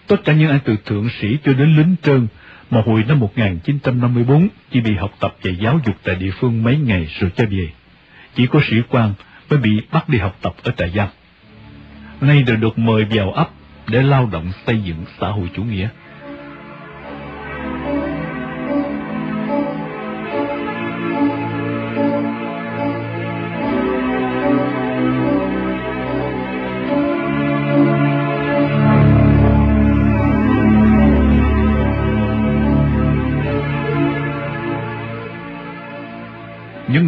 [0.07, 2.27] tất cả những ai từ thượng sĩ cho đến lính trơn,
[2.69, 6.77] mà hồi năm 1954 chỉ bị học tập và giáo dục tại địa phương mấy
[6.77, 7.69] ngày rồi cho về.
[8.35, 9.13] Chỉ có sĩ quan
[9.49, 11.07] mới bị bắt đi học tập ở trại giam.
[12.21, 13.49] Nay đều được mời vào ấp
[13.87, 15.89] để lao động xây dựng xã hội chủ nghĩa.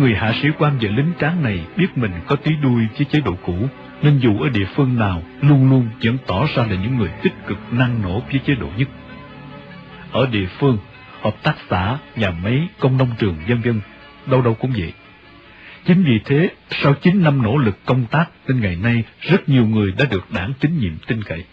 [0.02, 3.19] Người hạ sĩ quan và lính tráng này biết mình có tí đuôi với chế
[3.19, 3.68] độ cũ,
[4.02, 7.34] nên dù ở địa phương nào, luôn luôn vẫn tỏ ra là những người tích
[7.48, 8.88] cực năng nổ với chế độ nhất.
[10.11, 10.78] Ở địa phương,
[11.22, 13.82] hợp tác xã, nhà máy, công nông trường, dân dân,
[14.26, 14.94] đâu đâu cũng vậy.
[15.86, 19.68] Chính vì thế, sau 9 năm nỗ lực công tác, đến ngày nay, rất nhiều
[19.68, 21.45] người đã được đảng tín nhiệm tin cậy.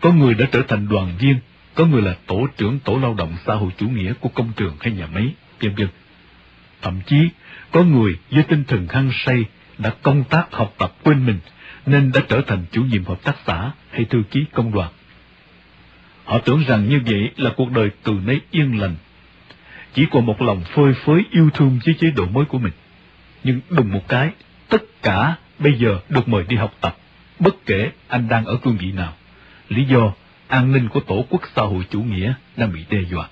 [0.00, 1.36] Có người đã trở thành đoàn viên,
[1.74, 4.76] có người là tổ trưởng tổ lao động xã hội chủ nghĩa của công trường
[4.80, 5.88] hay nhà máy, dân dân.
[6.82, 7.28] Thậm chí,
[7.76, 9.44] có người với tinh thần hăng say
[9.78, 11.38] đã công tác học tập quên mình,
[11.86, 14.90] nên đã trở thành chủ nhiệm hợp tác xã hay thư ký công đoàn.
[16.24, 18.96] Họ tưởng rằng như vậy là cuộc đời từ nay yên lành,
[19.94, 22.72] chỉ còn một lòng phơi phới yêu thương với chế độ mới của mình.
[23.44, 24.30] Nhưng đùng một cái,
[24.68, 26.96] tất cả bây giờ được mời đi học tập,
[27.38, 29.12] bất kể anh đang ở cương vị nào.
[29.68, 30.12] Lý do,
[30.48, 33.28] an ninh của tổ quốc xã hội chủ nghĩa đang bị đe dọa.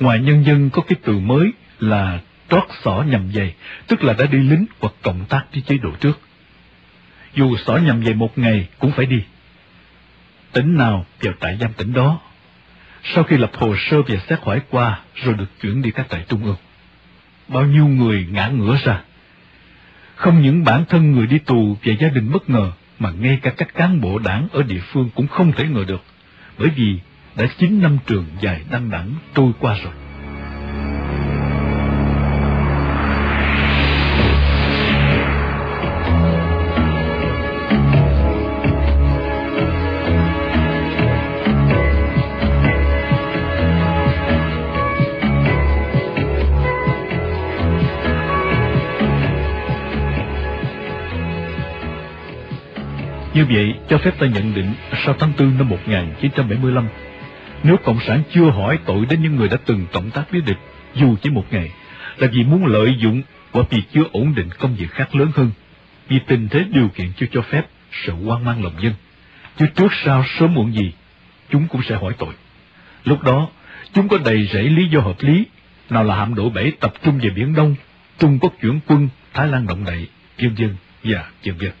[0.00, 3.54] Ngoài nhân dân có cái từ mới là trót xỏ nhầm dày,
[3.86, 6.20] tức là đã đi lính hoặc cộng tác với chế độ trước.
[7.34, 9.22] Dù xỏ nhầm dày một ngày cũng phải đi.
[10.52, 12.20] Tỉnh nào vào trại giam tỉnh đó.
[13.04, 16.24] Sau khi lập hồ sơ và xét hỏi qua, rồi được chuyển đi các trại
[16.28, 16.56] trung ương.
[17.48, 19.00] Bao nhiêu người ngã ngửa ra.
[20.14, 23.50] Không những bản thân người đi tù và gia đình bất ngờ, mà ngay cả
[23.50, 26.02] các cán bộ đảng ở địa phương cũng không thể ngờ được,
[26.58, 26.98] bởi vì
[27.36, 29.92] đã chín năm trường dài đăng đẳng trôi qua rồi.
[53.38, 54.74] Như vậy, cho phép ta nhận định
[55.04, 56.88] sau tháng 4 năm 1975,
[57.62, 60.58] nếu Cộng sản chưa hỏi tội đến những người đã từng cộng tác với địch,
[60.94, 61.70] dù chỉ một ngày,
[62.16, 65.50] là vì muốn lợi dụng hoặc vì chưa ổn định công việc khác lớn hơn,
[66.08, 67.62] vì tình thế điều kiện chưa cho phép
[67.92, 68.92] sự hoang mang lòng dân.
[69.58, 70.92] Chứ trước sau sớm muộn gì,
[71.50, 72.34] chúng cũng sẽ hỏi tội.
[73.04, 73.48] Lúc đó,
[73.92, 75.44] chúng có đầy rẫy lý do hợp lý,
[75.90, 77.74] nào là hạm đội bảy tập trung về Biển Đông,
[78.18, 80.08] Trung Quốc chuyển quân, Thái Lan động đậy,
[80.38, 81.72] vân dân và vân dân.